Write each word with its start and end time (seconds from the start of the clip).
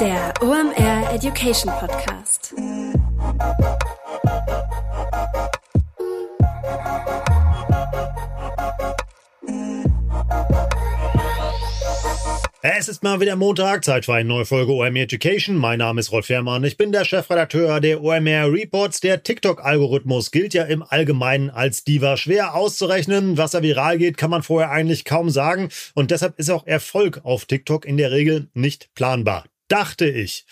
Der 0.00 0.32
OMR 0.40 1.12
Education 1.12 1.72
Podcast. 1.72 2.54
Es 12.62 12.86
ist 12.86 13.02
mal 13.02 13.18
wieder 13.18 13.34
Montag, 13.34 13.84
Zeit 13.84 14.04
für 14.04 14.14
eine 14.14 14.28
neue 14.28 14.44
Folge 14.44 14.70
OMR 14.70 14.94
Education. 14.94 15.56
Mein 15.56 15.80
Name 15.80 15.98
ist 15.98 16.12
Rolf 16.12 16.26
Fährmann, 16.26 16.62
ich 16.62 16.76
bin 16.76 16.92
der 16.92 17.04
Chefredakteur 17.04 17.80
der 17.80 18.00
OMR 18.00 18.52
Reports. 18.52 19.00
Der 19.00 19.24
TikTok-Algorithmus 19.24 20.30
gilt 20.30 20.54
ja 20.54 20.62
im 20.62 20.84
Allgemeinen 20.84 21.50
als 21.50 21.82
Diva. 21.82 22.16
Schwer 22.16 22.54
auszurechnen, 22.54 23.36
was 23.36 23.50
da 23.50 23.62
viral 23.62 23.98
geht, 23.98 24.16
kann 24.16 24.30
man 24.30 24.44
vorher 24.44 24.70
eigentlich 24.70 25.04
kaum 25.04 25.28
sagen. 25.28 25.70
Und 25.96 26.12
deshalb 26.12 26.38
ist 26.38 26.50
auch 26.50 26.68
Erfolg 26.68 27.22
auf 27.24 27.46
TikTok 27.46 27.84
in 27.84 27.96
der 27.96 28.12
Regel 28.12 28.46
nicht 28.54 28.94
planbar. 28.94 29.44
Dachte 29.68 30.08
ich. 30.08 30.46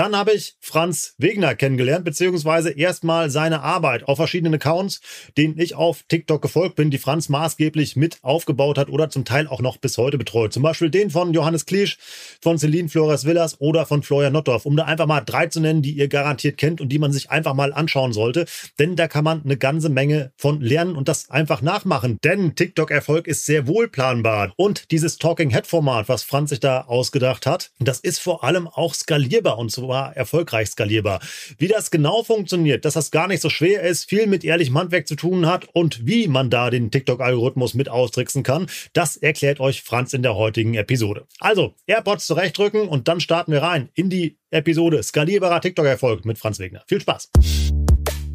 Dann 0.00 0.16
habe 0.16 0.32
ich 0.32 0.54
Franz 0.60 1.14
Wegner 1.18 1.54
kennengelernt, 1.54 2.06
beziehungsweise 2.06 2.70
erstmal 2.70 3.28
seine 3.28 3.60
Arbeit 3.60 4.08
auf 4.08 4.16
verschiedenen 4.16 4.54
Accounts, 4.54 5.02
denen 5.36 5.58
ich 5.58 5.74
auf 5.74 6.04
TikTok 6.08 6.40
gefolgt 6.40 6.76
bin, 6.76 6.90
die 6.90 6.96
Franz 6.96 7.28
maßgeblich 7.28 7.96
mit 7.96 8.16
aufgebaut 8.22 8.78
hat 8.78 8.88
oder 8.88 9.10
zum 9.10 9.26
Teil 9.26 9.46
auch 9.46 9.60
noch 9.60 9.76
bis 9.76 9.98
heute 9.98 10.16
betreut. 10.16 10.54
Zum 10.54 10.62
Beispiel 10.62 10.88
den 10.88 11.10
von 11.10 11.34
Johannes 11.34 11.66
Kliesch, 11.66 11.98
von 12.40 12.56
Celine 12.56 12.88
Flores 12.88 13.26
Villas 13.26 13.60
oder 13.60 13.84
von 13.84 14.02
Florian 14.02 14.32
Nottorf, 14.32 14.64
um 14.64 14.74
da 14.74 14.86
einfach 14.86 15.04
mal 15.04 15.20
drei 15.20 15.48
zu 15.48 15.60
nennen, 15.60 15.82
die 15.82 15.92
ihr 15.92 16.08
garantiert 16.08 16.56
kennt 16.56 16.80
und 16.80 16.88
die 16.88 16.98
man 16.98 17.12
sich 17.12 17.30
einfach 17.30 17.52
mal 17.52 17.74
anschauen 17.74 18.14
sollte. 18.14 18.46
Denn 18.78 18.96
da 18.96 19.06
kann 19.06 19.24
man 19.24 19.44
eine 19.44 19.58
ganze 19.58 19.90
Menge 19.90 20.32
von 20.38 20.62
lernen 20.62 20.96
und 20.96 21.08
das 21.08 21.28
einfach 21.28 21.60
nachmachen. 21.60 22.16
Denn 22.24 22.54
TikTok-Erfolg 22.54 23.26
ist 23.26 23.44
sehr 23.44 23.66
wohl 23.66 23.86
planbar. 23.86 24.54
Und 24.56 24.92
dieses 24.92 25.18
Talking 25.18 25.50
Head-Format, 25.50 26.08
was 26.08 26.22
Franz 26.22 26.48
sich 26.48 26.60
da 26.60 26.86
ausgedacht 26.86 27.44
hat, 27.44 27.70
das 27.80 28.00
ist 28.00 28.18
vor 28.18 28.44
allem 28.44 28.66
auch 28.66 28.94
skalierbar 28.94 29.58
und 29.58 29.70
so 29.70 29.89
war 29.90 30.16
erfolgreich 30.16 30.70
skalierbar. 30.70 31.20
Wie 31.58 31.68
das 31.68 31.90
genau 31.90 32.22
funktioniert, 32.22 32.86
dass 32.86 32.94
das 32.94 33.10
gar 33.10 33.28
nicht 33.28 33.42
so 33.42 33.50
schwer 33.50 33.82
ist, 33.82 34.08
viel 34.08 34.26
mit 34.26 34.42
ehrlichem 34.42 34.78
Handwerk 34.78 35.06
zu 35.06 35.16
tun 35.16 35.44
hat 35.44 35.68
und 35.74 36.06
wie 36.06 36.28
man 36.28 36.48
da 36.48 36.70
den 36.70 36.90
TikTok-Algorithmus 36.90 37.74
mit 37.74 37.90
austricksen 37.90 38.42
kann, 38.42 38.68
das 38.94 39.18
erklärt 39.18 39.60
euch 39.60 39.82
Franz 39.82 40.14
in 40.14 40.22
der 40.22 40.36
heutigen 40.36 40.72
Episode. 40.72 41.26
Also, 41.40 41.74
AirPods 41.86 42.26
zurechtdrücken 42.26 42.88
und 42.88 43.08
dann 43.08 43.20
starten 43.20 43.52
wir 43.52 43.62
rein 43.62 43.90
in 43.92 44.08
die 44.08 44.38
Episode 44.50 45.02
Skalierbarer 45.02 45.60
TikTok-Erfolg 45.60 46.24
mit 46.24 46.38
Franz 46.38 46.58
Wegner. 46.58 46.82
Viel 46.88 47.02
Spaß! 47.02 47.30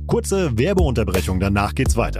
Kurze 0.05 0.55
Werbeunterbrechung, 0.55 1.39
danach 1.39 1.73
geht's 1.73 1.97
weiter. 1.97 2.19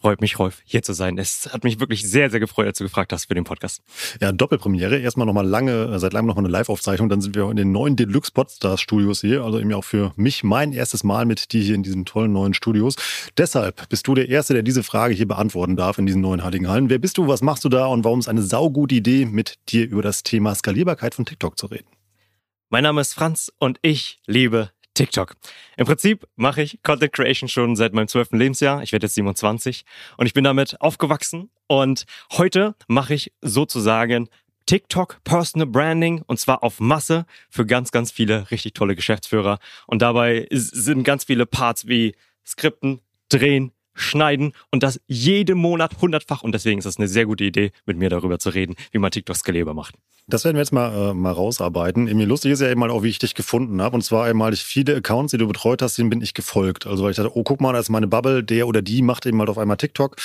Freut 0.00 0.20
mich, 0.20 0.38
Rolf, 0.38 0.62
hier 0.64 0.82
zu 0.82 0.92
sein. 0.92 1.18
Es 1.18 1.52
hat 1.52 1.64
mich 1.64 1.80
wirklich 1.80 2.08
sehr, 2.08 2.30
sehr 2.30 2.38
gefreut, 2.38 2.66
als 2.66 2.78
du 2.78 2.84
gefragt 2.84 3.12
hast 3.12 3.26
für 3.26 3.34
den 3.34 3.42
Podcast. 3.42 3.82
Ja, 4.20 4.30
Doppelpremiere. 4.30 4.96
Erstmal 4.96 5.26
nochmal 5.26 5.46
lange, 5.46 5.98
seit 5.98 6.12
langem 6.12 6.28
nochmal 6.28 6.44
eine 6.44 6.52
Live-Aufzeichnung. 6.52 7.08
Dann 7.08 7.20
sind 7.20 7.34
wir 7.34 7.50
in 7.50 7.56
den 7.56 7.72
neuen 7.72 7.96
Deluxe 7.96 8.30
Podstars 8.30 8.80
Studios 8.80 9.22
hier. 9.22 9.42
Also 9.42 9.58
eben 9.58 9.72
auch 9.74 9.84
für 9.84 10.12
mich 10.14 10.44
mein 10.44 10.72
erstes 10.72 11.02
Mal 11.02 11.26
mit 11.26 11.52
dir 11.52 11.60
hier 11.60 11.74
in 11.74 11.82
diesen 11.82 12.04
tollen 12.04 12.32
neuen 12.32 12.54
Studios. 12.54 12.94
Deshalb 13.36 13.88
bist 13.88 14.06
du 14.06 14.14
der 14.14 14.28
Erste, 14.28 14.54
der 14.54 14.62
diese 14.62 14.84
Frage 14.84 15.14
hier 15.14 15.26
beantworten 15.26 15.74
darf 15.74 15.98
in 15.98 16.06
diesen 16.06 16.20
neuen 16.20 16.44
Heiligen 16.44 16.68
Hallen. 16.68 16.90
Wer 16.90 17.00
bist 17.00 17.18
du, 17.18 17.26
was 17.26 17.42
machst 17.42 17.64
du 17.64 17.68
da 17.68 17.86
und 17.86 18.04
warum 18.04 18.20
ist 18.20 18.28
eine 18.28 18.42
saugute 18.42 18.94
Idee, 18.94 19.24
mit 19.24 19.56
dir 19.68 19.88
über 19.88 20.02
das 20.02 20.22
Thema 20.22 20.54
Skalierbarkeit 20.54 21.16
von 21.16 21.24
TikTok 21.24 21.58
zu 21.58 21.66
reden? 21.66 21.88
Mein 22.70 22.84
Name 22.84 23.00
ist 23.00 23.14
Franz 23.14 23.50
und 23.58 23.78
ich 23.82 24.20
liebe 24.26 24.70
TikTok. 24.98 25.36
Im 25.76 25.86
Prinzip 25.86 26.26
mache 26.34 26.60
ich 26.60 26.82
Content 26.82 27.12
Creation 27.12 27.48
schon 27.48 27.76
seit 27.76 27.94
meinem 27.94 28.08
zwölften 28.08 28.36
Lebensjahr. 28.36 28.82
Ich 28.82 28.90
werde 28.90 29.06
jetzt 29.06 29.14
27 29.14 29.84
und 30.16 30.26
ich 30.26 30.34
bin 30.34 30.42
damit 30.42 30.80
aufgewachsen. 30.80 31.50
Und 31.68 32.04
heute 32.32 32.74
mache 32.88 33.14
ich 33.14 33.32
sozusagen 33.40 34.28
TikTok 34.66 35.22
Personal 35.22 35.68
Branding 35.68 36.22
und 36.26 36.40
zwar 36.40 36.64
auf 36.64 36.80
Masse 36.80 37.26
für 37.48 37.64
ganz, 37.64 37.92
ganz 37.92 38.10
viele 38.10 38.50
richtig 38.50 38.72
tolle 38.72 38.96
Geschäftsführer. 38.96 39.60
Und 39.86 40.02
dabei 40.02 40.48
sind 40.50 41.04
ganz 41.04 41.22
viele 41.24 41.46
Parts 41.46 41.86
wie 41.86 42.16
Skripten, 42.44 43.00
Drehen, 43.28 43.70
schneiden 43.98 44.52
und 44.70 44.82
das 44.82 45.00
jeden 45.06 45.58
Monat 45.58 46.00
hundertfach. 46.00 46.42
Und 46.42 46.52
deswegen 46.52 46.78
ist 46.78 46.86
es 46.86 46.98
eine 46.98 47.08
sehr 47.08 47.26
gute 47.26 47.44
Idee, 47.44 47.72
mit 47.86 47.98
mir 47.98 48.08
darüber 48.08 48.38
zu 48.38 48.50
reden, 48.50 48.74
wie 48.92 48.98
man 48.98 49.10
TikTok 49.10 49.36
skalierbar 49.36 49.74
macht. 49.74 49.94
Das 50.30 50.44
werden 50.44 50.56
wir 50.56 50.60
jetzt 50.60 50.72
mal, 50.72 51.10
äh, 51.10 51.14
mal 51.14 51.32
rausarbeiten. 51.32 52.06
Irgendwie 52.06 52.26
lustig 52.26 52.52
ist 52.52 52.60
ja 52.60 52.68
eben 52.68 52.80
mal 52.80 52.90
auch, 52.90 53.02
wie 53.02 53.08
ich 53.08 53.18
dich 53.18 53.34
gefunden 53.34 53.80
habe. 53.80 53.96
Und 53.96 54.02
zwar 54.02 54.26
einmal 54.26 54.54
viele 54.56 54.94
Accounts, 54.94 55.30
die 55.30 55.38
du 55.38 55.46
betreut 55.46 55.80
hast, 55.80 55.96
denen 55.96 56.10
bin 56.10 56.20
ich 56.20 56.34
gefolgt. 56.34 56.86
Also 56.86 57.02
weil 57.02 57.12
ich 57.12 57.16
dachte, 57.16 57.34
oh, 57.34 57.42
guck 57.42 57.62
mal, 57.62 57.72
da 57.72 57.78
ist 57.78 57.88
meine 57.88 58.08
Bubble, 58.08 58.44
der 58.44 58.68
oder 58.68 58.82
die 58.82 59.00
macht 59.00 59.24
eben 59.24 59.38
halt 59.38 59.48
auf 59.48 59.56
einmal 59.56 59.78
TikTok. 59.78 60.16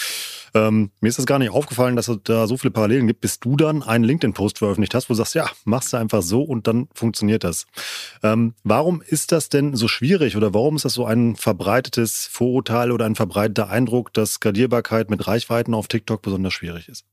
Ähm, 0.56 0.92
mir 1.00 1.08
ist 1.08 1.18
das 1.18 1.26
gar 1.26 1.40
nicht 1.40 1.52
aufgefallen, 1.52 1.96
dass 1.96 2.10
es 2.10 2.20
da 2.24 2.48
so 2.48 2.58
viele 2.58 2.72
Parallelen 2.72 3.08
gibt, 3.08 3.22
bis 3.22 3.40
du 3.40 3.56
dann 3.56 3.82
einen 3.82 4.04
LinkedIn-Post 4.04 4.60
veröffentlicht 4.60 4.94
hast, 4.94 5.10
wo 5.10 5.14
du 5.14 5.18
sagst, 5.18 5.36
ja, 5.36 5.50
machst 5.66 5.94
du 5.94 5.98
einfach 5.98 6.22
so 6.22 6.44
und 6.44 6.68
dann 6.68 6.90
funktioniert 6.94 7.44
das. 7.44 7.66
Ähm, 8.22 8.54
warum 8.64 9.02
ist 9.02 9.32
das 9.32 9.50
denn 9.50 9.76
so 9.76 9.88
schwierig 9.88 10.36
oder 10.36 10.54
warum 10.54 10.76
ist 10.76 10.86
das 10.86 10.94
so 10.94 11.06
ein 11.06 11.36
verbreitetes 11.36 12.28
Vorurteil 12.32 12.92
oder 12.92 13.06
ein 13.06 13.16
verbreiteter 13.16 13.63
Eindruck, 13.70 14.14
dass 14.14 14.34
Skalierbarkeit 14.34 15.10
mit 15.10 15.28
Reichweiten 15.28 15.74
auf 15.74 15.88
TikTok 15.88 16.22
besonders 16.22 16.54
schwierig 16.54 16.90
ist? 16.90 17.06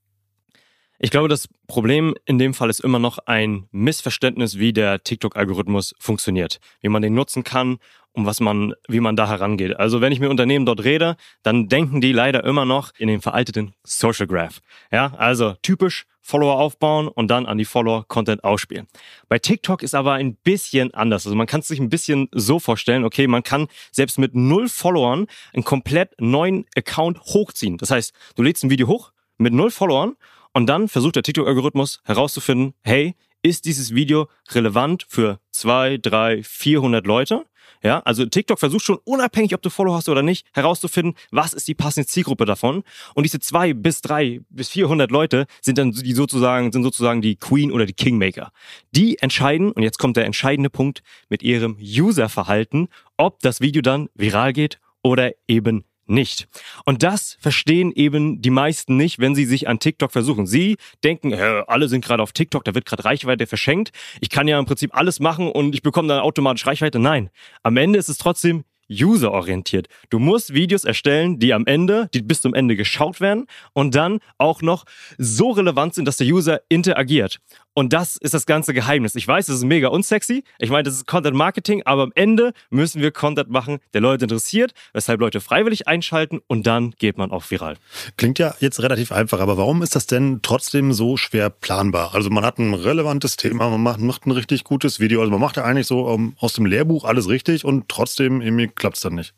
Ich 1.02 1.10
glaube, 1.10 1.28
das 1.28 1.48
Problem 1.66 2.14
in 2.26 2.38
dem 2.38 2.52
Fall 2.52 2.68
ist 2.68 2.80
immer 2.80 2.98
noch 2.98 3.20
ein 3.24 3.66
Missverständnis, 3.70 4.58
wie 4.58 4.74
der 4.74 5.02
TikTok-Algorithmus 5.02 5.94
funktioniert, 5.98 6.60
wie 6.82 6.90
man 6.90 7.00
den 7.00 7.14
nutzen 7.14 7.42
kann 7.42 7.78
und 8.12 8.26
was 8.26 8.40
man, 8.40 8.74
wie 8.86 9.00
man 9.00 9.16
da 9.16 9.26
herangeht. 9.26 9.78
Also 9.78 10.02
wenn 10.02 10.12
ich 10.12 10.20
mit 10.20 10.28
Unternehmen 10.28 10.66
dort 10.66 10.84
rede, 10.84 11.16
dann 11.42 11.68
denken 11.68 12.02
die 12.02 12.12
leider 12.12 12.44
immer 12.44 12.66
noch 12.66 12.92
in 12.98 13.08
den 13.08 13.22
veralteten 13.22 13.72
Social 13.82 14.26
Graph. 14.26 14.60
Ja, 14.92 15.14
also 15.16 15.54
typisch 15.62 16.04
Follower 16.20 16.60
aufbauen 16.60 17.08
und 17.08 17.28
dann 17.28 17.46
an 17.46 17.56
die 17.56 17.64
Follower 17.64 18.04
Content 18.06 18.44
ausspielen. 18.44 18.86
Bei 19.26 19.38
TikTok 19.38 19.82
ist 19.82 19.94
aber 19.94 20.12
ein 20.12 20.34
bisschen 20.34 20.92
anders. 20.92 21.24
Also 21.24 21.34
man 21.34 21.46
kann 21.46 21.60
es 21.60 21.68
sich 21.68 21.80
ein 21.80 21.88
bisschen 21.88 22.28
so 22.32 22.58
vorstellen, 22.58 23.04
okay, 23.04 23.26
man 23.26 23.42
kann 23.42 23.68
selbst 23.90 24.18
mit 24.18 24.34
null 24.34 24.68
Followern 24.68 25.28
einen 25.54 25.64
komplett 25.64 26.20
neuen 26.20 26.66
Account 26.76 27.20
hochziehen. 27.20 27.78
Das 27.78 27.90
heißt, 27.90 28.12
du 28.36 28.42
lädst 28.42 28.64
ein 28.64 28.70
Video 28.70 28.86
hoch 28.86 29.12
mit 29.38 29.54
null 29.54 29.70
Followern 29.70 30.16
und 30.52 30.66
dann 30.66 30.88
versucht 30.88 31.16
der 31.16 31.22
TikTok-Algorithmus 31.22 32.00
herauszufinden, 32.04 32.74
hey, 32.82 33.14
ist 33.42 33.64
dieses 33.64 33.94
Video 33.94 34.28
relevant 34.50 35.06
für 35.08 35.40
zwei, 35.50 35.96
drei, 35.96 36.42
vierhundert 36.42 37.06
Leute? 37.06 37.46
Ja, 37.82 38.00
also 38.00 38.26
TikTok 38.26 38.58
versucht 38.58 38.84
schon 38.84 38.98
unabhängig, 39.04 39.54
ob 39.54 39.62
du 39.62 39.70
Follow 39.70 39.94
hast 39.94 40.10
oder 40.10 40.22
nicht, 40.22 40.46
herauszufinden, 40.52 41.14
was 41.30 41.54
ist 41.54 41.66
die 41.66 41.74
passende 41.74 42.06
Zielgruppe 42.06 42.44
davon. 42.44 42.82
Und 43.14 43.24
diese 43.24 43.40
zwei 43.40 43.72
bis 43.72 44.02
drei 44.02 44.40
bis 44.50 44.68
vierhundert 44.68 45.10
Leute 45.10 45.46
sind 45.62 45.78
dann 45.78 45.92
die 45.92 46.12
sozusagen, 46.12 46.72
sind 46.72 46.82
sozusagen 46.82 47.22
die 47.22 47.36
Queen 47.36 47.72
oder 47.72 47.86
die 47.86 47.94
Kingmaker. 47.94 48.52
Die 48.90 49.18
entscheiden, 49.18 49.72
und 49.72 49.82
jetzt 49.82 49.98
kommt 49.98 50.18
der 50.18 50.26
entscheidende 50.26 50.68
Punkt, 50.68 51.02
mit 51.30 51.42
ihrem 51.42 51.78
Userverhalten, 51.80 52.88
ob 53.16 53.40
das 53.40 53.62
Video 53.62 53.80
dann 53.80 54.10
viral 54.14 54.52
geht 54.52 54.78
oder 55.02 55.32
eben 55.48 55.84
nicht. 56.10 56.48
Und 56.84 57.02
das 57.02 57.36
verstehen 57.40 57.92
eben 57.92 58.42
die 58.42 58.50
meisten 58.50 58.96
nicht, 58.96 59.18
wenn 59.18 59.34
sie 59.34 59.44
sich 59.44 59.68
an 59.68 59.78
TikTok 59.78 60.12
versuchen. 60.12 60.46
Sie 60.46 60.76
denken, 61.04 61.32
äh, 61.32 61.62
alle 61.66 61.88
sind 61.88 62.04
gerade 62.04 62.22
auf 62.22 62.32
TikTok, 62.32 62.64
da 62.64 62.74
wird 62.74 62.84
gerade 62.84 63.04
Reichweite 63.04 63.46
verschenkt. 63.46 63.92
Ich 64.20 64.30
kann 64.30 64.48
ja 64.48 64.58
im 64.58 64.66
Prinzip 64.66 64.94
alles 64.94 65.20
machen 65.20 65.50
und 65.50 65.74
ich 65.74 65.82
bekomme 65.82 66.08
dann 66.08 66.20
automatisch 66.20 66.66
Reichweite. 66.66 66.98
Nein, 66.98 67.30
am 67.62 67.76
Ende 67.76 67.98
ist 67.98 68.08
es 68.08 68.18
trotzdem 68.18 68.64
userorientiert. 68.90 69.88
Du 70.10 70.18
musst 70.18 70.52
Videos 70.52 70.84
erstellen, 70.84 71.38
die 71.38 71.54
am 71.54 71.66
Ende, 71.66 72.08
die 72.12 72.22
bis 72.22 72.42
zum 72.42 72.54
Ende 72.54 72.76
geschaut 72.76 73.20
werden 73.20 73.46
und 73.72 73.94
dann 73.94 74.18
auch 74.38 74.62
noch 74.62 74.84
so 75.16 75.50
relevant 75.50 75.94
sind, 75.94 76.06
dass 76.06 76.16
der 76.16 76.26
User 76.26 76.60
interagiert. 76.68 77.38
Und 77.80 77.94
das 77.94 78.16
ist 78.16 78.34
das 78.34 78.44
ganze 78.44 78.74
Geheimnis. 78.74 79.14
Ich 79.14 79.26
weiß, 79.26 79.48
es 79.48 79.56
ist 79.56 79.64
mega 79.64 79.88
unsexy. 79.88 80.44
Ich 80.58 80.68
meine, 80.68 80.82
das 80.82 80.96
ist 80.96 81.06
Content 81.06 81.34
Marketing, 81.34 81.80
aber 81.86 82.02
am 82.02 82.12
Ende 82.14 82.52
müssen 82.68 83.00
wir 83.00 83.10
Content 83.10 83.48
machen, 83.48 83.78
der 83.94 84.02
Leute 84.02 84.26
interessiert, 84.26 84.74
weshalb 84.92 85.18
Leute 85.18 85.40
freiwillig 85.40 85.88
einschalten 85.88 86.40
und 86.46 86.66
dann 86.66 86.90
geht 86.98 87.16
man 87.16 87.30
auch 87.30 87.50
viral. 87.50 87.78
Klingt 88.18 88.38
ja 88.38 88.54
jetzt 88.60 88.82
relativ 88.82 89.12
einfach, 89.12 89.40
aber 89.40 89.56
warum 89.56 89.80
ist 89.82 89.96
das 89.96 90.06
denn 90.06 90.40
trotzdem 90.42 90.92
so 90.92 91.16
schwer 91.16 91.48
planbar? 91.48 92.14
Also 92.14 92.28
man 92.28 92.44
hat 92.44 92.58
ein 92.58 92.74
relevantes 92.74 93.36
Thema, 93.38 93.70
man 93.70 93.82
macht, 93.82 94.00
macht 94.00 94.26
ein 94.26 94.32
richtig 94.32 94.64
gutes 94.64 95.00
Video, 95.00 95.20
also 95.20 95.30
man 95.30 95.40
macht 95.40 95.56
ja 95.56 95.64
eigentlich 95.64 95.86
so 95.86 96.06
um, 96.06 96.20
ähm, 96.20 96.36
aus 96.38 96.52
dem 96.52 96.66
Lehrbuch 96.66 97.06
alles 97.06 97.30
richtig 97.30 97.64
und 97.64 97.88
trotzdem 97.88 98.42
irgendwie 98.42 98.68
klappt 98.68 98.96
es 98.96 99.02
dann 99.02 99.14
nicht. 99.14 99.32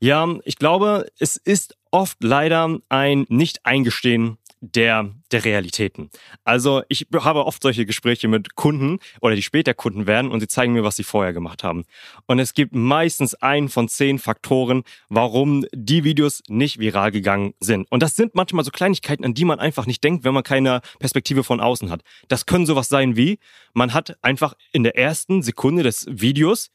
Ja, 0.00 0.28
ich 0.44 0.56
glaube, 0.56 1.06
es 1.18 1.38
ist 1.38 1.78
oft 1.90 2.22
leider 2.22 2.78
ein 2.90 3.24
Nicht-Eingestehen 3.30 4.36
der, 4.60 5.10
der 5.32 5.44
Realitäten. 5.44 6.10
Also 6.44 6.82
ich 6.88 7.06
habe 7.12 7.46
oft 7.46 7.62
solche 7.62 7.86
Gespräche 7.86 8.28
mit 8.28 8.54
Kunden 8.54 8.98
oder 9.20 9.34
die 9.34 9.42
später 9.42 9.74
Kunden 9.74 10.06
werden 10.06 10.30
und 10.30 10.40
sie 10.40 10.48
zeigen 10.48 10.74
mir, 10.74 10.84
was 10.84 10.96
sie 10.96 11.02
vorher 11.02 11.32
gemacht 11.32 11.64
haben. 11.64 11.84
Und 12.26 12.38
es 12.38 12.52
gibt 12.52 12.74
meistens 12.74 13.34
einen 13.34 13.68
von 13.68 13.88
zehn 13.88 14.18
Faktoren, 14.18 14.82
warum 15.08 15.64
die 15.72 16.04
Videos 16.04 16.42
nicht 16.48 16.78
viral 16.78 17.10
gegangen 17.10 17.54
sind. 17.60 17.90
Und 17.90 18.02
das 18.02 18.16
sind 18.16 18.34
manchmal 18.34 18.64
so 18.64 18.70
Kleinigkeiten, 18.70 19.24
an 19.24 19.34
die 19.34 19.44
man 19.44 19.58
einfach 19.58 19.86
nicht 19.86 20.04
denkt, 20.04 20.24
wenn 20.24 20.34
man 20.34 20.42
keine 20.42 20.82
Perspektive 20.98 21.42
von 21.42 21.60
außen 21.60 21.90
hat. 21.90 22.02
Das 22.28 22.46
können 22.46 22.66
sowas 22.66 22.88
sein 22.88 23.16
wie, 23.16 23.38
man 23.72 23.94
hat 23.94 24.18
einfach 24.22 24.54
in 24.72 24.82
der 24.82 24.96
ersten 24.96 25.42
Sekunde 25.42 25.82
des 25.82 26.06
Videos 26.08 26.70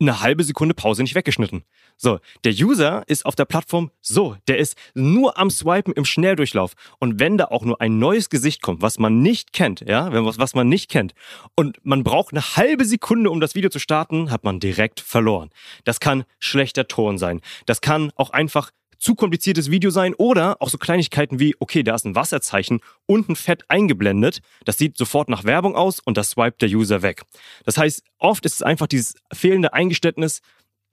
eine 0.00 0.20
halbe 0.20 0.44
Sekunde 0.44 0.74
Pause 0.74 1.02
nicht 1.02 1.14
weggeschnitten. 1.14 1.64
So, 1.96 2.18
der 2.44 2.52
User 2.52 3.04
ist 3.06 3.24
auf 3.24 3.36
der 3.36 3.44
Plattform 3.44 3.90
so, 4.00 4.36
der 4.48 4.58
ist 4.58 4.76
nur 4.94 5.38
am 5.38 5.50
Swipen 5.50 5.92
im 5.94 6.04
Schnelldurchlauf. 6.04 6.74
Und 6.98 7.20
wenn 7.20 7.38
da 7.38 7.46
auch 7.46 7.64
nur 7.64 7.80
ein 7.80 7.98
neues 7.98 8.30
Gesicht 8.30 8.62
kommt, 8.62 8.82
was 8.82 8.98
man 8.98 9.22
nicht 9.22 9.52
kennt, 9.52 9.80
ja, 9.80 10.08
was, 10.12 10.54
man 10.54 10.68
nicht 10.68 10.90
kennt, 10.90 11.14
und 11.54 11.78
man 11.84 12.04
braucht 12.04 12.32
eine 12.32 12.56
halbe 12.56 12.84
Sekunde, 12.84 13.30
um 13.30 13.40
das 13.40 13.54
Video 13.54 13.70
zu 13.70 13.78
starten, 13.78 14.30
hat 14.30 14.44
man 14.44 14.60
direkt 14.60 15.00
verloren. 15.00 15.50
Das 15.84 16.00
kann 16.00 16.24
schlechter 16.38 16.88
Ton 16.88 17.18
sein. 17.18 17.40
Das 17.66 17.80
kann 17.80 18.10
auch 18.16 18.30
einfach 18.30 18.70
zu 18.98 19.14
kompliziertes 19.14 19.70
Video 19.70 19.90
sein 19.90 20.14
oder 20.14 20.56
auch 20.60 20.70
so 20.70 20.78
Kleinigkeiten 20.78 21.38
wie, 21.38 21.54
okay, 21.58 21.82
da 21.82 21.94
ist 21.94 22.06
ein 22.06 22.14
Wasserzeichen 22.14 22.80
unten 23.06 23.36
fett 23.36 23.64
eingeblendet, 23.68 24.40
das 24.64 24.78
sieht 24.78 24.96
sofort 24.96 25.28
nach 25.28 25.44
Werbung 25.44 25.76
aus 25.76 26.00
und 26.00 26.16
das 26.16 26.30
swipet 26.30 26.62
der 26.62 26.70
User 26.70 27.02
weg. 27.02 27.22
Das 27.66 27.76
heißt, 27.76 28.02
oft 28.18 28.46
ist 28.46 28.54
es 28.54 28.62
einfach 28.62 28.86
dieses 28.86 29.14
fehlende 29.30 29.74
Eingeständnis, 29.74 30.40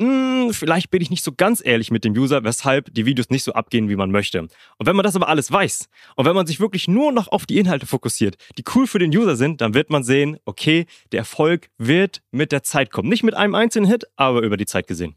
hm, 0.01 0.51
vielleicht 0.51 0.89
bin 0.89 0.99
ich 0.99 1.11
nicht 1.11 1.23
so 1.23 1.31
ganz 1.31 1.61
ehrlich 1.63 1.91
mit 1.91 2.03
dem 2.03 2.13
User, 2.13 2.43
weshalb 2.43 2.91
die 2.91 3.05
Videos 3.05 3.29
nicht 3.29 3.43
so 3.43 3.53
abgehen, 3.53 3.87
wie 3.87 3.95
man 3.95 4.09
möchte. 4.09 4.39
Und 4.39 4.49
wenn 4.79 4.95
man 4.95 5.03
das 5.03 5.15
aber 5.15 5.29
alles 5.29 5.51
weiß 5.51 5.89
und 6.15 6.25
wenn 6.25 6.33
man 6.33 6.47
sich 6.47 6.59
wirklich 6.59 6.87
nur 6.87 7.11
noch 7.11 7.27
auf 7.27 7.45
die 7.45 7.59
Inhalte 7.59 7.85
fokussiert, 7.85 8.35
die 8.57 8.63
cool 8.73 8.87
für 8.87 8.97
den 8.97 9.15
User 9.15 9.35
sind, 9.35 9.61
dann 9.61 9.75
wird 9.75 9.91
man 9.91 10.03
sehen, 10.03 10.37
okay, 10.45 10.87
der 11.11 11.19
Erfolg 11.19 11.69
wird 11.77 12.23
mit 12.31 12.51
der 12.51 12.63
Zeit 12.63 12.89
kommen. 12.91 13.09
Nicht 13.09 13.21
mit 13.21 13.35
einem 13.35 13.53
einzelnen 13.53 13.87
Hit, 13.87 14.05
aber 14.15 14.41
über 14.41 14.57
die 14.57 14.65
Zeit 14.65 14.87
gesehen. 14.87 15.15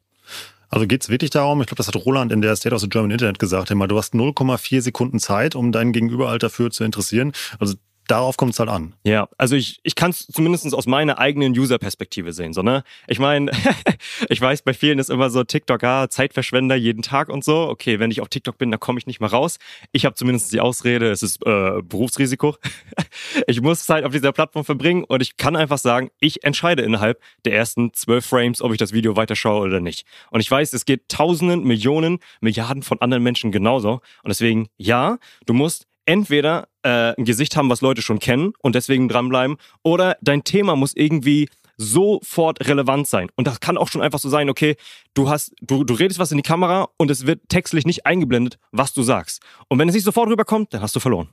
Also 0.69 0.87
geht 0.87 1.03
es 1.03 1.09
wirklich 1.09 1.31
darum, 1.31 1.63
ich 1.63 1.67
glaube, 1.67 1.79
das 1.79 1.89
hat 1.89 1.97
Roland 1.97 2.31
in 2.31 2.43
der 2.43 2.55
State 2.57 2.75
of 2.75 2.83
the 2.83 2.89
German 2.89 3.11
Internet 3.11 3.39
gesagt, 3.39 3.71
immer, 3.71 3.89
du 3.89 3.97
hast 3.97 4.13
0,4 4.13 4.83
Sekunden 4.83 5.19
Zeit, 5.19 5.55
um 5.55 5.73
deinen 5.73 5.93
Gegenüber 5.93 6.29
halt 6.29 6.43
dafür 6.43 6.71
zu 6.71 6.85
interessieren. 6.85 7.33
Also 7.59 7.75
darauf 8.09 8.37
kommt 8.37 8.53
es 8.53 8.59
halt 8.59 8.69
an. 8.69 8.95
Ja, 9.05 9.29
also 9.39 9.57
ich, 9.57 9.81
ich 9.83 9.95
kann 9.95 10.11
es 10.11 10.27
zumindest 10.27 10.73
aus 10.75 10.87
meiner 10.87 11.19
eigenen 11.19 11.53
User-Perspektive 11.53 12.33
sehen. 12.33 12.53
So, 12.53 12.63
ne? 12.63 12.85
Ich 13.07 13.19
meine, 13.19 13.51
ich 14.29 14.41
weiß, 14.41 14.63
bei 14.63 14.75
vielen 14.75 14.99
ist 14.99 15.11
immer 15.11 15.31
so 15.31 15.45
TikTok, 15.45 15.83
ah, 15.85 16.09
Zeitverschwender 16.09 16.75
jeden 16.75 17.03
Tag 17.03 17.29
und 17.29 17.45
so. 17.45 17.69
Okay, 17.69 17.99
wenn 17.99 18.11
ich 18.11 18.21
auf 18.21 18.29
TikTok 18.29 18.59
bin, 18.59 18.71
dann 18.71 18.81
komme 18.81 18.99
ich 18.99 19.07
nicht 19.07 19.21
mehr 19.21 19.31
raus. 19.31 19.59
Ich 19.93 20.05
habe 20.05 20.15
zumindest 20.15 20.53
die 20.53 20.61
Ausrede, 20.61 21.11
es 21.11 21.23
ist 21.23 21.45
äh, 21.47 21.83
Berufsrisiko. 21.83 22.57
ich 23.47 23.61
muss 23.61 23.85
Zeit 23.85 24.05
auf 24.05 24.13
dieser 24.13 24.33
Plattform 24.33 24.65
verbringen 24.65 25.05
und 25.05 25.23
ich 25.23 25.37
kann 25.37 25.57
einfach 25.57 25.79
sagen, 25.79 26.11
ich 26.21 26.45
entscheide 26.45 26.83
innerhalb 26.83 27.21
der 27.45 27.55
ersten 27.55 27.93
zwölf 27.93 28.27
Frames, 28.27 28.61
ob 28.63 28.73
ich 28.73 28.79
das 28.79 28.93
Video 28.93 29.17
weiterschaue 29.17 29.63
oder 29.63 29.81
nicht. 29.81 30.07
Und 30.31 30.41
ich 30.41 30.51
weiß, 30.51 30.73
es 30.73 30.85
geht 30.85 31.09
Tausenden, 31.09 31.65
Millionen, 31.65 32.19
Milliarden 32.41 32.83
von 32.83 33.01
anderen 33.01 33.23
Menschen 33.23 33.53
genauso. 33.53 34.01
Und 34.23 34.29
deswegen, 34.29 34.69
ja, 34.77 35.19
du 35.47 35.55
musst 35.55 35.87
entweder 36.07 36.69
äh, 36.83 37.15
ein 37.17 37.25
Gesicht 37.25 37.57
haben, 37.57 37.71
was 37.71 37.81
Leute 37.81 38.03
schon 38.03 38.19
kennen 38.19 38.53
und 38.61 38.75
deswegen 38.75 39.09
dranbleiben, 39.09 39.57
oder 39.83 40.17
dein 40.21 40.45
Thema 40.45 40.77
muss 40.77 40.95
irgendwie 40.95 41.49
sofort 41.77 42.67
relevant 42.67 43.09
sein. 43.09 43.29
Und 43.37 43.47
das 43.47 43.61
kann 43.61 43.77
auch 43.77 43.89
schon 43.89 44.03
einfach 44.03 44.19
so 44.19 44.29
sein, 44.29 44.49
okay, 44.49 44.77
du 45.15 45.29
hast, 45.29 45.53
du, 45.61 45.85
du 45.85 45.95
redest 45.95 46.21
was 46.21 46.31
in 46.31 46.37
die 46.37 46.43
Kamera 46.43 46.89
und 46.97 47.11
es 47.11 47.27
wird 47.27 47.41
textlich 47.49 47.85
nicht 47.85 48.07
eingeblendet, 48.07 48.59
was 48.71 48.93
du 48.93 49.03
sagst. 49.03 49.43
Und 49.69 49.79
wenn 49.79 49.89
es 49.89 49.95
nicht 49.95 50.05
sofort 50.05 50.29
rüberkommt, 50.29 50.73
dann 50.73 50.83
hast 50.83 50.95
du 50.95 51.01
verloren. 51.01 51.29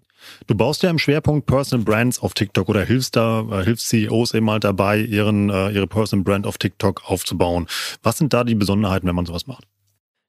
Du 0.47 0.56
baust 0.56 0.83
ja 0.83 0.89
im 0.89 1.00
Schwerpunkt 1.00 1.47
Personal 1.47 1.83
Brands 1.83 2.19
auf 2.19 2.33
TikTok 2.33 2.69
oder 2.69 2.83
hilfst 2.83 3.15
da, 3.15 3.41
äh, 3.51 3.63
hilfst 3.63 3.89
CEOs 3.89 4.33
eben 4.33 4.50
halt 4.50 4.63
dabei, 4.63 5.00
ihren, 5.00 5.50
äh, 5.50 5.71
ihre 5.71 5.88
Personal 5.88 6.24
Brand 6.24 6.47
auf 6.47 6.57
TikTok 6.57 7.09
aufzubauen. 7.09 7.67
Was 8.03 8.17
sind 8.17 8.33
da 8.33 8.44
die 8.44 8.56
Besonderheiten, 8.56 9.07
wenn 9.07 9.15
man 9.15 9.25
sowas 9.25 9.47
macht? 9.47 9.65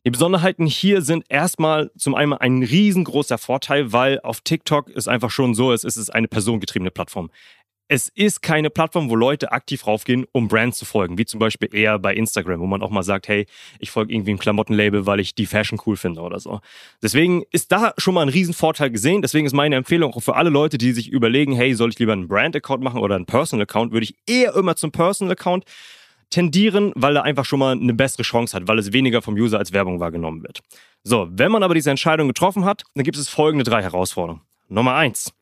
Die 0.05 0.11
Besonderheiten 0.11 0.67
hier 0.67 1.01
sind 1.01 1.25
erstmal 1.29 1.93
zum 1.97 2.17
einen 2.17 2.33
ein 2.33 2.65
riesengroßer 2.65 3.39
Vorteil, 3.39 3.93
weil 3.93 4.19
auf 4.21 4.41
TikTok 4.41 4.89
es 4.89 5.07
einfach 5.07 5.31
schon 5.31 5.55
so 5.55 5.71
ist, 5.73 5.85
es 5.85 5.97
ist 5.97 6.11
eine 6.11 6.27
personengetriebene 6.27 6.91
Plattform. 6.91 7.31
Es 7.87 8.09
ist 8.09 8.43
keine 8.43 8.71
Plattform, 8.71 9.11
wo 9.11 9.17
Leute 9.17 9.53
aktiv 9.53 9.87
raufgehen, 9.87 10.25
um 10.33 10.49
Brands 10.49 10.79
zu 10.79 10.87
folgen, 10.87 11.19
wie 11.19 11.27
zum 11.27 11.39
Beispiel 11.39 11.69
eher 11.73 11.99
bei 11.99 12.15
Instagram, 12.15 12.59
wo 12.59 12.67
man 12.67 12.83
auch 12.83 12.91
mal 12.91 13.03
sagt, 13.03 13.29
hey, 13.29 13.47
ich 13.79 13.91
folge 13.91 14.13
irgendwie 14.13 14.31
einem 14.31 14.39
Klamottenlabel, 14.39 15.07
weil 15.07 15.21
ich 15.21 15.35
die 15.35 15.47
Fashion 15.47 15.79
cool 15.87 15.97
finde 15.97 16.23
oder 16.23 16.41
so. 16.41 16.61
Deswegen 17.03 17.45
ist 17.53 17.71
da 17.71 17.93
schon 17.99 18.15
mal 18.15 18.23
ein 18.23 18.29
Riesenvorteil 18.29 18.91
gesehen. 18.91 19.23
Deswegen 19.23 19.47
ist 19.47 19.53
meine 19.53 19.77
Empfehlung 19.77 20.15
auch 20.15 20.23
für 20.23 20.37
alle 20.37 20.51
Leute, 20.51 20.79
die 20.79 20.93
sich 20.93 21.11
überlegen, 21.11 21.53
hey, 21.53 21.75
soll 21.75 21.91
ich 21.91 21.99
lieber 21.99 22.15
einen 22.15 22.29
Brand-Account 22.29 22.83
machen 22.83 22.99
oder 22.99 23.15
einen 23.15 23.27
Personal-Account, 23.27 23.93
würde 23.93 24.05
ich 24.05 24.17
eher 24.27 24.57
immer 24.57 24.75
zum 24.75 24.91
Personal-Account 24.91 25.65
tendieren, 26.33 26.93
weil 26.97 27.17
er 27.17 27.23
einfach 27.23 27.45
schon 27.45 27.61
mal 27.61 27.73
eine 27.73 27.95
bessere 27.95 28.23
Chance 28.23 28.57
hat, 28.57 28.67
weil 28.67 28.79
es 28.79 28.93
weniger 28.93 29.23
vom 29.23 29.35
User 29.35 29.59
als 29.59 29.73
Werbung 29.73 30.01
wahrgenommen 30.01 30.43
wird. 30.43 30.61
So, 31.05 31.29
wenn 31.31 31.53
man 31.53 31.63
aber 31.63 31.75
diese 31.75 31.91
Entscheidung 31.91 32.29
getroffen 32.29 32.65
hat, 32.65 32.83
dann 32.95 33.05
gibt 33.05 33.17
es 33.17 33.29
folgende 33.29 33.65
drei 33.65 33.83
Herausforderungen. 33.83 34.43
Nummer 34.69 34.95
eins. 34.95 35.33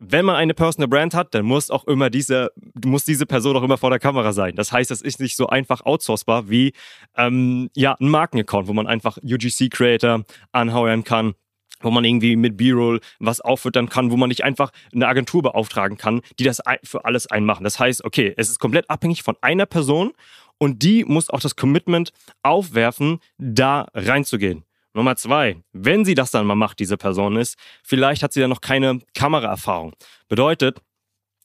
Wenn 0.00 0.24
man 0.24 0.36
eine 0.36 0.54
Personal 0.54 0.86
Brand 0.86 1.12
hat, 1.12 1.34
dann 1.34 1.44
muss 1.44 1.70
auch 1.70 1.84
immer 1.88 2.08
diese, 2.08 2.52
muss 2.84 3.04
diese 3.04 3.26
Person 3.26 3.56
auch 3.56 3.64
immer 3.64 3.78
vor 3.78 3.90
der 3.90 3.98
Kamera 3.98 4.32
sein. 4.32 4.54
Das 4.54 4.70
heißt, 4.70 4.92
das 4.92 5.02
ist 5.02 5.18
nicht 5.18 5.34
so 5.36 5.48
einfach 5.48 5.84
outsourcebar 5.84 6.48
wie 6.48 6.72
ähm, 7.16 7.68
ja, 7.74 7.96
ein 7.98 8.08
Markenaccount, 8.08 8.68
wo 8.68 8.72
man 8.72 8.86
einfach 8.86 9.18
UGC-Creator 9.24 10.24
anheuern 10.52 11.02
kann 11.02 11.34
wo 11.80 11.90
man 11.90 12.04
irgendwie 12.04 12.36
mit 12.36 12.56
B-Roll 12.56 13.00
was 13.18 13.40
auffüttern 13.40 13.88
kann, 13.88 14.10
wo 14.10 14.16
man 14.16 14.28
nicht 14.28 14.44
einfach 14.44 14.70
eine 14.92 15.06
Agentur 15.06 15.42
beauftragen 15.42 15.96
kann, 15.96 16.20
die 16.38 16.44
das 16.44 16.60
für 16.84 17.04
alles 17.04 17.26
einmachen. 17.26 17.64
Das 17.64 17.78
heißt, 17.78 18.04
okay, 18.04 18.34
es 18.36 18.48
ist 18.48 18.58
komplett 18.58 18.88
abhängig 18.90 19.22
von 19.22 19.36
einer 19.40 19.66
Person 19.66 20.12
und 20.58 20.82
die 20.82 21.04
muss 21.04 21.30
auch 21.30 21.40
das 21.40 21.56
Commitment 21.56 22.12
aufwerfen, 22.42 23.20
da 23.38 23.86
reinzugehen. 23.94 24.64
Nummer 24.94 25.16
zwei, 25.16 25.62
wenn 25.72 26.04
sie 26.04 26.14
das 26.14 26.30
dann 26.30 26.46
mal 26.46 26.54
macht, 26.54 26.80
diese 26.80 26.96
Person 26.96 27.36
ist, 27.36 27.56
vielleicht 27.84 28.22
hat 28.22 28.32
sie 28.32 28.40
dann 28.40 28.50
noch 28.50 28.60
keine 28.60 28.98
Kameraerfahrung. 29.14 29.92
Bedeutet, 30.28 30.80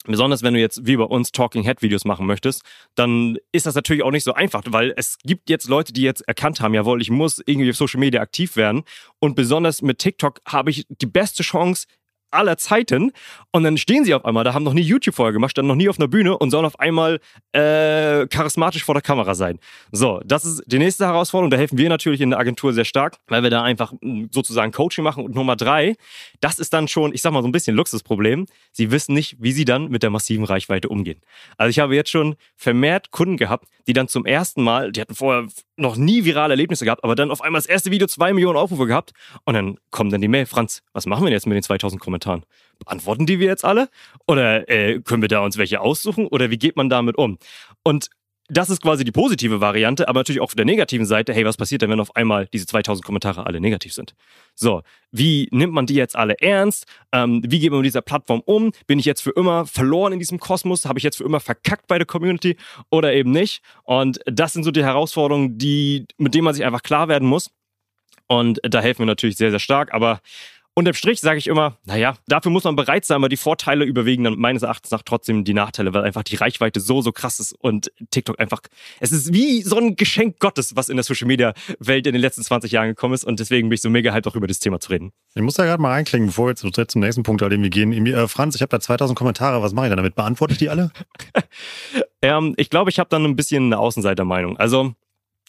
Besonders 0.04 0.44
wenn 0.44 0.54
du 0.54 0.60
jetzt 0.60 0.86
wie 0.86 0.98
bei 0.98 1.04
uns 1.04 1.32
Talking 1.32 1.64
Head 1.64 1.82
Videos 1.82 2.06
machen 2.06 2.26
möchtest, 2.26 2.64
dann 2.96 3.38
ist 3.52 3.66
das 3.66 3.76
natürlich 3.76 4.04
auch 4.04 4.12
nicht 4.12 4.24
so 4.24 4.34
einfach, 4.34 4.64
weil 4.68 4.94
es 4.98 5.18
gibt 5.24 5.50
jetzt 5.50 5.70
Leute, 5.70 5.94
die 5.94 6.02
jetzt 6.02 6.28
erkannt 6.28 6.60
haben, 6.60 6.74
jawohl, 6.74 7.02
ich 7.02 7.10
muss 7.10 7.42
irgendwie 7.46 7.70
auf 7.70 7.78
Social 7.78 8.00
Media 8.00 8.22
aktiv 8.22 8.56
werden. 8.56 8.84
Und 9.20 9.36
besonders 9.36 9.82
mit 9.82 10.00
TikTok 10.00 10.42
habe 10.46 10.72
ich 10.72 10.86
die 10.90 11.06
beste 11.06 11.44
Chance, 11.44 11.88
aller 12.34 12.58
Zeiten. 12.58 13.12
Und 13.52 13.64
dann 13.64 13.78
stehen 13.78 14.04
sie 14.04 14.14
auf 14.14 14.26
einmal, 14.26 14.44
da 14.44 14.54
haben 14.54 14.64
noch 14.64 14.74
nie 14.74 14.82
YouTube 14.82 15.16
vorher 15.16 15.34
gemacht, 15.34 15.52
standen 15.52 15.68
noch 15.68 15.76
nie 15.76 15.90
auf 15.90 16.00
einer 16.00 16.08
Bühne 16.08 16.38
und 16.38 16.50
sollen 16.50 16.66
auf 16.66 16.80
einmal 16.80 17.20
äh, 17.52 18.28
charismatisch 18.28 18.84
vor 18.84 18.96
der 18.96 19.02
Kamera 19.02 19.36
sein. 19.36 19.60
So, 19.92 20.22
das 20.26 20.46
ist 20.46 20.64
die 20.66 20.80
nächste 20.80 21.06
Herausforderung. 21.06 21.52
Da 21.52 21.58
helfen 21.58 21.78
wir 21.78 21.90
natürlich 21.90 22.22
in 22.22 22.32
der 22.32 22.40
Agentur 22.40 22.74
sehr 22.74 22.86
stark, 22.86 23.18
weil 23.28 23.44
wir 23.44 23.50
da 23.50 23.64
einfach 23.64 23.94
hm, 24.02 24.30
sozusagen 24.32 24.72
Coaching 24.72 25.04
machen. 25.04 25.24
Und 25.24 25.36
Nummer 25.36 25.56
drei, 25.56 25.96
das 26.42 26.60
ist 26.60 26.74
dann 26.74 26.88
schon, 26.88 27.14
ich 27.14 27.22
sag 27.22 27.32
mal, 27.32 27.42
so 27.42 27.48
ein 27.48 27.52
bisschen 27.52 27.76
Luxusproblem. 27.76 28.48
Sie 28.72 28.92
wissen 28.92 29.14
nicht, 29.14 29.38
wie 29.40 29.52
sie 29.52 29.66
dann 29.66 29.90
mit 29.90 30.04
der 30.04 30.10
massiven 30.10 30.46
Reichweite 30.46 30.90
umgehen. 30.90 31.22
Also 31.58 31.70
ich 31.70 31.80
habe 31.80 31.96
jetzt 31.96 32.10
schon 32.10 32.36
vermehrt 32.56 33.12
Kunden 33.12 33.38
gehabt, 33.38 33.68
die 33.88 33.94
dann 33.94 34.08
zum 34.08 34.26
ersten 34.26 34.64
Mal, 34.64 34.92
die 34.92 35.02
hatten 35.02 35.16
vorher 35.16 35.48
noch 35.76 35.96
nie 35.96 36.24
virale 36.26 36.54
Erlebnisse 36.54 36.86
gehabt, 36.86 37.04
aber 37.04 37.16
dann 37.16 37.32
auf 37.32 37.42
einmal 37.42 37.60
das 37.60 37.66
erste 37.66 37.92
Video 37.92 38.08
zwei 38.08 38.34
Millionen 38.34 38.58
Aufrufe 38.58 38.86
gehabt 38.86 39.12
und 39.46 39.54
dann 39.54 39.78
kommt 39.92 40.14
dann 40.14 40.22
die 40.22 40.28
Mail, 40.28 40.46
Franz, 40.46 40.82
was 40.94 41.06
machen 41.06 41.22
wir 41.22 41.28
denn 41.28 41.34
jetzt 41.34 41.48
mit 41.48 41.56
den 41.56 41.64
2000 41.64 42.02
Kommentaren? 42.02 42.46
Beantworten 42.80 43.26
die 43.26 43.40
wir 43.40 43.48
jetzt 43.48 43.66
alle? 43.66 43.90
Oder 44.28 44.70
äh, 44.70 45.00
können 45.02 45.22
wir 45.22 45.30
da 45.30 45.40
uns 45.40 45.58
welche 45.58 45.82
aussuchen? 45.82 46.28
Oder 46.28 46.52
wie 46.52 46.58
geht 46.58 46.76
man 46.76 46.90
damit 46.90 47.18
um? 47.18 47.38
Und 47.84 48.10
das 48.50 48.70
ist 48.70 48.82
quasi 48.82 49.06
die 49.06 49.12
positive 49.12 49.62
Variante, 49.62 50.08
aber 50.10 50.20
natürlich 50.20 50.42
auch 50.42 50.46
auf 50.46 50.56
der 50.56 50.66
negativen 50.66 51.06
Seite, 51.06 51.34
hey, 51.34 51.46
was 51.46 51.56
passiert 51.56 51.82
denn, 51.82 51.90
wenn 51.90 52.00
auf 52.00 52.16
einmal 52.16 52.48
diese 52.48 52.66
2000 52.66 53.06
Kommentare 53.06 53.46
alle 53.46 53.62
negativ 53.62 53.94
sind? 53.94 54.16
So, 54.54 54.82
wie 55.12 55.48
nimmt 55.52 55.74
man 55.74 55.86
die 55.86 55.96
jetzt 55.96 56.16
alle 56.16 56.36
ernst? 56.42 56.86
Ähm, 57.14 57.42
wie 57.46 57.60
geht 57.60 57.72
man 57.72 57.80
mit 57.80 57.86
dieser 57.86 58.02
Plattform 58.02 58.42
um? 58.46 58.74
Bin 58.86 59.00
ich 59.00 59.06
jetzt 59.06 59.22
für 59.22 59.32
immer 59.32 59.66
verloren 59.66 60.14
in 60.14 60.20
diesem 60.20 60.40
Kosmos? 60.40 60.86
Habe 60.86 61.00
ich 61.00 61.04
jetzt 61.04 61.18
für 61.18 61.24
immer 61.24 61.40
verkackt 61.40 61.88
bei 61.88 61.98
der 61.98 62.06
Community 62.06 62.58
oder 62.90 63.14
eben 63.14 63.32
nicht? 63.32 63.62
Und 63.84 64.20
das 64.26 64.54
sind 64.54 64.64
so 64.64 64.72
die 64.72 64.84
Herausforderungen, 64.84 65.58
die, 65.58 66.06
mit 66.18 66.34
denen 66.34 66.44
man 66.44 66.54
sich 66.54 66.66
einfach 66.66 66.84
klar 66.84 67.08
werden 67.08 67.28
muss. 67.28 67.50
Und 68.28 68.60
da 68.64 68.82
helfen 68.82 69.00
wir 69.00 69.06
natürlich 69.06 69.38
sehr, 69.38 69.52
sehr 69.52 69.60
stark. 69.60 69.94
Aber 69.94 70.20
Unterm 70.76 70.96
Strich 70.96 71.22
sage 71.22 71.38
ich 71.38 71.46
immer, 71.46 71.78
naja, 71.86 72.16
dafür 72.28 72.52
muss 72.52 72.64
man 72.64 72.76
bereit 72.76 73.06
sein, 73.06 73.18
aber 73.18 73.30
die 73.30 73.38
Vorteile 73.38 73.86
überwiegen 73.86 74.24
dann 74.24 74.40
meines 74.40 74.64
Erachtens 74.64 74.90
nach 74.90 75.04
trotzdem 75.04 75.44
die 75.44 75.54
Nachteile, 75.54 75.94
weil 75.94 76.04
einfach 76.04 76.24
die 76.24 76.36
Reichweite 76.36 76.80
so, 76.80 77.02
so 77.02 77.12
krass 77.12 77.40
ist 77.40 77.54
und 77.54 77.92
TikTok 78.10 78.40
einfach, 78.40 78.62
es 79.00 79.12
ist 79.12 79.34
wie 79.34 79.62
so 79.62 79.78
ein 79.78 79.96
Geschenk 79.96 80.40
Gottes, 80.40 80.76
was 80.76 80.90
in 80.90 80.98
der 80.98 81.04
Social 81.04 81.28
Media 81.28 81.54
Welt 81.78 82.08
in 82.08 82.14
den 82.14 82.22
letzten 82.22 82.42
20 82.42 82.72
Jahren 82.72 82.88
gekommen 82.88 83.14
ist 83.14 83.24
und 83.24 83.40
deswegen 83.40 83.70
bin 83.70 83.76
ich 83.76 83.82
so 83.82 83.92
mega 83.92 84.12
hyped 84.12 84.28
auch 84.28 84.36
über 84.36 84.48
das 84.48 84.58
Thema 84.60 84.80
zu 84.80 84.90
reden. 84.90 85.12
Ich 85.36 85.44
muss 85.44 85.54
da 85.54 85.66
gerade 85.66 85.82
mal 85.82 85.92
reinklicken, 85.92 86.28
bevor 86.28 86.48
wir 86.48 86.56
jetzt 86.56 86.92
zum 86.92 87.02
nächsten 87.02 87.22
Punkt 87.22 87.44
halt 87.44 87.52
irgendwie 87.52 87.70
gehen. 87.70 88.08
Äh, 88.08 88.28
Franz, 88.28 88.56
ich 88.56 88.62
habe 88.62 88.70
da 88.70 88.80
2000 88.80 89.16
Kommentare, 89.16 89.62
was 89.62 89.74
mache 89.74 89.86
ich 89.86 89.90
da 89.92 89.96
damit? 89.96 90.16
Beantworte 90.16 90.54
ich 90.54 90.60
die 90.60 90.70
alle? 90.70 90.92
ähm, 92.24 92.56
ich 92.58 92.72
glaube, 92.72 92.90
ich 92.90 92.98
habe 92.98 93.10
dann 93.10 93.24
ein 93.26 93.36
bisschen 93.36 93.66
eine 93.66 93.78
Außenseitermeinung. 93.78 94.58
Also 94.58 94.96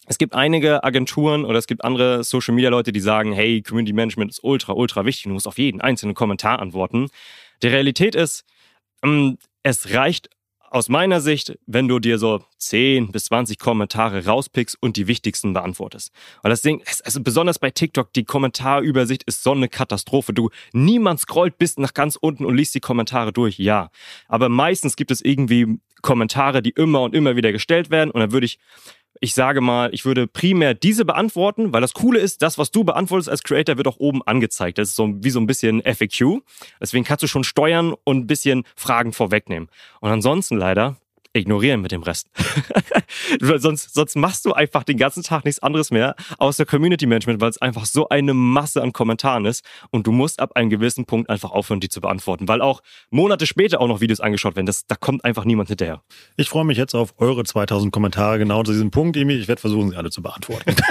es 0.06 0.18
gibt 0.18 0.34
einige 0.34 0.84
Agenturen 0.84 1.44
oder 1.44 1.58
es 1.58 1.66
gibt 1.66 1.84
andere 1.84 2.25
Social 2.25 2.54
Media 2.54 2.70
Leute, 2.70 2.92
die 2.92 3.00
sagen, 3.00 3.32
hey, 3.32 3.62
Community 3.62 3.92
Management 3.92 4.30
ist 4.30 4.44
ultra, 4.44 4.73
ultra 4.73 5.04
wichtig. 5.04 5.25
Du 5.25 5.30
musst 5.30 5.49
auf 5.49 5.58
jeden 5.58 5.80
einzelnen 5.80 6.14
Kommentar 6.14 6.58
antworten. 6.61 7.08
Die 7.62 7.68
Realität 7.68 8.14
ist, 8.14 8.44
ähm, 9.02 9.38
es 9.62 9.94
reicht 9.94 10.28
aus 10.75 10.88
meiner 10.88 11.20
Sicht, 11.20 11.56
wenn 11.66 11.87
du 11.87 12.00
dir 12.00 12.18
so 12.18 12.42
10 12.58 13.12
bis 13.12 13.26
20 13.26 13.61
Kommentare 13.61 14.26
rauspickst 14.26 14.76
und 14.80 14.96
die 14.96 15.06
wichtigsten 15.06 15.52
beantwortest. 15.52 16.11
Weil 16.42 16.50
das 16.50 16.62
Ding, 16.62 16.82
also 17.04 17.23
besonders 17.23 17.61
bei 17.61 17.70
TikTok, 17.70 18.12
die 18.12 18.25
Kommentarübersicht 18.25 19.23
ist 19.23 19.44
so 19.44 19.52
eine 19.52 19.68
Katastrophe. 19.68 20.32
Du, 20.32 20.50
niemand 20.73 21.20
scrollt 21.20 21.58
bis 21.58 21.78
nach 21.78 21.94
ganz 21.94 22.16
unten 22.16 22.44
und 22.44 22.56
liest 22.56 22.75
die 22.75 22.80
Kommentare 22.80 23.32
durch, 23.32 23.56
ja. 23.61 23.88
Aber 24.26 24.49
meistens 24.49 24.96
gibt 24.96 25.12
es 25.12 25.20
irgendwie 25.20 25.78
Kommentare, 26.02 26.61
die 26.61 26.70
immer 26.70 27.02
und 27.02 27.14
immer 27.14 27.37
wieder 27.37 27.52
gestellt 27.52 27.90
werden 27.90 28.11
und 28.11 28.20
dann 28.20 28.32
würde 28.32 28.46
ich 28.46 28.58
ich 29.21 29.35
sage 29.35 29.61
mal, 29.61 29.92
ich 29.92 30.04
würde 30.04 30.26
primär 30.26 30.75
diese 30.75 31.04
beantworten, 31.04 31.73
weil 31.73 31.80
das 31.80 31.94
Coole 31.94 32.18
ist, 32.18 32.42
das, 32.42 32.59
was 32.59 32.71
du 32.71 32.85
beantwortest 32.85 33.28
als 33.28 33.42
Creator, 33.42 33.76
wird 33.76 33.88
auch 33.88 33.99
oben 33.99 34.23
angezeigt. 34.23 34.78
Das 34.78 34.90
ist 34.90 34.97
so 34.97 35.14
wie 35.23 35.30
so 35.30 35.40
ein 35.40 35.47
bisschen 35.47 35.83
FAQ. 35.83 36.42
Deswegen 36.80 37.04
kannst 37.04 37.23
du 37.23 37.26
schon 37.26 37.44
steuern 37.44 37.94
und 38.04 38.18
ein 38.18 38.26
bisschen 38.26 38.64
Fragen 38.76 39.12
vorwegnehmen. 39.12 39.68
Und 40.00 40.11
ansonsten 40.11 40.56
leider 40.56 40.97
ignorieren 41.35 41.81
mit 41.81 41.93
dem 41.93 42.03
Rest. 42.03 42.29
sonst, 43.41 43.95
sonst 43.95 44.17
machst 44.17 44.45
du 44.45 44.53
einfach 44.53 44.85
den 44.85 44.97
ganzen 44.97 45.23
Tag 45.23 45.45
nichts 45.45 45.62
anderes 45.62 45.91
mehr 45.91 46.14
außer 46.38 46.64
Community 46.64 47.07
Management, 47.07 47.41
weil 47.41 47.50
es 47.50 47.59
einfach 47.59 47.85
so 47.87 48.09
eine 48.09 48.35
Masse 48.35 48.83
an 48.83 48.93
Kommentaren 48.93 49.45
ist 49.45 49.64
und 49.91 50.07
du 50.07 50.12
musst 50.12 50.41
ab 50.41 50.57
einem 50.57 50.71
gewissen 50.71 51.05
Punkt 51.05 51.29
einfach 51.29 51.50
aufhören, 51.50 51.81
die 51.81 51.88
zu 51.88 52.00
beantworten, 52.00 52.49
weil 52.49 52.62
auch 52.62 52.83
Monate 53.11 53.47
später 53.47 53.81
auch 53.81 53.88
noch 53.88 54.00
Videos 54.00 54.21
angeschaut 54.21 54.57
werden. 54.57 54.67
Das, 54.67 54.87
da 54.87 54.95
kommt 54.95 55.25
einfach 55.25 55.45
niemand 55.45 55.69
hinterher. 55.69 56.03
Ich 56.37 56.49
freue 56.49 56.64
mich 56.64 56.79
jetzt 56.79 56.95
auf 56.95 57.14
eure 57.19 57.45
2000 57.45 57.93
Kommentare 57.93 58.38
genau 58.38 58.62
zu 58.62 58.73
diesem 58.73 58.91
Punkt, 58.91 59.17
Emi. 59.17 59.35
Ich 59.35 59.49
werde 59.49 59.61
versuchen, 59.61 59.91
sie 59.91 59.97
alle 59.97 60.11
zu 60.11 60.23
beantworten. 60.23 60.75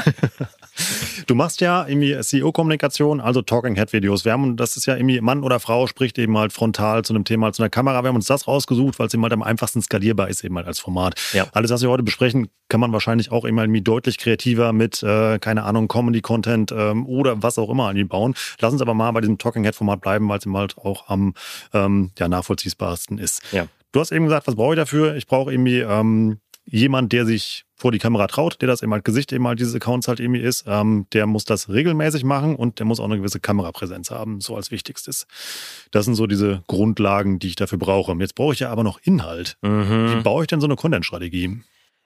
Du 1.27 1.35
machst 1.35 1.61
ja 1.61 1.87
irgendwie 1.87 2.21
SEO-Kommunikation, 2.21 3.21
also 3.21 3.41
Talking 3.41 3.75
Head 3.75 3.93
Videos. 3.93 4.25
Wir 4.25 4.31
haben, 4.33 4.57
das 4.57 4.75
ist 4.75 4.85
ja 4.87 4.95
irgendwie 4.95 5.21
Mann 5.21 5.43
oder 5.43 5.59
Frau 5.59 5.87
spricht 5.87 6.17
eben 6.17 6.37
halt 6.37 6.51
frontal 6.51 7.03
zu 7.03 7.13
einem 7.13 7.23
Thema, 7.23 7.53
zu 7.53 7.61
einer 7.61 7.69
Kamera. 7.69 8.03
Wir 8.03 8.09
haben 8.09 8.15
uns 8.15 8.25
das 8.25 8.47
rausgesucht, 8.47 8.99
weil 8.99 9.07
es 9.07 9.13
eben 9.13 9.23
halt 9.23 9.33
am 9.33 9.43
einfachsten 9.43 9.81
skalierbar 9.81 10.29
ist, 10.29 10.32
eben 10.41 10.55
halt 10.55 10.67
als 10.67 10.79
Format. 10.79 11.19
Ja. 11.33 11.47
Alles, 11.51 11.71
was 11.71 11.81
wir 11.81 11.89
heute 11.89 12.03
besprechen, 12.03 12.47
kann 12.69 12.79
man 12.79 12.93
wahrscheinlich 12.93 13.31
auch 13.31 13.45
eben 13.45 13.59
halt 13.59 13.67
irgendwie 13.67 13.81
deutlich 13.81 14.17
kreativer 14.17 14.73
mit, 14.73 15.03
äh, 15.03 15.37
keine 15.39 15.63
Ahnung, 15.63 15.87
Comedy-Content 15.87 16.71
ähm, 16.71 17.05
oder 17.05 17.43
was 17.43 17.59
auch 17.59 17.69
immer 17.69 17.89
irgendwie 17.89 18.05
bauen. 18.05 18.35
Lass 18.59 18.73
uns 18.73 18.81
aber 18.81 18.93
mal 18.93 19.11
bei 19.11 19.21
diesem 19.21 19.37
Talking 19.37 19.63
Head-Format 19.63 20.01
bleiben, 20.01 20.27
weil 20.29 20.39
es 20.39 20.45
eben 20.45 20.57
halt 20.57 20.77
auch 20.77 21.09
am 21.09 21.33
ähm, 21.73 22.11
ja, 22.17 22.27
nachvollziehbarsten 22.27 23.17
ist. 23.17 23.41
Ja. 23.51 23.67
Du 23.91 23.99
hast 23.99 24.11
eben 24.11 24.25
gesagt, 24.25 24.47
was 24.47 24.55
brauche 24.55 24.73
ich 24.73 24.79
dafür? 24.79 25.15
Ich 25.15 25.27
brauche 25.27 25.51
irgendwie 25.51 25.79
ähm, 25.79 26.39
jemand, 26.65 27.11
der 27.11 27.25
sich 27.25 27.65
vor 27.83 27.91
die 27.91 27.99
Kamera 27.99 28.27
traut, 28.27 28.61
der 28.61 28.69
das 28.69 28.81
eben 28.81 28.93
halt 28.93 29.03
Gesicht 29.03 29.33
eben 29.33 29.45
halt 29.45 29.59
dieses 29.59 29.75
Accounts 29.75 30.07
halt 30.07 30.21
irgendwie 30.21 30.39
ist, 30.39 30.63
ähm, 30.67 31.05
der 31.11 31.27
muss 31.27 31.43
das 31.43 31.67
regelmäßig 31.67 32.23
machen 32.23 32.55
und 32.55 32.79
der 32.79 32.85
muss 32.85 33.01
auch 33.01 33.03
eine 33.03 33.17
gewisse 33.17 33.41
Kamerapräsenz 33.41 34.09
haben, 34.09 34.39
so 34.39 34.55
als 34.55 34.71
wichtigstes. 34.71 35.27
Das 35.91 36.05
sind 36.05 36.15
so 36.15 36.25
diese 36.25 36.63
Grundlagen, 36.67 37.39
die 37.39 37.47
ich 37.47 37.57
dafür 37.57 37.77
brauche. 37.77 38.13
Jetzt 38.19 38.35
brauche 38.35 38.53
ich 38.53 38.61
ja 38.61 38.69
aber 38.69 38.83
noch 38.85 39.01
Inhalt. 39.03 39.57
Mhm. 39.61 40.13
Wie 40.15 40.21
baue 40.23 40.43
ich 40.43 40.47
denn 40.47 40.61
so 40.61 40.67
eine 40.67 40.77
Content-Strategie? 40.77 41.59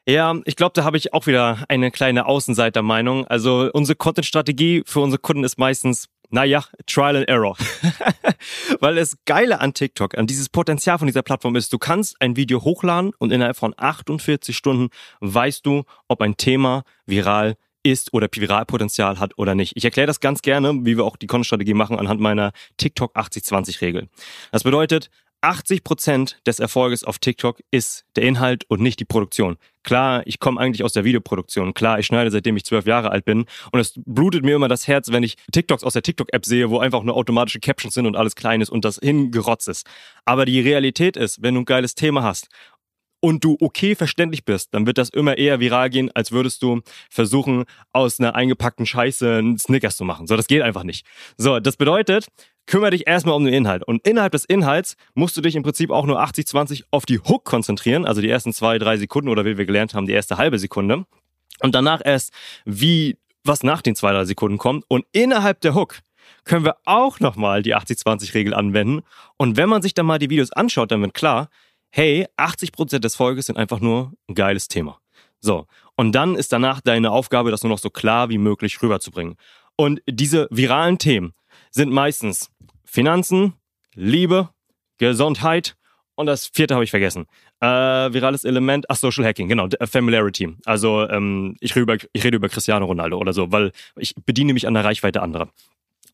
Ja, 0.07 0.35
ich 0.45 0.55
glaube, 0.55 0.71
da 0.73 0.83
habe 0.83 0.97
ich 0.97 1.13
auch 1.13 1.27
wieder 1.27 1.65
eine 1.69 1.91
kleine 1.91 2.25
Außenseitermeinung. 2.25 3.27
Also 3.27 3.69
unsere 3.71 3.97
Content-Strategie 3.97 4.81
für 4.83 5.01
unsere 5.01 5.19
Kunden 5.19 5.43
ist 5.43 5.59
meistens 5.59 6.07
naja, 6.29 6.63
Trial 6.85 7.15
and 7.17 7.29
Error. 7.29 7.55
Weil 8.79 8.95
das 8.95 9.17
Geile 9.25 9.59
an 9.59 9.73
TikTok, 9.73 10.17
an 10.17 10.27
dieses 10.27 10.49
Potenzial 10.49 10.97
von 10.97 11.07
dieser 11.07 11.21
Plattform 11.21 11.55
ist, 11.55 11.71
du 11.71 11.77
kannst 11.77 12.21
ein 12.21 12.35
Video 12.35 12.63
hochladen 12.63 13.11
und 13.17 13.31
innerhalb 13.31 13.57
von 13.57 13.73
48 13.77 14.55
Stunden 14.55 14.89
weißt 15.21 15.65
du, 15.65 15.83
ob 16.07 16.21
ein 16.21 16.37
Thema 16.37 16.83
viral 17.05 17.55
ist 17.83 18.13
oder 18.13 18.27
Viralpotenzial 18.31 19.19
hat 19.19 19.37
oder 19.37 19.55
nicht. 19.55 19.73
Ich 19.75 19.85
erkläre 19.85 20.07
das 20.07 20.19
ganz 20.19 20.41
gerne, 20.41 20.73
wie 20.81 20.97
wir 20.97 21.05
auch 21.05 21.15
die 21.15 21.27
Content-Strategie 21.27 21.73
machen, 21.73 21.97
anhand 21.97 22.19
meiner 22.19 22.51
TikTok 22.75 23.15
80-20-Regel. 23.15 24.09
Das 24.51 24.63
bedeutet, 24.63 25.09
80 25.41 25.83
Prozent 25.83 26.39
des 26.45 26.59
Erfolges 26.59 27.03
auf 27.03 27.19
TikTok 27.19 27.61
ist 27.71 28.05
der 28.15 28.23
Inhalt 28.23 28.65
und 28.69 28.81
nicht 28.81 28.99
die 28.99 29.05
Produktion. 29.05 29.57
Klar, 29.83 30.23
ich 30.25 30.39
komme 30.39 30.59
eigentlich 30.59 30.83
aus 30.83 30.93
der 30.93 31.05
Videoproduktion. 31.05 31.73
Klar, 31.73 31.99
ich 31.99 32.05
schneide 32.07 32.31
seitdem 32.31 32.57
ich 32.57 32.65
zwölf 32.65 32.85
Jahre 32.85 33.11
alt 33.11 33.23
bin. 33.23 33.45
Und 33.71 33.79
es 33.79 33.93
blutet 34.05 34.43
mir 34.43 34.55
immer 34.55 34.67
das 34.67 34.87
Herz, 34.87 35.11
wenn 35.11 35.23
ich 35.23 35.37
TikToks 35.51 35.83
aus 35.83 35.93
der 35.93 36.01
TikTok-App 36.01 36.45
sehe, 36.45 36.69
wo 36.69 36.79
einfach 36.79 37.03
nur 37.03 37.15
automatische 37.15 37.59
Captions 37.59 37.93
sind 37.93 38.05
und 38.05 38.17
alles 38.17 38.35
klein 38.35 38.61
ist 38.61 38.69
und 38.69 38.83
das 38.83 38.99
hingerotzt 39.01 39.67
ist. 39.69 39.87
Aber 40.25 40.45
die 40.45 40.59
Realität 40.59 41.15
ist, 41.15 41.41
wenn 41.41 41.53
du 41.53 41.61
ein 41.61 41.65
geiles 41.65 41.95
Thema 41.95 42.23
hast 42.23 42.49
und 43.19 43.43
du 43.43 43.57
okay 43.59 43.95
verständlich 43.95 44.45
bist, 44.45 44.73
dann 44.73 44.85
wird 44.85 44.97
das 44.97 45.09
immer 45.09 45.37
eher 45.37 45.59
viral 45.59 45.89
gehen, 45.89 46.11
als 46.13 46.31
würdest 46.31 46.61
du 46.61 46.81
versuchen, 47.09 47.65
aus 47.93 48.19
einer 48.19 48.35
eingepackten 48.35 48.85
Scheiße 48.85 49.37
einen 49.37 49.57
Snickers 49.57 49.97
zu 49.97 50.05
machen. 50.05 50.27
So, 50.27 50.35
das 50.35 50.47
geht 50.47 50.61
einfach 50.61 50.83
nicht. 50.83 51.05
So, 51.37 51.59
das 51.59 51.77
bedeutet, 51.77 52.27
kümmere 52.67 52.91
dich 52.91 53.07
erstmal 53.07 53.35
um 53.35 53.45
den 53.45 53.53
Inhalt. 53.53 53.83
Und 53.83 54.07
innerhalb 54.07 54.33
des 54.33 54.45
Inhalts 54.45 54.95
musst 55.15 55.35
du 55.37 55.41
dich 55.41 55.55
im 55.55 55.63
Prinzip 55.63 55.89
auch 55.89 56.05
nur 56.05 56.21
80-20 56.21 56.83
auf 56.91 57.05
die 57.05 57.19
Hook 57.19 57.43
konzentrieren, 57.45 58.05
also 58.05 58.21
die 58.21 58.29
ersten 58.29 58.53
zwei, 58.53 58.77
drei 58.77 58.97
Sekunden 58.97 59.29
oder 59.29 59.45
wie 59.45 59.57
wir 59.57 59.65
gelernt 59.65 59.93
haben, 59.93 60.05
die 60.05 60.13
erste 60.13 60.37
halbe 60.37 60.59
Sekunde. 60.59 61.05
Und 61.61 61.73
danach 61.73 62.01
erst, 62.03 62.31
wie, 62.65 63.17
was 63.43 63.63
nach 63.63 63.81
den 63.81 63.95
zwei, 63.95 64.11
drei 64.11 64.25
Sekunden 64.25 64.57
kommt. 64.57 64.85
Und 64.89 65.05
innerhalb 65.11 65.61
der 65.61 65.73
Hook 65.73 65.99
können 66.43 66.65
wir 66.65 66.77
auch 66.85 67.19
nochmal 67.19 67.63
die 67.63 67.75
80-20-Regel 67.75 68.53
anwenden. 68.53 69.01
Und 69.37 69.57
wenn 69.57 69.69
man 69.69 69.81
sich 69.81 69.93
dann 69.93 70.05
mal 70.05 70.19
die 70.19 70.29
Videos 70.29 70.51
anschaut, 70.51 70.91
dann 70.91 71.01
wird 71.01 71.13
klar, 71.13 71.49
hey, 71.89 72.27
80% 72.37 72.99
des 72.99 73.15
Folges 73.15 73.47
sind 73.47 73.57
einfach 73.57 73.79
nur 73.79 74.13
ein 74.27 74.35
geiles 74.35 74.67
Thema. 74.67 74.99
So. 75.39 75.65
Und 75.95 76.13
dann 76.13 76.35
ist 76.35 76.51
danach 76.53 76.81
deine 76.81 77.11
Aufgabe, 77.11 77.51
das 77.51 77.63
nur 77.63 77.71
noch 77.71 77.79
so 77.79 77.89
klar 77.89 78.29
wie 78.29 78.37
möglich 78.37 78.81
rüberzubringen. 78.81 79.35
Und 79.75 80.01
diese 80.07 80.47
viralen 80.51 80.97
Themen 80.97 81.33
sind 81.71 81.91
meistens 81.91 82.49
Finanzen, 82.85 83.53
Liebe, 83.93 84.49
Gesundheit 84.97 85.75
und 86.15 86.25
das 86.25 86.47
vierte 86.47 86.73
habe 86.73 86.83
ich 86.83 86.89
vergessen. 86.89 87.27
Äh, 87.59 87.67
virales 87.67 88.43
Element, 88.43 88.89
ach, 88.89 88.95
Social 88.95 89.23
Hacking, 89.23 89.47
genau, 89.47 89.67
Familiarity. 89.85 90.55
Also 90.65 91.07
ähm, 91.09 91.55
ich, 91.59 91.75
rede 91.75 91.81
über, 91.81 91.97
ich 92.11 92.23
rede 92.23 92.37
über 92.37 92.49
Cristiano 92.49 92.85
Ronaldo 92.85 93.17
oder 93.17 93.33
so, 93.33 93.51
weil 93.51 93.71
ich 93.95 94.15
bediene 94.25 94.53
mich 94.53 94.67
an 94.67 94.73
der 94.73 94.83
Reichweite 94.83 95.21
anderer. 95.21 95.49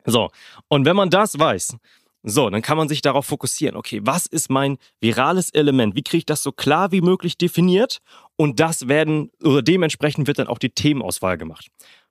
So, 0.06 0.30
und 0.68 0.86
wenn 0.86 0.98
man 0.98 1.10
das 1.10 1.40
weiß, 1.40 1.78
so, 2.24 2.50
dann 2.50 2.62
kann 2.62 2.78
man 2.78 2.88
sich 2.88 3.02
darauf 3.02 3.26
fokussieren. 3.26 3.76
Okay, 3.76 4.00
was 4.04 4.26
ist 4.26 4.50
mein 4.50 4.78
virales 5.02 5.50
Element? 5.50 5.96
Wie 5.96 6.04
kriege 6.04 6.20
ich 6.20 6.26
das 6.26 6.42
so 6.42 6.54
klar 6.54 6.94
wie 6.94 7.02
möglich 7.02 7.38
definiert? 7.38 8.00
Und 8.38 8.62
das 8.62 8.88
werden, 8.88 9.30
oder 9.44 9.62
dementsprechend 9.62 10.28
wird 10.28 10.40
dann 10.40 10.48
auch 10.48 10.58
die 10.58 10.70
Themenauswahl 10.70 11.38
gemacht. 11.38 11.68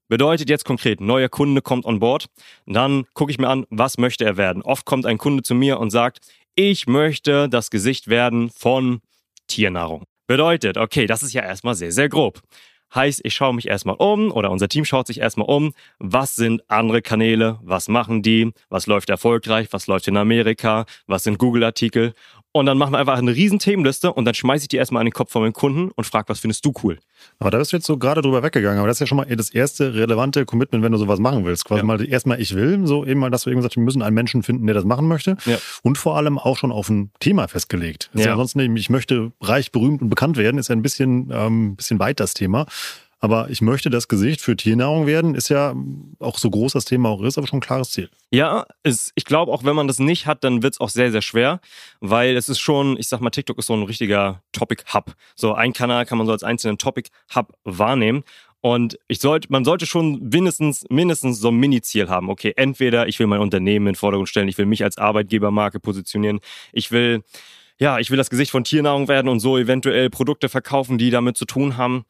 Bedeutet 0.09 0.51
jetzt 0.51 0.67
konkret, 0.67 1.01
neuer 1.01 1.31
Kunde 1.31 1.63
kommt 1.63 1.87
on 1.87 1.99
board, 1.99 2.27
dann 2.67 3.07
gucke 3.15 3.33
ich 3.33 3.39
mir 3.39 3.49
an, 3.49 3.65
was 3.71 3.97
möchte 3.97 4.27
er 4.27 4.37
werden. 4.37 4.63
Oft 4.63 4.85
kommt 4.85 5.07
ein 5.07 5.17
Kunde 5.17 5.43
zu 5.43 5.55
mir 5.55 5.81
und 5.81 5.91
sagt, 5.91 6.19
ich 6.55 6.87
möchte 6.87 7.49
das 7.49 7.71
Gesicht 7.71 8.09
werden 8.09 8.51
von 8.51 9.01
Tiernahrung. 9.47 10.05
Bedeutet, 10.27 10.77
okay, 10.77 11.07
das 11.07 11.23
ist 11.23 11.33
ja 11.33 11.43
erstmal 11.43 11.75
sehr, 11.75 11.93
sehr 11.93 12.11
grob. 12.11 12.43
Heißt, 12.95 13.23
ich 13.25 13.35
schaue 13.35 13.55
mich 13.55 13.69
erstmal 13.69 13.97
um 13.97 14.31
oder 14.31 14.51
unser 14.51 14.69
Team 14.69 14.85
schaut 14.85 15.07
sich 15.07 15.21
erstmal 15.21 15.49
um, 15.49 15.73
was 15.99 16.37
sind 16.37 16.63
andere 16.69 17.01
Kanäle, 17.01 17.59
was 17.63 17.89
machen 17.89 18.23
die, 18.23 18.53
was 18.69 18.87
läuft 18.87 19.09
erfolgreich, 19.09 19.69
was 19.71 19.87
läuft 19.87 20.09
in 20.09 20.17
Amerika, 20.17 20.85
was 21.07 21.25
sind 21.25 21.39
Google-Artikel 21.39 22.13
und 22.53 22.67
dann 22.67 22.77
machen 22.77 22.93
wir 22.93 22.99
einfach 22.99 23.17
eine 23.17 23.35
riesen 23.35 23.59
Themenliste 23.59 24.13
und 24.13 24.27
dann 24.27 24.35
schmeiße 24.35 24.65
ich 24.65 24.69
die 24.69 24.77
erstmal 24.77 25.01
an 25.01 25.07
den 25.07 25.13
Kopf 25.13 25.33
von 25.33 25.43
meinem 25.43 25.55
Kunden 25.55 25.91
und 25.91 26.05
frage, 26.05 26.29
was 26.29 26.41
findest 26.41 26.65
du 26.65 26.73
cool? 26.83 26.99
Aber 27.39 27.51
da 27.51 27.59
bist 27.59 27.73
du 27.73 27.77
jetzt 27.77 27.87
so 27.87 27.97
gerade 27.97 28.21
drüber 28.21 28.43
weggegangen. 28.43 28.79
Aber 28.79 28.89
das 28.89 28.97
ist 28.97 29.01
ja 29.01 29.07
schon 29.07 29.17
mal 29.17 29.25
das 29.25 29.51
erste 29.51 29.95
relevante 29.95 30.45
Commitment, 30.45 30.85
wenn 30.85 30.93
du 30.93 30.99
sowas 30.99 31.19
machen 31.19 31.45
willst. 31.45 31.65
Quasi 31.65 31.81
ja. 31.81 31.85
mal 31.85 32.05
erstmal 32.07 32.41
ich 32.41 32.55
will, 32.55 32.87
so 32.87 33.07
eben 33.07 33.21
mal, 33.21 33.31
dass 33.31 33.45
du 33.45 33.51
eben 33.51 33.61
gesagt 33.61 33.77
wir 33.77 33.83
müssen 33.83 34.03
einen 34.03 34.15
Menschen 34.15 34.43
finden, 34.43 34.67
der 34.67 34.75
das 34.75 34.85
machen 34.85 35.09
möchte. 35.09 35.37
Ja. 35.47 35.57
Und 35.83 35.97
vor 35.97 36.17
allem 36.17 36.39
auch 36.39 36.59
schon 36.59 36.73
auf 36.73 36.91
ein 36.91 37.11
Thema 37.21 37.49
festgelegt. 37.49 38.11
Ja. 38.13 38.27
ja 38.27 38.33
ansonsten, 38.33 38.77
ich 38.77 38.91
möchte 38.91 39.33
reich, 39.41 39.73
berühmt 39.73 40.03
und 40.03 40.11
bekannt 40.11 40.37
werden, 40.37 40.59
ist 40.59 40.69
ja 40.69 40.77
ein 40.77 40.83
bisschen, 40.83 41.31
ähm, 41.33 41.77
bisschen 41.77 41.99
weit 41.99 42.21
das 42.21 42.35
Thema. 42.35 42.67
Aber 43.25 43.51
ich 43.51 43.63
möchte 43.63 43.89
das 43.89 44.09
Gesicht 44.09 44.41
für 44.41 44.57
Tiernahrung 44.57 45.07
werden, 45.07 45.37
ist 45.37 45.49
ja 45.49 45.77
auch 46.19 46.39
so 46.39 46.51
groß 46.51 46.73
das 46.73 46.85
Thema 46.85 47.09
auch 47.09 47.23
ist, 47.23 47.39
aber 47.39 47.47
schon 47.47 47.59
ein 47.59 47.63
klares 47.63 47.93
Ziel. 47.93 48.11
Ja, 48.33 48.67
ist, 48.83 49.13
ich 49.15 49.25
glaube, 49.25 49.53
auch 49.53 49.63
wenn 49.63 49.77
man 49.77 49.87
das 49.87 50.01
nicht 50.01 50.27
hat, 50.27 50.43
dann 50.43 50.65
wird 50.65 50.75
es 50.75 50.81
auch 50.81 50.89
sehr, 50.89 51.13
sehr 51.13 51.23
schwer, 51.23 51.61
weil 52.01 52.37
es 52.37 52.49
ist 52.49 52.59
schon, 52.59 52.99
ich 52.99 53.07
sag 53.07 53.21
mal, 53.21 53.31
TikTok 53.31 53.57
ist 53.59 53.67
so 53.67 53.75
ein 53.75 53.85
richtiger 53.85 54.43
Topic-Hub. 54.51 55.15
So 55.37 55.55
ein 55.55 55.73
Kanal 55.73 56.05
kann 56.05 56.19
man 56.19 56.27
so 56.27 56.33
als 56.33 56.43
einzelnen 56.43 56.79
Topic-Hub 56.79 57.53
wahrnehmen. 57.63 58.25
Und 58.61 58.99
ich 59.07 59.21
sollte, 59.21 59.47
man 59.53 59.65
sollte 59.65 59.87
schon 59.87 60.29
mindestens, 60.29 60.85
mindestens 60.91 61.39
so 61.39 61.51
ein 61.51 61.57
Mini-Ziel 61.57 62.09
haben. 62.09 62.29
Okay, 62.29 62.55
entweder 62.57 63.07
ich 63.07 63.21
will 63.21 63.29
mein 63.29 63.41
Unternehmen 63.41 63.87
in 63.87 63.93
den 63.93 63.97
Vordergrund 63.97 64.31
stellen, 64.31 64.49
ich 64.49 64.59
will 64.59 64.67
mich 64.67 64.83
als 64.83 64.99
Arbeitgebermarke 64.99 65.79
positionieren, 65.79 66.41
ich 66.73 66.91
will, 66.91 67.23
ja, 67.79 68.01
ich 68.01 68.11
will 68.11 68.17
das 68.17 68.31
Gesicht 68.31 68.51
von 68.51 68.65
Tiernahrung 68.65 69.07
werden 69.07 69.29
und 69.29 69.39
so 69.39 69.59
eventuell 69.59 70.11
Produkte 70.11 70.49
verkaufen, 70.49 70.99
die 70.99 71.11
damit 71.11 71.37
zu 71.37 71.45
tun 71.45 71.77
haben. 71.77 72.05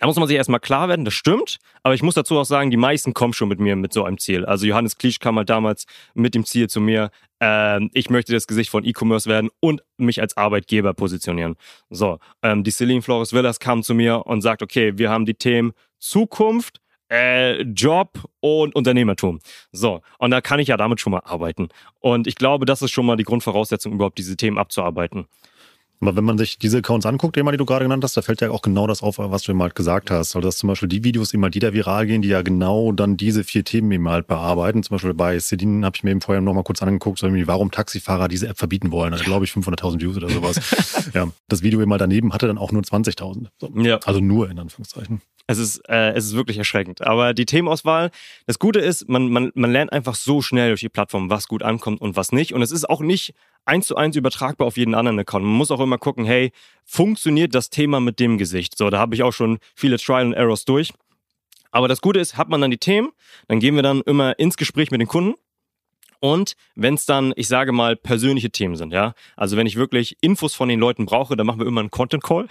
Da 0.00 0.06
muss 0.06 0.16
man 0.16 0.28
sich 0.28 0.36
erstmal 0.36 0.60
klar 0.60 0.88
werden, 0.88 1.04
das 1.04 1.14
stimmt, 1.14 1.58
aber 1.82 1.94
ich 1.94 2.02
muss 2.02 2.14
dazu 2.14 2.38
auch 2.38 2.44
sagen, 2.44 2.70
die 2.70 2.76
meisten 2.76 3.14
kommen 3.14 3.32
schon 3.32 3.48
mit 3.48 3.58
mir 3.58 3.74
mit 3.74 3.92
so 3.92 4.04
einem 4.04 4.18
Ziel. 4.18 4.44
Also 4.44 4.66
Johannes 4.66 4.96
Kliesch 4.96 5.18
kam 5.18 5.36
halt 5.36 5.50
damals 5.50 5.86
mit 6.14 6.34
dem 6.34 6.44
Ziel 6.44 6.68
zu 6.68 6.80
mir, 6.80 7.10
äh, 7.42 7.84
ich 7.92 8.10
möchte 8.10 8.32
das 8.32 8.46
Gesicht 8.46 8.70
von 8.70 8.84
E-Commerce 8.84 9.28
werden 9.28 9.50
und 9.60 9.82
mich 9.96 10.20
als 10.20 10.36
Arbeitgeber 10.36 10.94
positionieren. 10.94 11.56
So, 11.90 12.18
ähm, 12.42 12.64
die 12.64 12.70
Celine 12.70 13.02
Flores 13.02 13.32
Villas 13.32 13.58
kam 13.58 13.82
zu 13.82 13.94
mir 13.94 14.26
und 14.26 14.40
sagt, 14.40 14.62
okay, 14.62 14.96
wir 14.96 15.10
haben 15.10 15.26
die 15.26 15.34
Themen 15.34 15.72
Zukunft, 15.98 16.80
äh, 17.10 17.62
Job 17.62 18.24
und 18.40 18.74
Unternehmertum. 18.74 19.40
So, 19.72 20.02
und 20.18 20.30
da 20.30 20.40
kann 20.40 20.60
ich 20.60 20.68
ja 20.68 20.76
damit 20.76 21.00
schon 21.00 21.12
mal 21.12 21.22
arbeiten. 21.24 21.68
Und 22.00 22.26
ich 22.26 22.36
glaube, 22.36 22.66
das 22.66 22.82
ist 22.82 22.90
schon 22.90 23.06
mal 23.06 23.16
die 23.16 23.24
Grundvoraussetzung, 23.24 23.92
überhaupt 23.92 24.18
diese 24.18 24.36
Themen 24.36 24.58
abzuarbeiten. 24.58 25.26
Aber 26.00 26.16
wenn 26.16 26.24
man 26.24 26.38
sich 26.38 26.58
diese 26.58 26.78
Accounts 26.78 27.06
anguckt, 27.06 27.36
die 27.36 27.42
du 27.42 27.64
gerade 27.64 27.84
genannt 27.84 28.04
hast, 28.04 28.16
da 28.16 28.22
fällt 28.22 28.40
ja 28.40 28.50
auch 28.50 28.62
genau 28.62 28.86
das 28.86 29.02
auf, 29.02 29.18
was 29.18 29.42
du 29.42 29.52
eben 29.52 29.62
halt 29.62 29.74
gesagt 29.74 30.10
hast. 30.10 30.36
Also 30.36 30.40
dass 30.40 30.58
zum 30.58 30.68
Beispiel 30.68 30.88
die 30.88 31.02
Videos 31.02 31.32
immer 31.34 31.50
die 31.50 31.58
da 31.58 31.72
viral 31.72 32.06
gehen, 32.06 32.22
die 32.22 32.28
ja 32.28 32.42
genau 32.42 32.92
dann 32.92 33.16
diese 33.16 33.42
vier 33.42 33.64
Themen 33.64 33.90
eben 33.90 34.08
halt 34.08 34.26
bearbeiten. 34.26 34.82
Zum 34.82 34.94
Beispiel 34.94 35.14
bei 35.14 35.38
Celine 35.40 35.84
habe 35.84 35.96
ich 35.96 36.04
mir 36.04 36.10
eben 36.10 36.20
vorher 36.20 36.40
noch 36.40 36.54
mal 36.54 36.62
kurz 36.62 36.82
angeguckt, 36.82 37.18
so 37.18 37.28
warum 37.28 37.70
Taxifahrer 37.70 38.28
diese 38.28 38.48
App 38.48 38.58
verbieten 38.58 38.92
wollen. 38.92 39.12
Also 39.12 39.24
glaube 39.24 39.44
ich 39.44 39.52
500.000 39.52 40.00
Views 40.00 40.16
oder 40.16 40.28
sowas. 40.28 41.10
ja, 41.14 41.28
das 41.48 41.62
Video 41.62 41.80
eben 41.80 41.88
mal 41.88 41.98
daneben 41.98 42.32
hatte 42.32 42.46
dann 42.46 42.58
auch 42.58 42.72
nur 42.72 42.82
20.000. 42.82 43.46
So. 43.58 43.70
Ja. 43.76 43.98
Also 44.04 44.20
nur 44.20 44.50
in 44.50 44.58
Anführungszeichen. 44.58 45.20
Es 45.50 45.56
ist, 45.56 45.78
äh, 45.88 46.12
es 46.12 46.26
ist 46.26 46.34
wirklich 46.34 46.58
erschreckend. 46.58 47.00
Aber 47.02 47.32
die 47.32 47.46
Themenauswahl, 47.46 48.10
das 48.46 48.58
Gute 48.58 48.80
ist, 48.80 49.08
man, 49.08 49.30
man, 49.30 49.50
man 49.54 49.72
lernt 49.72 49.92
einfach 49.92 50.14
so 50.14 50.42
schnell 50.42 50.68
durch 50.68 50.80
die 50.80 50.90
Plattform, 50.90 51.30
was 51.30 51.48
gut 51.48 51.62
ankommt 51.62 52.02
und 52.02 52.16
was 52.16 52.32
nicht. 52.32 52.52
Und 52.52 52.60
es 52.60 52.70
ist 52.70 52.88
auch 52.88 53.00
nicht 53.00 53.34
eins 53.64 53.86
zu 53.86 53.96
eins 53.96 54.14
übertragbar 54.14 54.66
auf 54.66 54.76
jeden 54.76 54.94
anderen 54.94 55.18
Account. 55.18 55.46
Man 55.46 55.54
muss 55.54 55.70
auch 55.70 55.80
immer 55.80 55.96
gucken, 55.96 56.26
hey, 56.26 56.52
funktioniert 56.84 57.54
das 57.54 57.70
Thema 57.70 57.98
mit 57.98 58.20
dem 58.20 58.36
Gesicht? 58.36 58.76
So, 58.76 58.90
da 58.90 58.98
habe 58.98 59.14
ich 59.14 59.22
auch 59.22 59.32
schon 59.32 59.58
viele 59.74 59.96
Trial 59.96 60.26
and 60.26 60.34
Errors 60.34 60.66
durch. 60.66 60.92
Aber 61.70 61.88
das 61.88 62.02
Gute 62.02 62.20
ist, 62.20 62.36
hat 62.36 62.50
man 62.50 62.60
dann 62.60 62.70
die 62.70 62.78
Themen, 62.78 63.08
dann 63.46 63.58
gehen 63.58 63.74
wir 63.74 63.82
dann 63.82 64.02
immer 64.02 64.38
ins 64.38 64.58
Gespräch 64.58 64.90
mit 64.90 65.00
den 65.00 65.08
Kunden 65.08 65.34
und 66.20 66.54
wenn 66.74 66.94
es 66.94 67.06
dann, 67.06 67.32
ich 67.36 67.48
sage 67.48 67.72
mal, 67.72 67.96
persönliche 67.96 68.50
Themen 68.50 68.76
sind, 68.76 68.92
ja, 68.92 69.14
also 69.36 69.56
wenn 69.56 69.66
ich 69.66 69.76
wirklich 69.76 70.16
Infos 70.20 70.54
von 70.54 70.68
den 70.68 70.80
Leuten 70.80 71.06
brauche, 71.06 71.36
dann 71.36 71.46
machen 71.46 71.60
wir 71.60 71.66
immer 71.66 71.80
einen 71.80 71.90
Content 71.90 72.22
Call. 72.22 72.46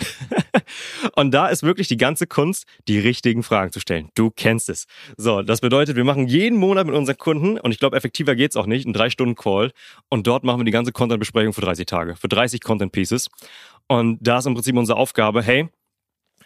und 1.15 1.31
da 1.31 1.47
ist 1.47 1.63
wirklich 1.63 1.87
die 1.87 1.97
ganze 1.97 2.27
Kunst, 2.27 2.65
die 2.87 2.99
richtigen 2.99 3.43
Fragen 3.43 3.71
zu 3.71 3.79
stellen. 3.79 4.09
Du 4.15 4.31
kennst 4.31 4.69
es. 4.69 4.85
So, 5.17 5.41
das 5.41 5.61
bedeutet, 5.61 5.95
wir 5.95 6.03
machen 6.03 6.27
jeden 6.27 6.57
Monat 6.57 6.85
mit 6.87 6.95
unseren 6.95 7.17
Kunden, 7.17 7.59
und 7.59 7.71
ich 7.71 7.79
glaube, 7.79 7.97
effektiver 7.97 8.35
geht's 8.35 8.55
auch 8.55 8.65
nicht, 8.67 8.85
einen 8.85 8.93
drei 8.93 9.09
Stunden 9.09 9.35
Call. 9.35 9.71
Und 10.09 10.27
dort 10.27 10.43
machen 10.43 10.59
wir 10.59 10.65
die 10.65 10.71
ganze 10.71 10.91
Content-Besprechung 10.91 11.53
für 11.53 11.61
30 11.61 11.85
Tage, 11.85 12.15
für 12.15 12.27
30 12.27 12.61
Content 12.61 12.91
Pieces. 12.91 13.29
Und 13.87 14.19
da 14.21 14.39
ist 14.39 14.45
im 14.45 14.53
Prinzip 14.53 14.75
unsere 14.75 14.97
Aufgabe, 14.97 15.41
hey, 15.41 15.69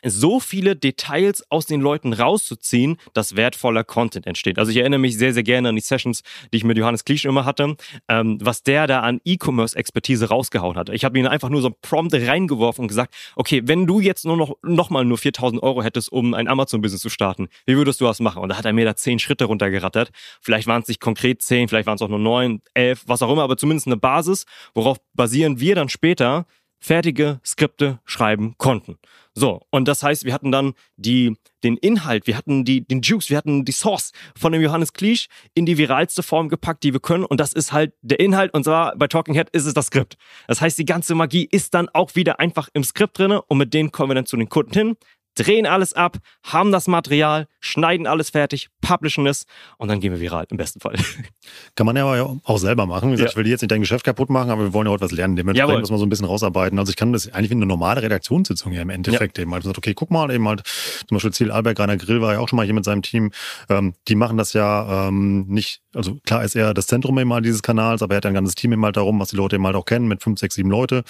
so 0.03 0.39
viele 0.39 0.75
Details 0.75 1.43
aus 1.50 1.65
den 1.65 1.81
Leuten 1.81 2.13
rauszuziehen, 2.13 2.98
dass 3.13 3.36
wertvoller 3.36 3.84
Content 3.84 4.27
entsteht. 4.27 4.60
Also 4.60 4.72
ich 4.72 4.77
erinnere 4.77 5.00
mich 5.00 5.17
sehr, 5.17 5.34
sehr 5.34 5.43
gerne 5.43 5.70
an 5.70 5.75
die 5.75 5.81
Sessions, 5.81 6.22
die 6.51 6.58
ich 6.58 6.63
mit 6.63 6.77
Johannes 6.77 7.05
Kliesch 7.05 7.25
immer 7.25 7.46
hatte, 7.46 7.75
ähm, 8.08 8.38
was 8.41 8.63
der 8.63 8.88
da 8.88 9.01
an 9.01 9.22
E-Commerce-Expertise 9.24 10.29
rausgehauen 10.29 10.77
hat. 10.77 10.89
Ich 10.89 11.05
habe 11.05 11.17
ihn 11.17 11.27
einfach 11.27 11.50
nur 11.50 11.62
so 11.62 11.72
Prompt 11.81 12.13
reingeworfen 12.13 12.84
und 12.84 12.88
gesagt, 12.88 13.13
okay, 13.36 13.62
wenn 13.65 13.86
du 13.86 14.00
jetzt 14.00 14.25
nur 14.25 14.38
noch, 14.38 14.55
noch 14.63 14.89
mal 14.89 15.05
nur 15.05 15.17
4000 15.17 15.62
Euro 15.62 15.84
hättest, 15.84 16.12
um 16.12 16.34
ein 16.34 16.48
Amazon-Business 16.48 17.01
zu 17.01 17.10
starten, 17.10 17.48
wie 17.65 17.75
würdest 17.75 18.01
du 18.01 18.05
das 18.05 18.20
machen? 18.20 18.41
Und 18.41 18.50
da 18.50 18.58
hat 18.58 18.65
er 18.65 18.74
mir 18.74 18.86
da 18.86 18.96
zehn 18.96 19.20
Schritte 19.20 19.46
runtergerattert. 19.46 20.12
Vielleicht 20.41 20.67
waren 20.67 20.81
es 20.81 20.88
nicht 20.88 21.01
konkret 21.01 21.41
zehn, 21.41 21.67
vielleicht 21.67 21.88
waren 21.88 21.96
es 21.96 22.01
auch 22.01 22.10
nur 22.10 22.20
neun, 22.20 22.62
elf, 22.74 23.03
was 23.05 23.22
auch 23.22 23.31
immer, 23.31 23.43
aber 23.43 23.58
zumindest 23.58 23.88
eine 23.88 23.98
Basis, 23.98 24.46
worauf 24.74 24.98
basieren 25.13 25.60
wir 25.60 25.75
dann 25.75 25.89
später 25.89 26.46
fertige 26.81 27.39
Skripte 27.45 28.00
schreiben 28.05 28.55
konnten. 28.57 28.97
So, 29.33 29.61
und 29.69 29.88
das 29.88 30.03
heißt, 30.03 30.25
wir 30.25 30.33
hatten 30.33 30.51
dann 30.51 30.73
die, 30.97 31.38
den 31.63 31.77
Inhalt, 31.77 32.27
wir 32.27 32.35
hatten 32.35 32.65
die, 32.65 32.86
den 32.86 33.01
Juice, 33.01 33.29
wir 33.29 33.38
hatten 33.38 33.63
die 33.63 33.71
Source 33.71 34.12
von 34.38 34.51
dem 34.51 34.62
Johannes 34.62 34.91
Kliesch 34.91 35.27
in 35.53 35.65
die 35.65 35.77
viralste 35.77 36.21
Form 36.21 36.49
gepackt, 36.49 36.84
die 36.84 36.91
wir 36.91 36.99
können. 36.99 37.23
Und 37.23 37.39
das 37.39 37.53
ist 37.53 37.71
halt 37.71 37.93
der 38.01 38.19
Inhalt. 38.19 38.53
Und 38.53 38.65
zwar 38.65 38.95
bei 38.97 39.08
Talking 39.08 39.36
Head 39.36 39.49
ist 39.51 39.65
es 39.65 39.73
das 39.73 39.86
Skript. 39.86 40.17
Das 40.47 40.60
heißt, 40.60 40.77
die 40.77 40.86
ganze 40.86 41.15
Magie 41.15 41.47
ist 41.49 41.73
dann 41.73 41.88
auch 41.89 42.15
wieder 42.15 42.41
einfach 42.41 42.67
im 42.73 42.84
Skript 42.84 43.19
drinne 43.19 43.41
und 43.43 43.58
mit 43.58 43.73
denen 43.73 43.91
kommen 43.91 44.10
wir 44.10 44.15
dann 44.15 44.25
zu 44.25 44.36
den 44.36 44.49
Kunden 44.49 44.73
hin, 44.73 44.97
drehen 45.36 45.65
alles 45.65 45.94
ab, 45.94 46.17
haben 46.44 46.72
das 46.72 46.88
Material, 46.88 47.48
schneiden 47.60 48.08
alles 48.08 48.30
fertig, 48.30 48.70
publishen 48.82 49.28
es 49.28 49.46
und 49.78 49.88
dann 49.88 50.00
gehen 50.00 50.12
wir 50.12 50.20
viral 50.20 50.46
im 50.50 50.58
besten 50.58 50.80
Fall. 50.80 50.96
Kann 51.76 51.86
man 51.86 51.96
ja 51.96 52.06
auch 52.44 52.58
selber 52.58 52.86
machen. 52.86 53.10
Wie 53.10 53.13
gesagt, 53.13 53.30
ja. 53.30 53.32
ich 53.32 53.38
will 53.38 53.50
jetzt 53.50 53.62
nicht 53.62 53.72
dein 53.72 53.82
Geschäft 53.82 54.06
kaputt 54.06 54.30
machen, 54.30 54.50
aber 54.50 54.63
wir 54.63 54.74
wollen 54.74 54.88
ja 54.88 54.91
heute 54.91 55.04
was 55.04 55.12
lernen. 55.12 55.36
Dementsprechend 55.36 55.70
Jawohl. 55.70 55.82
muss 55.82 55.89
man 55.91 56.00
so 56.00 56.06
ein 56.06 56.10
bisschen 56.10 56.26
rausarbeiten. 56.26 56.78
Also 56.80 56.89
ich 56.89 56.96
kann 56.96 57.13
das 57.13 57.32
eigentlich 57.32 57.52
wie 57.52 57.56
eine 57.56 57.65
normale 57.65 58.02
Redaktionssitzung 58.02 58.74
ja 58.74 58.82
im 58.82 58.89
Endeffekt 58.89 59.38
ja. 59.38 59.44
eben 59.44 59.54
halt. 59.54 59.65
Okay, 59.65 59.94
guck 59.94 60.12
mal 60.12 60.32
eben 60.32 60.48
halt, 60.48 60.63
zum 61.08 61.15
Beispiel 61.15 61.32
Ziel 61.32 61.52
Albert 61.52 61.78
Greiner 61.78 61.98
Grill 61.98 62.22
war 62.22 62.34
ja 62.34 62.39
auch 62.39 62.50
schon 62.50 62.58
mal 62.58 62.65
hier 62.65 62.74
mit 62.74 62.84
seinem 62.84 63.02
Team. 63.02 63.32
Ähm, 63.70 63.94
die 64.08 64.15
machen 64.15 64.38
das 64.38 64.54
ja 64.54 65.08
ähm, 65.08 65.46
nicht, 65.48 65.82
also 65.94 66.17
klar 66.26 66.44
ist 66.44 66.56
er 66.56 66.74
das 66.74 66.88
Zentrum 66.88 67.17
eben 67.20 67.32
halt 67.34 67.46
dieses 67.46 67.62
Kanals, 67.62 68.02
aber 68.02 68.15
er 68.15 68.17
hat 68.17 68.26
ein 68.26 68.34
ganzes 68.34 68.56
Team 68.56 68.74
eben 68.74 68.84
halt 68.84 68.98
darum, 68.98 69.20
was 69.20 69.30
die 69.30 69.36
Leute 69.36 69.56
eben 69.56 69.65
halt 69.65 69.76
auch 69.76 69.86
kennen, 69.86 70.08
mit 70.08 70.22
fünf, 70.22 70.39
sechs, 70.39 70.56
sieben 70.56 70.70
Leute, 70.70 71.04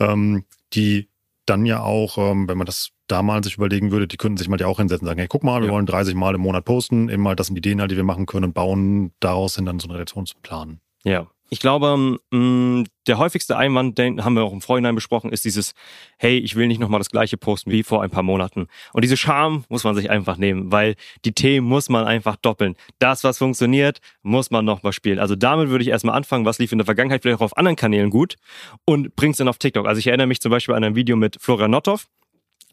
ähm, 0.00 0.44
die 0.72 1.08
dann 1.46 1.66
ja 1.66 1.82
auch, 1.82 2.18
ähm, 2.18 2.48
wenn 2.48 2.58
man 2.58 2.66
das 2.66 2.90
damals 3.10 3.46
sich 3.46 3.56
überlegen 3.56 3.90
würde, 3.90 4.06
die 4.06 4.16
könnten 4.16 4.36
sich 4.36 4.48
mal 4.48 4.60
ja 4.60 4.66
auch 4.66 4.78
hinsetzen 4.78 5.06
und 5.06 5.10
sagen, 5.10 5.18
hey, 5.20 5.28
guck 5.28 5.44
mal, 5.44 5.60
wir 5.60 5.68
ja. 5.68 5.72
wollen 5.72 5.86
30 5.86 6.14
Mal 6.14 6.34
im 6.34 6.40
Monat 6.40 6.64
posten, 6.64 7.08
eben 7.08 7.22
mal, 7.22 7.36
das 7.36 7.48
sind 7.48 7.56
Ideen 7.56 7.80
halt, 7.80 7.90
die 7.90 7.96
wir 7.96 8.04
machen 8.04 8.26
können 8.26 8.46
und 8.46 8.54
bauen 8.54 9.12
daraus 9.20 9.56
hin 9.56 9.66
dann 9.66 9.78
so 9.78 9.88
eine 9.88 9.94
Redaktionsplan. 9.94 10.80
Ja, 11.04 11.26
ich 11.52 11.58
glaube, 11.58 12.18
mh, 12.30 12.38
mm, 12.38 12.86
der 13.08 13.18
häufigste 13.18 13.56
Einwand, 13.56 13.98
den 13.98 14.24
haben 14.24 14.34
wir 14.34 14.44
auch 14.44 14.52
im 14.52 14.60
Vorhinein 14.60 14.94
besprochen, 14.94 15.32
ist 15.32 15.44
dieses, 15.44 15.74
hey, 16.16 16.38
ich 16.38 16.54
will 16.54 16.68
nicht 16.68 16.78
nochmal 16.78 17.00
das 17.00 17.10
gleiche 17.10 17.36
posten 17.36 17.72
wie 17.72 17.82
vor 17.82 18.02
ein 18.02 18.10
paar 18.10 18.22
Monaten. 18.22 18.68
Und 18.92 19.02
diese 19.02 19.16
Scham 19.16 19.64
muss 19.68 19.82
man 19.82 19.96
sich 19.96 20.10
einfach 20.10 20.36
nehmen, 20.36 20.70
weil 20.70 20.94
die 21.24 21.32
Themen 21.32 21.66
muss 21.66 21.88
man 21.88 22.06
einfach 22.06 22.36
doppeln. 22.36 22.76
Das, 23.00 23.24
was 23.24 23.38
funktioniert, 23.38 23.98
muss 24.22 24.52
man 24.52 24.64
nochmal 24.64 24.92
spielen. 24.92 25.18
Also 25.18 25.34
damit 25.34 25.70
würde 25.70 25.82
ich 25.82 25.90
erstmal 25.90 26.14
anfangen, 26.14 26.44
was 26.44 26.60
lief 26.60 26.70
in 26.70 26.78
der 26.78 26.84
Vergangenheit 26.84 27.22
vielleicht 27.22 27.40
auch 27.40 27.46
auf 27.46 27.58
anderen 27.58 27.76
Kanälen 27.76 28.10
gut 28.10 28.36
und 28.84 29.16
bring's 29.16 29.38
dann 29.38 29.48
auf 29.48 29.58
TikTok. 29.58 29.88
Also 29.88 29.98
ich 29.98 30.06
erinnere 30.06 30.28
mich 30.28 30.40
zum 30.40 30.52
Beispiel 30.52 30.76
an 30.76 30.84
ein 30.84 30.94
Video 30.94 31.16
mit 31.16 31.36
Florian 31.40 31.72
Nottoff, 31.72 32.06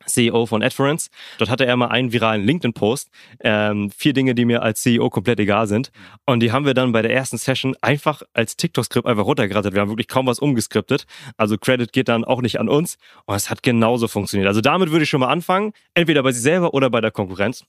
CEO 0.08 0.46
von 0.46 0.64
Adference. 0.64 1.10
Dort 1.38 1.50
hatte 1.50 1.66
er 1.66 1.76
mal 1.78 1.88
einen 1.88 2.12
viralen 2.12 2.44
LinkedIn-Post. 2.44 3.10
Ähm, 3.42 3.92
vier 3.92 4.14
Dinge, 4.14 4.36
die 4.36 4.46
mir 4.46 4.64
als 4.64 4.82
CEO 4.82 5.10
komplett 5.10 5.40
egal 5.40 5.68
sind. 5.68 5.92
Und 6.26 6.42
die 6.42 6.52
haben 6.52 6.66
wir 6.66 6.74
dann 6.74 6.92
bei 6.92 7.02
der 7.02 7.14
ersten 7.14 7.38
Session 7.38 7.76
einfach 7.82 8.24
als 8.34 8.58
TikTok-Skript 8.58 9.06
einfach 9.06 9.26
runtergerattet. 9.26 9.74
Wir 9.74 9.82
haben 9.82 9.90
wirklich 9.90 10.08
kaum 10.08 10.28
was 10.28 10.40
umgeskriptet. 10.40 11.06
Also 11.38 11.58
Credit 11.58 11.92
geht 11.92 12.08
dann 12.08 12.24
auch 12.24 12.42
nicht 12.42 12.60
an 12.60 12.70
uns. 12.70 12.98
Und 13.26 13.36
es 13.36 13.50
hat 13.50 13.64
genauso 13.64 14.08
funktioniert. 14.08 14.48
Also 14.48 14.62
damit 14.62 14.92
würde 14.92 15.04
ich 15.04 15.10
schon 15.10 15.20
mal 15.20 15.28
anfangen. 15.28 15.74
Entweder 15.94 16.24
bei 16.24 16.32
sich 16.32 16.42
selber 16.42 16.74
oder 16.74 16.90
bei 16.90 17.02
der 17.02 17.12
Konkurrenz. 17.12 17.66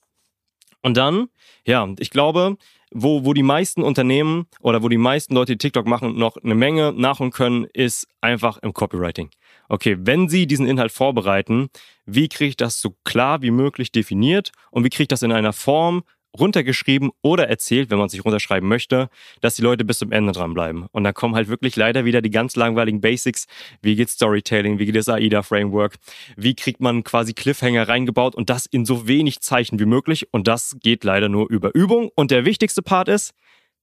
Und 0.83 0.97
dann, 0.97 1.29
ja, 1.67 1.89
ich 1.99 2.11
glaube, 2.11 2.57
wo, 2.91 3.25
wo 3.25 3.35
die 3.35 3.43
meisten 3.43 3.83
Unternehmen 3.83 4.47
oder 4.61 4.83
wo 4.83 4.89
die 4.89 4.97
meisten 4.97 5.35
Leute, 5.35 5.53
die 5.53 5.59
TikTok 5.59 5.87
machen, 5.87 6.17
noch 6.17 6.37
eine 6.37 6.55
Menge 6.55 6.93
nachholen 6.93 7.33
können, 7.33 7.67
ist 7.73 8.07
einfach 8.21 8.59
im 8.59 8.73
Copywriting 8.73 9.31
okay, 9.69 9.97
wenn 10.01 10.29
Sie 10.29 10.47
diesen 10.47 10.67
Inhalt 10.67 10.93
vorbereiten, 10.93 11.69
wie 12.07 12.29
kriege 12.29 12.51
ich 12.51 12.57
das 12.57 12.81
so 12.81 12.97
klar 13.05 13.43
wie 13.43 13.51
möglich 13.51 13.93
definiert 13.93 14.53
und 14.71 14.85
wie 14.85 14.91
kriege 14.91 15.05
ich 15.05 15.09
das 15.09 15.23
in 15.23 15.33
einer 15.33 15.53
Form 15.53 16.03
runtergeschrieben 16.39 17.11
oder 17.23 17.49
erzählt, 17.49 17.91
wenn 17.91 17.99
man 17.99 18.09
sich 18.09 18.25
runterschreiben 18.25 18.69
möchte, 18.69 19.09
dass 19.41 19.57
die 19.57 19.63
Leute 19.63 19.85
bis 19.85 19.99
zum 19.99 20.13
Ende 20.13 20.33
dranbleiben. 20.33 20.87
Und 20.93 21.05
dann 21.05 21.15
kommen 21.15 21.35
halt 21.35 21.49
wirklich 21.49 21.77
leider 21.77 22.05
wieder 22.05 22.21
die 22.21 22.31
ganz 22.31 22.57
langweiligen 22.57 23.01
Basics. 23.01 23.47
Wie 23.81 23.97
geht 23.97 24.11
Storytelling? 24.11 24.79
Wie 24.79 24.87
geht 24.87 24.97
das 24.97 25.09
AIDA-Framework? 25.09 25.97
Wie 26.37 26.55
kriegt 26.55 26.81
man 26.81 27.05
quasi 27.05 27.33
Cliffhanger 27.33 27.89
reingebaut 27.89 28.35
und 28.35 28.51
das 28.51 28.67
in 28.67 28.85
so 28.85 29.09
wenig 29.09 29.41
Zeichen 29.41 29.79
wie 29.79 29.87
möglich? 29.87 30.29
Und 30.33 30.49
das 30.49 30.77
geht 30.81 31.05
leider 31.05 31.29
nur 31.29 31.49
über 31.51 31.75
Übung. 31.75 32.11
Und 32.15 32.31
der 32.31 32.45
wichtigste 32.45 32.83
Part 32.83 33.09
ist, 33.09 33.33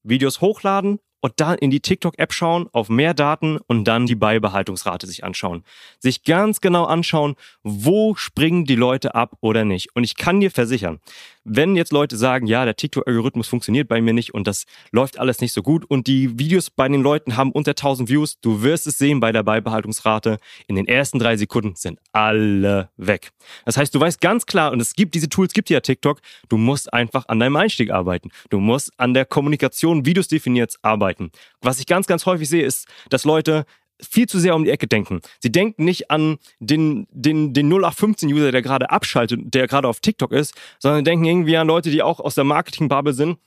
Videos 0.04 0.41
hochladen 0.41 1.00
und 1.26 1.34
dann 1.38 1.58
in 1.58 1.72
die 1.72 1.80
TikTok-App 1.80 2.32
schauen, 2.34 2.70
auf 2.72 2.88
mehr 2.88 3.16
Daten 3.16 3.58
und 3.66 3.86
dann 3.86 4.06
die 4.06 4.14
Beibehaltungsrate 4.14 5.08
sich 5.08 5.24
anschauen. 5.24 5.64
Sich 5.98 6.24
ganz 6.24 6.62
genau 6.62 6.84
anschauen, 6.84 7.34
wo 7.64 8.14
springen 8.14 8.66
die 8.66 8.76
Leute 8.76 9.16
ab 9.16 9.36
oder 9.42 9.66
nicht. 9.66 9.96
Und 9.96 10.04
ich 10.04 10.18
kann 10.18 10.40
dir 10.40 10.52
versichern, 10.52 11.00
wenn 11.46 11.76
jetzt 11.76 11.92
Leute 11.92 12.18
sagen, 12.18 12.48
ja, 12.48 12.66
der 12.66 12.76
TikTok-Algorithmus 12.76 13.48
funktioniert 13.48 13.88
bei 13.88 14.02
mir 14.02 14.14
nicht 14.14 14.34
und 14.34 14.48
das 14.48 14.66
läuft 14.92 15.20
alles 15.20 15.42
nicht 15.42 15.54
so 15.54 15.62
gut 15.62 15.86
und 15.86 16.08
die 16.08 16.38
Videos 16.40 16.72
bei 16.72 16.88
den 16.88 17.02
Leuten 17.02 17.38
haben 17.38 17.52
unter 17.52 17.72
1000 17.72 18.10
Views, 18.10 18.40
du 18.42 18.64
wirst 18.64 18.88
es 18.88 18.98
sehen 18.98 19.20
bei 19.20 19.32
der 19.32 19.44
Beibehaltungsrate, 19.44 20.38
in 20.68 20.76
den 20.76 20.88
ersten 20.88 21.20
drei 21.20 21.38
Sekunden 21.38 21.76
sind 21.76 22.00
alle 22.12 22.90
weg. 22.98 23.32
Das 23.64 23.78
heißt, 23.78 23.94
du 23.94 24.00
weißt 24.00 24.22
ganz 24.22 24.48
klar, 24.48 24.72
und 24.72 24.80
es 24.80 24.94
gibt 24.94 25.14
diese 25.14 25.30
Tools, 25.30 25.54
gibt 25.54 25.70
ja 25.70 25.80
TikTok, 25.80 26.20
du 26.50 26.58
musst 26.58 26.92
einfach 26.92 27.26
an 27.28 27.40
deinem 27.40 27.56
Einstieg 27.56 27.92
arbeiten. 27.92 28.32
Du 28.50 28.60
musst 28.60 28.92
an 28.98 29.14
der 29.14 29.26
Kommunikation, 29.26 30.06
wie 30.06 30.16
du 30.16 30.22
es 30.22 30.28
definierst, 30.28 30.80
arbeiten. 30.82 31.14
Was 31.62 31.80
ich 31.80 31.86
ganz, 31.86 32.08
ganz 32.08 32.25
häufig 32.25 32.49
sehe, 32.49 32.63
ist, 32.63 32.88
dass 33.10 33.23
Leute 33.23 33.65
viel 34.01 34.28
zu 34.28 34.39
sehr 34.39 34.56
um 34.56 34.65
die 34.65 34.71
Ecke 34.71 34.88
denken. 34.88 35.21
Sie 35.39 35.51
denken 35.51 35.86
nicht 35.86 36.12
an 36.12 36.38
den, 36.60 37.08
den, 37.12 37.54
den 37.54 37.71
0815-User, 37.71 38.51
der 38.51 38.62
gerade 38.62 38.89
abschaltet, 38.89 39.39
der 39.54 39.67
gerade 39.67 39.88
auf 39.88 39.99
TikTok 40.01 40.32
ist, 40.32 40.54
sondern 40.80 41.06
denken 41.06 41.25
irgendwie 41.25 41.58
an 41.58 41.67
Leute, 41.67 41.91
die 41.91 42.04
auch 42.04 42.19
aus 42.19 42.36
der 42.36 42.43
Marketingbubble 42.43 43.13
sind 43.13 43.38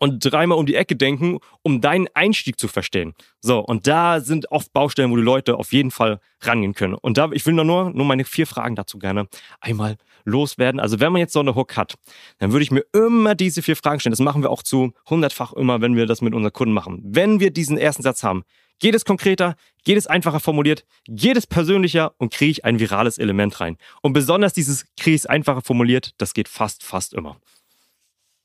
und 0.00 0.18
dreimal 0.20 0.58
um 0.58 0.66
die 0.66 0.74
Ecke 0.74 0.96
denken, 0.96 1.38
um 1.62 1.80
deinen 1.80 2.08
Einstieg 2.14 2.58
zu 2.58 2.66
verstehen. 2.66 3.14
So, 3.40 3.60
und 3.60 3.86
da 3.86 4.20
sind 4.20 4.50
oft 4.50 4.72
Baustellen, 4.72 5.10
wo 5.12 5.16
die 5.16 5.22
Leute 5.22 5.56
auf 5.56 5.72
jeden 5.72 5.90
Fall 5.90 6.20
rangehen 6.40 6.74
können. 6.74 6.94
Und 6.94 7.18
da, 7.18 7.30
ich 7.32 7.46
will 7.46 7.54
nur, 7.54 7.64
nur 7.64 8.06
meine 8.06 8.24
vier 8.24 8.46
Fragen 8.46 8.74
dazu 8.74 8.98
gerne 8.98 9.28
einmal 9.60 9.96
loswerden. 10.24 10.80
Also 10.80 11.00
wenn 11.00 11.12
man 11.12 11.20
jetzt 11.20 11.34
so 11.34 11.40
eine 11.40 11.54
Hook 11.54 11.76
hat, 11.76 11.94
dann 12.38 12.52
würde 12.52 12.62
ich 12.62 12.70
mir 12.70 12.84
immer 12.92 13.34
diese 13.34 13.62
vier 13.62 13.76
Fragen 13.76 14.00
stellen. 14.00 14.12
Das 14.12 14.20
machen 14.20 14.42
wir 14.42 14.50
auch 14.50 14.62
zu 14.62 14.92
hundertfach 15.08 15.52
immer, 15.52 15.80
wenn 15.80 15.96
wir 15.96 16.06
das 16.06 16.22
mit 16.22 16.34
unseren 16.34 16.52
Kunden 16.52 16.74
machen. 16.74 17.00
Wenn 17.04 17.38
wir 17.38 17.50
diesen 17.50 17.76
ersten 17.76 18.02
Satz 18.02 18.22
haben, 18.22 18.42
geht 18.78 18.94
es 18.94 19.04
konkreter, 19.04 19.54
geht 19.84 19.98
es 19.98 20.06
einfacher 20.06 20.40
formuliert, 20.40 20.86
geht 21.06 21.36
es 21.36 21.46
persönlicher 21.46 22.14
und 22.16 22.32
kriege 22.32 22.50
ich 22.50 22.64
ein 22.64 22.78
virales 22.78 23.18
Element 23.18 23.60
rein. 23.60 23.76
Und 24.00 24.14
besonders 24.14 24.54
dieses 24.54 24.86
kriege 24.96 25.14
ich 25.14 25.22
es 25.22 25.26
einfacher 25.26 25.60
formuliert, 25.60 26.14
das 26.16 26.32
geht 26.32 26.48
fast, 26.48 26.82
fast 26.82 27.12
immer. 27.12 27.36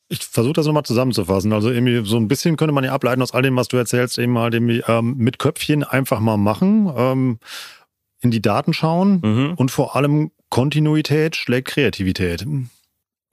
Ich 0.08 0.20
versuche 0.20 0.54
das 0.54 0.66
nochmal 0.68 0.84
zusammenzufassen. 0.84 1.52
Also 1.52 1.72
irgendwie 1.72 2.08
so 2.08 2.18
ein 2.18 2.28
bisschen 2.28 2.58
könnte 2.58 2.74
man 2.74 2.84
ja 2.84 2.94
ableiten 2.94 3.22
aus 3.22 3.34
all 3.34 3.42
dem, 3.42 3.56
was 3.56 3.68
du 3.68 3.78
erzählst, 3.78 4.20
eben 4.20 4.38
halt 4.38 4.54
irgendwie 4.54 4.84
ähm, 4.88 5.16
mit 5.18 5.40
Köpfchen 5.40 5.84
einfach 5.84 6.20
mal 6.20 6.38
machen, 6.38 6.92
ähm, 6.96 7.40
in 8.22 8.32
die 8.32 8.42
Daten 8.42 8.74
schauen 8.74 9.22
mhm. 9.24 9.54
und 9.56 9.72
vor 9.72 9.96
allem 9.96 10.32
Kontinuität 10.50 11.36
schlägt 11.36 11.68
Kreativität. 11.70 12.46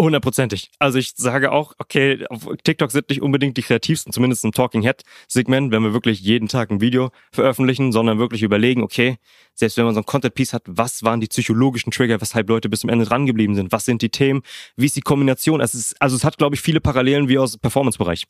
Hundertprozentig. 0.00 0.70
Also 0.78 0.98
ich 0.98 1.12
sage 1.16 1.52
auch, 1.52 1.74
okay, 1.78 2.24
auf 2.28 2.48
TikTok 2.64 2.90
sind 2.90 3.08
nicht 3.10 3.22
unbedingt 3.22 3.56
die 3.56 3.62
kreativsten, 3.62 4.12
zumindest 4.12 4.44
im 4.44 4.52
Talking 4.52 4.82
Head 4.82 5.02
Segment, 5.28 5.70
wenn 5.70 5.82
wir 5.82 5.92
wirklich 5.92 6.20
jeden 6.20 6.48
Tag 6.48 6.70
ein 6.70 6.80
Video 6.80 7.10
veröffentlichen, 7.30 7.92
sondern 7.92 8.18
wirklich 8.18 8.42
überlegen, 8.42 8.82
okay, 8.82 9.18
selbst 9.54 9.76
wenn 9.76 9.84
man 9.84 9.94
so 9.94 10.00
ein 10.00 10.06
Content 10.06 10.34
Piece 10.34 10.54
hat, 10.54 10.62
was 10.66 11.02
waren 11.02 11.20
die 11.20 11.26
psychologischen 11.26 11.92
Trigger, 11.92 12.20
weshalb 12.20 12.48
Leute 12.48 12.68
bis 12.68 12.80
zum 12.80 12.90
Ende 12.90 13.04
dran 13.04 13.26
geblieben 13.26 13.54
sind? 13.54 13.70
Was 13.70 13.84
sind 13.84 14.02
die 14.02 14.08
Themen? 14.08 14.42
Wie 14.76 14.86
ist 14.86 14.96
die 14.96 15.02
Kombination? 15.02 15.60
Also 15.60 15.78
es, 15.78 15.86
ist, 15.86 16.02
also 16.02 16.16
es 16.16 16.24
hat, 16.24 16.38
glaube 16.38 16.54
ich, 16.54 16.62
viele 16.62 16.80
Parallelen 16.80 17.28
wie 17.28 17.38
aus 17.38 17.58
Performance-Bereich. 17.58 18.26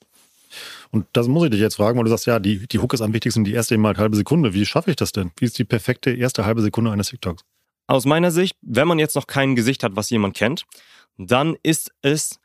Und 0.90 1.06
das 1.12 1.28
muss 1.28 1.44
ich 1.44 1.50
dich 1.50 1.60
jetzt 1.60 1.76
fragen, 1.76 1.96
weil 1.96 2.04
du 2.04 2.10
sagst, 2.10 2.26
ja, 2.26 2.38
die, 2.38 2.66
die 2.66 2.78
Hook 2.78 2.92
ist 2.92 3.00
am 3.00 3.14
wichtigsten, 3.14 3.44
die 3.44 3.52
erste 3.52 3.78
mal 3.78 3.96
halbe 3.96 4.16
Sekunde. 4.16 4.52
Wie 4.52 4.66
schaffe 4.66 4.90
ich 4.90 4.96
das 4.96 5.12
denn? 5.12 5.30
Wie 5.38 5.46
ist 5.46 5.58
die 5.58 5.64
perfekte 5.64 6.10
erste 6.10 6.44
halbe 6.44 6.60
Sekunde 6.60 6.90
eines 6.90 7.08
TikToks? 7.08 7.42
Aus 7.86 8.04
meiner 8.04 8.30
Sicht, 8.30 8.56
wenn 8.62 8.88
man 8.88 8.98
jetzt 8.98 9.16
noch 9.16 9.26
kein 9.26 9.56
Gesicht 9.56 9.82
hat, 9.82 9.96
was 9.96 10.10
jemand 10.10 10.36
kennt, 10.36 10.64
dann 11.16 11.56
ist 11.62 11.92
es 12.02 12.40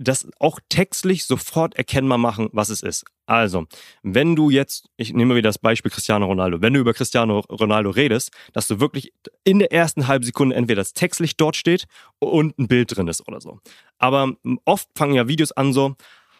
das 0.00 0.26
auch 0.38 0.58
textlich 0.70 1.24
sofort 1.24 1.76
erkennbar 1.76 2.16
machen, 2.16 2.48
was 2.52 2.70
es 2.70 2.82
ist. 2.82 3.04
Also, 3.26 3.66
wenn 4.02 4.34
du 4.34 4.48
jetzt, 4.48 4.88
ich 4.96 5.12
nehme 5.12 5.36
wieder 5.36 5.50
das 5.50 5.58
Beispiel 5.58 5.90
Cristiano 5.90 6.24
Ronaldo, 6.24 6.62
wenn 6.62 6.72
du 6.72 6.80
über 6.80 6.94
Cristiano 6.94 7.40
Ronaldo 7.40 7.90
redest, 7.90 8.32
dass 8.54 8.66
du 8.66 8.80
wirklich 8.80 9.12
in 9.44 9.58
der 9.58 9.72
ersten 9.72 10.08
halben 10.08 10.24
Sekunde 10.24 10.56
entweder 10.56 10.80
das 10.80 10.94
textlich 10.94 11.36
dort 11.36 11.54
steht 11.54 11.84
und 12.18 12.58
ein 12.58 12.66
Bild 12.66 12.96
drin 12.96 13.08
ist 13.08 13.28
oder 13.28 13.42
so. 13.42 13.60
Aber 13.98 14.32
oft 14.64 14.88
fangen 14.96 15.14
ja 15.14 15.28
Videos 15.28 15.52
an 15.52 15.74
so, 15.74 15.94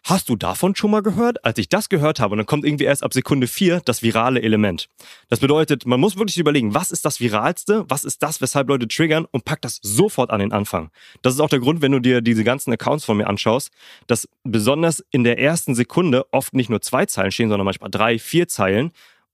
Hast 0.04 0.28
du 0.28 0.36
davon 0.36 0.74
schon 0.74 0.90
mal 0.90 1.02
gehört? 1.02 1.44
Als 1.44 1.58
ich 1.58 1.68
das 1.68 1.88
gehört 1.88 2.20
habe, 2.20 2.32
und 2.32 2.38
dann 2.38 2.46
kommt 2.46 2.64
irgendwie 2.64 2.84
erst 2.84 3.02
ab 3.02 3.12
Sekunde 3.12 3.46
vier 3.46 3.80
das 3.84 4.02
virale 4.02 4.40
Element. 4.40 4.88
Das 5.28 5.40
bedeutet, 5.40 5.86
man 5.86 6.00
muss 6.00 6.16
wirklich 6.16 6.38
überlegen, 6.38 6.74
was 6.74 6.90
ist 6.90 7.04
das 7.04 7.20
Viralste, 7.20 7.84
was 7.88 8.04
ist 8.04 8.22
das, 8.22 8.40
weshalb 8.40 8.68
Leute 8.68 8.88
triggern 8.88 9.26
und 9.30 9.44
packt 9.44 9.64
das 9.64 9.78
sofort 9.82 10.30
an 10.30 10.40
den 10.40 10.52
Anfang. 10.52 10.90
Das 11.22 11.34
ist 11.34 11.40
auch 11.40 11.50
der 11.50 11.60
Grund, 11.60 11.82
wenn 11.82 11.92
du 11.92 12.00
dir 12.00 12.22
diese 12.22 12.44
ganzen 12.44 12.72
Accounts 12.72 13.04
von 13.04 13.18
mir 13.18 13.26
anschaust, 13.26 13.70
dass 14.06 14.28
besonders 14.42 15.04
in 15.10 15.22
der 15.22 15.38
ersten 15.38 15.74
Sekunde 15.74 16.24
oft 16.32 16.54
nicht 16.54 16.70
nur 16.70 16.80
zwei 16.80 17.04
Zeilen 17.06 17.30
stehen, 17.30 17.50
sondern 17.50 17.66
manchmal 17.66 17.90
drei, 17.90 18.18
vier 18.18 18.48
Zeilen, 18.48 18.92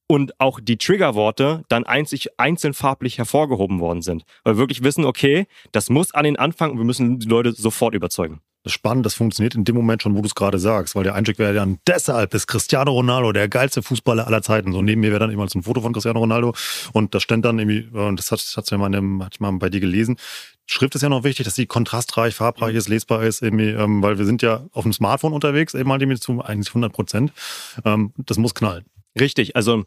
und 0.08 0.38
auch 0.40 0.60
die 0.60 0.78
Triggerworte 0.78 1.64
dann 1.68 1.84
einzig 1.84 2.38
einzeln 2.38 2.74
farblich 2.74 3.18
hervorgehoben 3.18 3.80
worden 3.80 4.02
sind. 4.02 4.24
Weil 4.44 4.54
wir 4.54 4.58
wirklich 4.58 4.82
wissen, 4.84 5.04
okay, 5.04 5.46
das 5.72 5.90
muss 5.90 6.14
an 6.14 6.24
den 6.24 6.36
Anfang 6.36 6.70
und 6.70 6.78
wir 6.78 6.84
müssen 6.84 7.18
die 7.18 7.26
Leute 7.26 7.52
sofort 7.52 7.94
überzeugen. 7.94 8.40
Das 8.66 8.72
ist 8.72 8.78
spannend, 8.78 9.06
das 9.06 9.14
funktioniert 9.14 9.54
in 9.54 9.62
dem 9.62 9.76
Moment 9.76 10.02
schon, 10.02 10.16
wo 10.16 10.22
du 10.22 10.26
es 10.26 10.34
gerade 10.34 10.58
sagst, 10.58 10.96
weil 10.96 11.04
der 11.04 11.14
Einstieg 11.14 11.38
wäre 11.38 11.54
dann, 11.54 11.78
deshalb 11.86 12.34
ist 12.34 12.48
Cristiano 12.48 12.90
Ronaldo 12.90 13.30
der 13.30 13.48
geilste 13.48 13.80
Fußballer 13.80 14.26
aller 14.26 14.42
Zeiten. 14.42 14.72
So 14.72 14.82
neben 14.82 15.02
mir 15.02 15.10
wäre 15.10 15.20
dann 15.20 15.30
immer 15.30 15.48
so 15.48 15.56
ein 15.56 15.62
Foto 15.62 15.80
von 15.80 15.92
Cristiano 15.92 16.18
Ronaldo 16.18 16.52
und 16.92 17.14
da 17.14 17.20
stand 17.20 17.44
dann 17.44 17.60
irgendwie, 17.60 17.86
und 17.96 18.18
das 18.18 18.32
hat, 18.32 18.40
das 18.40 18.56
hat's 18.56 18.70
ja 18.70 18.78
mal, 18.78 18.92
in 18.92 19.22
hat 19.22 19.38
mal 19.38 19.52
bei 19.52 19.68
dir 19.70 19.78
gelesen, 19.78 20.16
Schrift 20.66 20.96
ist 20.96 21.02
ja 21.02 21.08
noch 21.08 21.22
wichtig, 21.22 21.44
dass 21.44 21.54
sie 21.54 21.66
kontrastreich, 21.66 22.34
farbreich 22.34 22.74
ist, 22.74 22.88
lesbar 22.88 23.22
ist, 23.22 23.40
irgendwie, 23.40 23.68
ähm, 23.68 24.02
weil 24.02 24.18
wir 24.18 24.24
sind 24.24 24.42
ja 24.42 24.64
auf 24.72 24.82
dem 24.82 24.92
Smartphone 24.92 25.32
unterwegs, 25.32 25.74
eben 25.74 25.92
halt 25.92 26.02
irgendwie 26.02 26.18
zu 26.18 26.42
eigentlich 26.42 26.70
100 26.70 26.92
Prozent. 26.92 27.32
Ähm, 27.84 28.14
das 28.16 28.36
muss 28.36 28.52
knallen. 28.52 28.84
Richtig, 29.16 29.54
also 29.54 29.84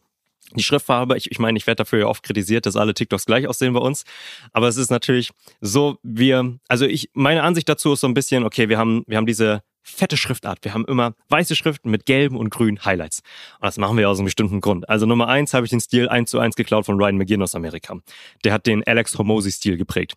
die 0.55 0.63
Schriftfarbe, 0.63 1.15
ich, 1.17 1.31
ich 1.31 1.39
meine, 1.39 1.57
ich 1.57 1.67
werde 1.67 1.77
dafür 1.77 1.99
ja 1.99 2.05
oft 2.07 2.23
kritisiert, 2.23 2.65
dass 2.65 2.75
alle 2.75 2.93
TikToks 2.93 3.25
gleich 3.25 3.47
aussehen 3.47 3.73
bei 3.73 3.79
uns. 3.79 4.03
Aber 4.51 4.67
es 4.67 4.77
ist 4.77 4.89
natürlich 4.89 5.31
so, 5.62 5.97
wir, 6.03 6.57
also 6.67 6.85
ich, 6.85 7.09
meine 7.13 7.43
Ansicht 7.43 7.69
dazu 7.69 7.93
ist 7.93 8.01
so 8.01 8.07
ein 8.07 8.13
bisschen, 8.13 8.43
okay, 8.43 8.69
wir 8.69 8.77
haben, 8.77 9.03
wir 9.07 9.17
haben 9.17 9.25
diese 9.25 9.62
fette 9.83 10.17
Schriftart. 10.17 10.59
Wir 10.63 10.73
haben 10.73 10.85
immer 10.85 11.13
weiße 11.29 11.55
Schriften 11.55 11.89
mit 11.89 12.05
gelben 12.05 12.38
und 12.38 12.49
grünen 12.49 12.83
Highlights. 12.83 13.21
Und 13.59 13.65
das 13.65 13.77
machen 13.77 13.97
wir 13.97 14.09
aus 14.09 14.19
einem 14.19 14.25
bestimmten 14.25 14.62
Grund. 14.62 14.88
Also 14.89 15.05
Nummer 15.05 15.27
eins 15.27 15.53
habe 15.53 15.65
ich 15.65 15.69
den 15.69 15.79
Stil 15.79 16.09
eins 16.09 16.31
zu 16.31 16.39
eins 16.39 16.55
geklaut 16.55 16.85
von 16.85 16.99
Ryan 16.99 17.17
McGinn 17.17 17.41
aus 17.41 17.55
Amerika. 17.55 17.97
Der 18.43 18.53
hat 18.53 18.65
den 18.65 18.85
Alex 18.85 19.17
Hormozy-Stil 19.17 19.77
geprägt. 19.77 20.13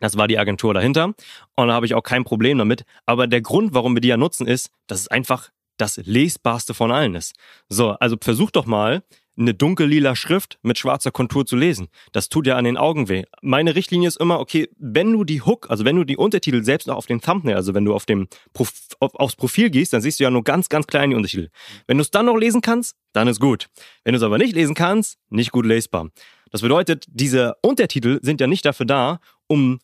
Das 0.00 0.16
war 0.16 0.28
die 0.28 0.38
Agentur 0.38 0.74
dahinter. 0.74 1.14
Und 1.54 1.68
da 1.68 1.74
habe 1.74 1.86
ich 1.86 1.94
auch 1.94 2.02
kein 2.02 2.24
Problem 2.24 2.58
damit. 2.58 2.84
Aber 3.06 3.26
der 3.26 3.40
Grund, 3.40 3.74
warum 3.74 3.94
wir 3.94 4.00
die 4.00 4.08
ja 4.08 4.16
nutzen, 4.16 4.46
ist, 4.46 4.70
dass 4.86 5.00
es 5.00 5.08
einfach 5.08 5.50
das 5.78 5.98
lesbarste 5.98 6.74
von 6.74 6.90
allen 6.90 7.14
ist. 7.14 7.34
So, 7.68 7.90
also 7.90 8.16
versuch 8.20 8.50
doch 8.50 8.66
mal, 8.66 9.02
eine 9.38 9.54
dunkellila 9.54 10.16
Schrift 10.16 10.58
mit 10.62 10.78
schwarzer 10.78 11.10
Kontur 11.10 11.46
zu 11.46 11.56
lesen. 11.56 11.88
Das 12.12 12.28
tut 12.28 12.46
ja 12.46 12.56
an 12.56 12.64
den 12.64 12.76
Augen 12.76 13.08
weh. 13.08 13.24
Meine 13.42 13.74
Richtlinie 13.74 14.08
ist 14.08 14.20
immer, 14.20 14.40
okay, 14.40 14.68
wenn 14.78 15.12
du 15.12 15.24
die 15.24 15.42
Hook, 15.42 15.70
also 15.70 15.84
wenn 15.84 15.96
du 15.96 16.04
die 16.04 16.16
Untertitel 16.16 16.62
selbst 16.62 16.86
noch 16.86 16.96
auf 16.96 17.06
den 17.06 17.20
Thumbnail, 17.20 17.56
also 17.56 17.74
wenn 17.74 17.84
du 17.84 17.94
auf 17.94 18.06
dem 18.06 18.28
Prof, 18.52 18.72
auf, 19.00 19.14
aufs 19.14 19.36
Profil 19.36 19.70
gehst, 19.70 19.92
dann 19.92 20.00
siehst 20.00 20.20
du 20.20 20.24
ja 20.24 20.30
nur 20.30 20.44
ganz, 20.44 20.68
ganz 20.68 20.86
klein 20.86 21.10
die 21.10 21.16
Untertitel. 21.16 21.50
Wenn 21.86 21.98
du 21.98 22.02
es 22.02 22.10
dann 22.10 22.26
noch 22.26 22.36
lesen 22.36 22.60
kannst, 22.60 22.96
dann 23.12 23.28
ist 23.28 23.40
gut. 23.40 23.68
Wenn 24.04 24.12
du 24.12 24.18
es 24.18 24.22
aber 24.22 24.38
nicht 24.38 24.54
lesen 24.54 24.74
kannst, 24.74 25.18
nicht 25.28 25.52
gut 25.52 25.66
lesbar. 25.66 26.10
Das 26.50 26.62
bedeutet, 26.62 27.04
diese 27.08 27.56
Untertitel 27.60 28.18
sind 28.22 28.40
ja 28.40 28.46
nicht 28.46 28.64
dafür 28.64 28.86
da, 28.86 29.20
um 29.48 29.80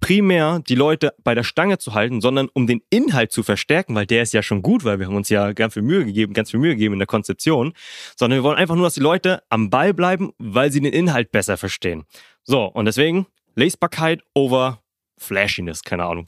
primär 0.00 0.60
die 0.66 0.74
Leute 0.74 1.14
bei 1.22 1.34
der 1.34 1.44
Stange 1.44 1.78
zu 1.78 1.94
halten, 1.94 2.20
sondern 2.20 2.48
um 2.52 2.66
den 2.66 2.82
Inhalt 2.90 3.32
zu 3.32 3.42
verstärken, 3.42 3.94
weil 3.94 4.06
der 4.06 4.22
ist 4.22 4.32
ja 4.32 4.42
schon 4.42 4.62
gut, 4.62 4.84
weil 4.84 4.98
wir 4.98 5.06
haben 5.06 5.16
uns 5.16 5.28
ja 5.28 5.52
ganz 5.52 5.74
viel 5.74 5.82
Mühe 5.82 6.04
gegeben, 6.04 6.34
ganz 6.34 6.50
viel 6.50 6.60
Mühe 6.60 6.74
gegeben 6.74 6.94
in 6.94 6.98
der 6.98 7.06
Konzeption, 7.06 7.72
sondern 8.16 8.38
wir 8.38 8.44
wollen 8.44 8.58
einfach 8.58 8.74
nur, 8.74 8.84
dass 8.84 8.94
die 8.94 9.00
Leute 9.00 9.42
am 9.48 9.70
Ball 9.70 9.94
bleiben, 9.94 10.32
weil 10.38 10.70
sie 10.72 10.80
den 10.80 10.92
Inhalt 10.92 11.32
besser 11.32 11.56
verstehen. 11.56 12.04
So, 12.42 12.64
und 12.64 12.84
deswegen 12.84 13.26
Lesbarkeit 13.54 14.20
over 14.34 14.80
Flashiness, 15.16 15.82
keine 15.82 16.04
Ahnung. 16.04 16.26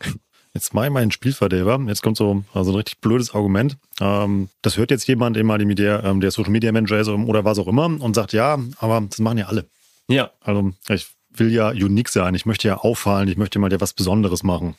Jetzt 0.54 0.72
mache 0.72 0.86
ich 0.86 0.92
mal 0.92 1.02
einen 1.02 1.10
Spielverderber. 1.10 1.78
Jetzt 1.86 2.02
kommt 2.02 2.16
so 2.16 2.42
also 2.54 2.72
ein 2.72 2.76
richtig 2.76 2.98
blödes 3.02 3.34
Argument. 3.34 3.76
Ähm, 4.00 4.48
das 4.62 4.78
hört 4.78 4.90
jetzt 4.90 5.06
jemand, 5.06 5.36
immer 5.36 5.58
der, 5.58 6.02
ähm, 6.02 6.22
der 6.22 6.30
Social 6.30 6.50
Media 6.50 6.72
Manager 6.72 6.98
ist 6.98 7.08
oder 7.08 7.44
was 7.44 7.58
auch 7.58 7.66
immer 7.66 7.84
und 7.84 8.14
sagt, 8.14 8.32
ja, 8.32 8.58
aber 8.78 9.02
das 9.02 9.18
machen 9.18 9.36
ja 9.36 9.48
alle. 9.48 9.68
Ja. 10.08 10.30
Also 10.40 10.72
ich 10.88 11.08
will 11.38 11.52
ja 11.52 11.68
unique 11.68 12.08
sein, 12.08 12.34
ich 12.34 12.46
möchte 12.46 12.68
ja 12.68 12.76
auffallen, 12.78 13.28
ich 13.28 13.36
möchte 13.36 13.58
mal 13.58 13.72
ja 13.72 13.80
was 13.80 13.92
Besonderes 13.92 14.42
machen. 14.42 14.74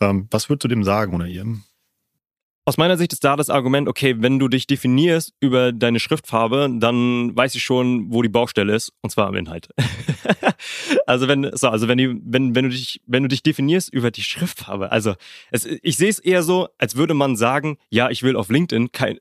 Ähm, 0.00 0.28
was 0.30 0.48
würdest 0.48 0.64
du 0.64 0.68
dem 0.68 0.84
sagen 0.84 1.14
oder 1.14 1.26
ihr? 1.26 1.44
Aus 2.68 2.78
meiner 2.78 2.96
Sicht 2.96 3.12
ist 3.12 3.22
da 3.22 3.36
das 3.36 3.48
Argument, 3.48 3.86
okay, 3.86 4.16
wenn 4.18 4.40
du 4.40 4.48
dich 4.48 4.66
definierst 4.66 5.32
über 5.38 5.70
deine 5.72 6.00
Schriftfarbe, 6.00 6.68
dann 6.80 7.36
weiß 7.36 7.54
ich 7.54 7.62
schon, 7.62 8.12
wo 8.12 8.22
die 8.22 8.28
Baustelle 8.28 8.74
ist, 8.74 8.92
und 9.02 9.10
zwar 9.10 9.28
im 9.28 9.36
Inhalt. 9.36 9.68
also 11.06 11.28
wenn, 11.28 11.48
so, 11.56 11.68
also 11.68 11.86
wenn, 11.86 11.96
die, 11.96 12.20
wenn, 12.24 12.56
wenn 12.56 12.64
du 12.64 12.70
dich, 12.70 13.00
wenn 13.06 13.22
du 13.22 13.28
dich 13.28 13.44
definierst 13.44 13.92
über 13.92 14.10
die 14.10 14.24
Schriftfarbe, 14.24 14.90
also 14.90 15.14
es, 15.52 15.64
ich 15.64 15.96
sehe 15.96 16.10
es 16.10 16.18
eher 16.18 16.42
so, 16.42 16.66
als 16.76 16.96
würde 16.96 17.14
man 17.14 17.36
sagen, 17.36 17.78
ja, 17.88 18.10
ich 18.10 18.24
will 18.24 18.34
auf 18.34 18.48
LinkedIn 18.48 18.90
kein, 18.90 19.20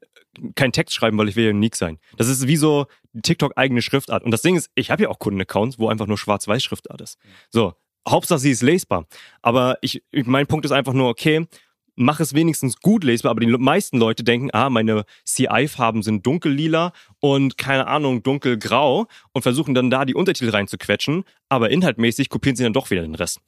keinen 0.56 0.72
Text 0.72 0.96
schreiben, 0.96 1.16
weil 1.20 1.30
ich 1.30 1.36
will 1.36 1.46
ja 1.46 1.52
unique 1.52 1.76
sein. 1.76 2.00
Das 2.18 2.28
ist 2.28 2.48
wie 2.48 2.58
so 2.58 2.88
TikTok-eigene 3.22 3.84
Schriftart. 3.84 4.24
Und 4.24 4.32
das 4.32 4.42
Ding 4.42 4.56
ist, 4.56 4.72
ich 4.74 4.90
habe 4.90 5.04
ja 5.04 5.10
auch 5.10 5.20
Kundenaccounts, 5.20 5.78
wo 5.78 5.88
einfach 5.88 6.08
nur 6.08 6.18
Schwarz-Weiß-Schriftart 6.18 7.00
ist. 7.02 7.20
So, 7.52 7.76
Hauptsache 8.08 8.40
sie 8.40 8.52
ist 8.52 8.64
lesbar. 8.64 9.06
Aber 9.42 9.78
ich, 9.82 10.04
mein 10.12 10.48
Punkt 10.48 10.66
ist 10.66 10.72
einfach 10.72 10.94
nur, 10.94 11.10
okay, 11.10 11.48
mach 11.96 12.20
es 12.20 12.34
wenigstens 12.34 12.80
gut 12.80 13.04
lesbar, 13.04 13.32
aber 13.32 13.42
die 13.42 13.48
meisten 13.48 13.98
Leute 13.98 14.24
denken, 14.24 14.50
ah, 14.54 14.70
meine 14.70 15.06
CI-Farben 15.26 16.04
sind 16.04 16.26
dunkellila 16.26 16.94
und 17.20 17.58
keine 17.58 17.88
Ahnung, 17.88 18.24
dunkelgrau 18.24 19.08
und 19.32 19.42
versuchen 19.42 19.74
dann 19.74 19.90
da 19.90 20.06
die 20.06 20.16
Untertitel 20.16 20.50
reinzuquetschen, 20.50 21.24
aber 21.50 21.70
inhaltmäßig 21.70 22.30
kopieren 22.30 22.56
sie 22.56 22.64
dann 22.64 22.74
doch 22.74 22.90
wieder 22.90 23.02
den 23.02 23.16
Rest. 23.16 23.40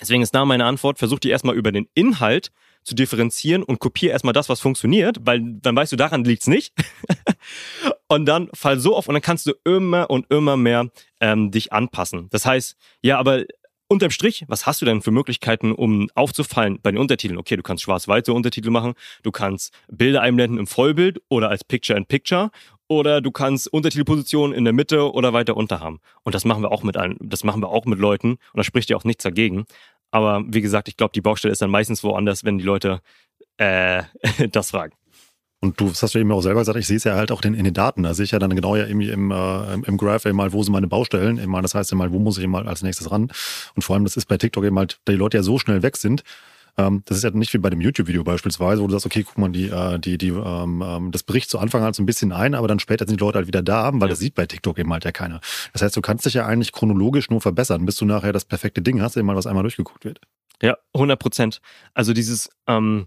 Deswegen 0.00 0.22
ist 0.22 0.34
da 0.34 0.44
meine 0.44 0.64
Antwort, 0.64 0.98
versuch 0.98 1.18
die 1.18 1.28
erstmal 1.28 1.56
über 1.56 1.72
den 1.72 1.88
Inhalt 1.94 2.50
zu 2.82 2.94
differenzieren 2.94 3.62
und 3.62 3.78
kopiere 3.78 4.12
erstmal 4.12 4.32
das, 4.32 4.48
was 4.48 4.60
funktioniert, 4.60 5.18
weil 5.20 5.40
dann 5.44 5.76
weißt 5.76 5.92
du, 5.92 5.96
daran 5.96 6.24
liegt's 6.24 6.46
nicht. 6.46 6.72
und 8.08 8.24
dann 8.24 8.48
fall 8.54 8.80
so 8.80 8.96
auf 8.96 9.08
und 9.08 9.14
dann 9.14 9.22
kannst 9.22 9.46
du 9.46 9.52
immer 9.64 10.08
und 10.08 10.30
immer 10.30 10.56
mehr 10.56 10.88
ähm, 11.20 11.50
dich 11.50 11.72
anpassen. 11.72 12.28
Das 12.30 12.46
heißt, 12.46 12.76
ja, 13.02 13.18
aber 13.18 13.44
unterm 13.90 14.10
Strich, 14.10 14.44
was 14.46 14.66
hast 14.66 14.80
du 14.80 14.86
denn 14.86 15.02
für 15.02 15.10
Möglichkeiten, 15.10 15.72
um 15.72 16.08
aufzufallen 16.14 16.78
bei 16.80 16.92
den 16.92 16.98
Untertiteln? 16.98 17.38
Okay, 17.38 17.56
du 17.56 17.62
kannst 17.62 17.82
schwarz-weiße 17.82 18.32
Untertitel 18.32 18.70
machen, 18.70 18.94
du 19.22 19.32
kannst 19.32 19.74
Bilder 19.88 20.22
einblenden 20.22 20.58
im 20.58 20.66
Vollbild 20.66 21.20
oder 21.28 21.50
als 21.50 21.64
Picture-in-Picture 21.64 22.50
oder 22.86 23.20
du 23.20 23.32
kannst 23.32 23.72
Untertitelpositionen 23.72 24.56
in 24.56 24.64
der 24.64 24.72
Mitte 24.72 25.12
oder 25.12 25.32
weiter 25.32 25.56
unter 25.56 25.80
haben. 25.80 25.98
Und 26.22 26.34
das 26.34 26.44
machen 26.44 26.62
wir 26.62 26.70
auch 26.70 26.84
mit 26.84 26.96
allen, 26.96 27.16
das 27.20 27.42
machen 27.42 27.60
wir 27.62 27.68
auch 27.68 27.84
mit 27.84 27.98
Leuten 27.98 28.32
und 28.32 28.56
da 28.56 28.62
spricht 28.62 28.90
ja 28.90 28.96
auch 28.96 29.04
nichts 29.04 29.24
dagegen. 29.24 29.64
Aber 30.12 30.44
wie 30.46 30.60
gesagt, 30.60 30.88
ich 30.88 30.96
glaube, 30.96 31.12
die 31.12 31.20
Baustelle 31.20 31.52
ist 31.52 31.62
dann 31.62 31.70
meistens 31.70 32.04
woanders, 32.04 32.44
wenn 32.44 32.58
die 32.58 32.64
Leute 32.64 33.00
äh, 33.56 34.04
das 34.52 34.70
fragen. 34.70 34.94
Und 35.62 35.78
du, 35.78 35.88
das 35.88 36.02
hast 36.02 36.14
du 36.14 36.18
eben 36.18 36.32
auch 36.32 36.40
selber 36.40 36.60
gesagt, 36.60 36.78
ich 36.78 36.86
sehe 36.86 36.96
es 36.96 37.04
ja 37.04 37.16
halt 37.16 37.30
auch 37.30 37.42
in, 37.42 37.52
in 37.52 37.64
den 37.64 37.74
Daten. 37.74 38.02
Da 38.02 38.14
sehe 38.14 38.24
ich 38.24 38.30
ja 38.30 38.38
dann 38.38 38.54
genau 38.54 38.76
ja 38.76 38.86
irgendwie 38.86 39.10
im, 39.10 39.30
äh, 39.30 39.74
im 39.74 39.96
Graph 39.98 40.24
eben 40.24 40.36
mal, 40.36 40.52
wo 40.52 40.62
sind 40.62 40.72
meine 40.72 40.86
Baustellen, 40.86 41.38
eben 41.38 41.50
mal, 41.50 41.60
das 41.60 41.74
heißt 41.74 41.92
eben 41.92 41.98
mal, 41.98 42.12
wo 42.12 42.18
muss 42.18 42.38
ich 42.38 42.44
eben 42.44 42.52
mal 42.52 42.66
als 42.66 42.82
nächstes 42.82 43.10
ran. 43.10 43.30
Und 43.74 43.82
vor 43.82 43.94
allem, 43.94 44.04
das 44.04 44.16
ist 44.16 44.26
bei 44.26 44.38
TikTok 44.38 44.64
eben 44.64 44.78
halt, 44.78 45.00
da 45.04 45.12
die 45.12 45.18
Leute 45.18 45.36
ja 45.36 45.42
so 45.42 45.58
schnell 45.58 45.82
weg 45.82 45.98
sind, 45.98 46.24
ähm, 46.76 47.02
das 47.04 47.18
ist 47.18 47.24
ja 47.24 47.30
nicht 47.30 47.52
wie 47.52 47.58
bei 47.58 47.70
dem 47.70 47.80
YouTube-Video 47.80 48.24
beispielsweise, 48.24 48.82
wo 48.82 48.86
du 48.86 48.92
sagst, 48.92 49.06
okay, 49.06 49.22
guck 49.22 49.38
mal, 49.38 49.50
die, 49.50 49.68
äh, 49.68 49.98
die, 49.98 50.18
die, 50.18 50.28
ähm, 50.28 50.82
ähm, 50.84 51.10
das 51.10 51.22
bricht 51.22 51.50
zu 51.50 51.58
Anfang 51.58 51.82
halt 51.82 51.94
so 51.94 52.02
ein 52.02 52.06
bisschen 52.06 52.32
ein, 52.32 52.54
aber 52.54 52.68
dann 52.68 52.78
später 52.78 53.06
sind 53.06 53.20
die 53.20 53.24
Leute 53.24 53.38
halt 53.38 53.46
wieder 53.46 53.62
da, 53.62 53.90
weil 53.92 54.08
das 54.08 54.18
sieht 54.18 54.34
bei 54.34 54.46
TikTok 54.46 54.78
eben 54.78 54.92
halt 54.92 55.04
ja 55.04 55.12
keiner. 55.12 55.40
Das 55.72 55.82
heißt, 55.82 55.96
du 55.96 56.00
kannst 56.00 56.26
dich 56.26 56.34
ja 56.34 56.46
eigentlich 56.46 56.72
chronologisch 56.72 57.30
nur 57.30 57.40
verbessern, 57.40 57.84
bis 57.84 57.96
du 57.96 58.04
nachher 58.04 58.32
das 58.32 58.44
perfekte 58.44 58.82
Ding 58.82 59.00
hast, 59.02 59.16
eben 59.16 59.26
mal 59.26 59.36
was 59.36 59.46
einmal 59.46 59.62
durchgeguckt 59.62 60.04
wird. 60.04 60.20
Ja, 60.62 60.76
100 60.94 61.18
Prozent. 61.18 61.60
Also 61.94 62.12
dieses, 62.12 62.50
ähm, 62.66 63.06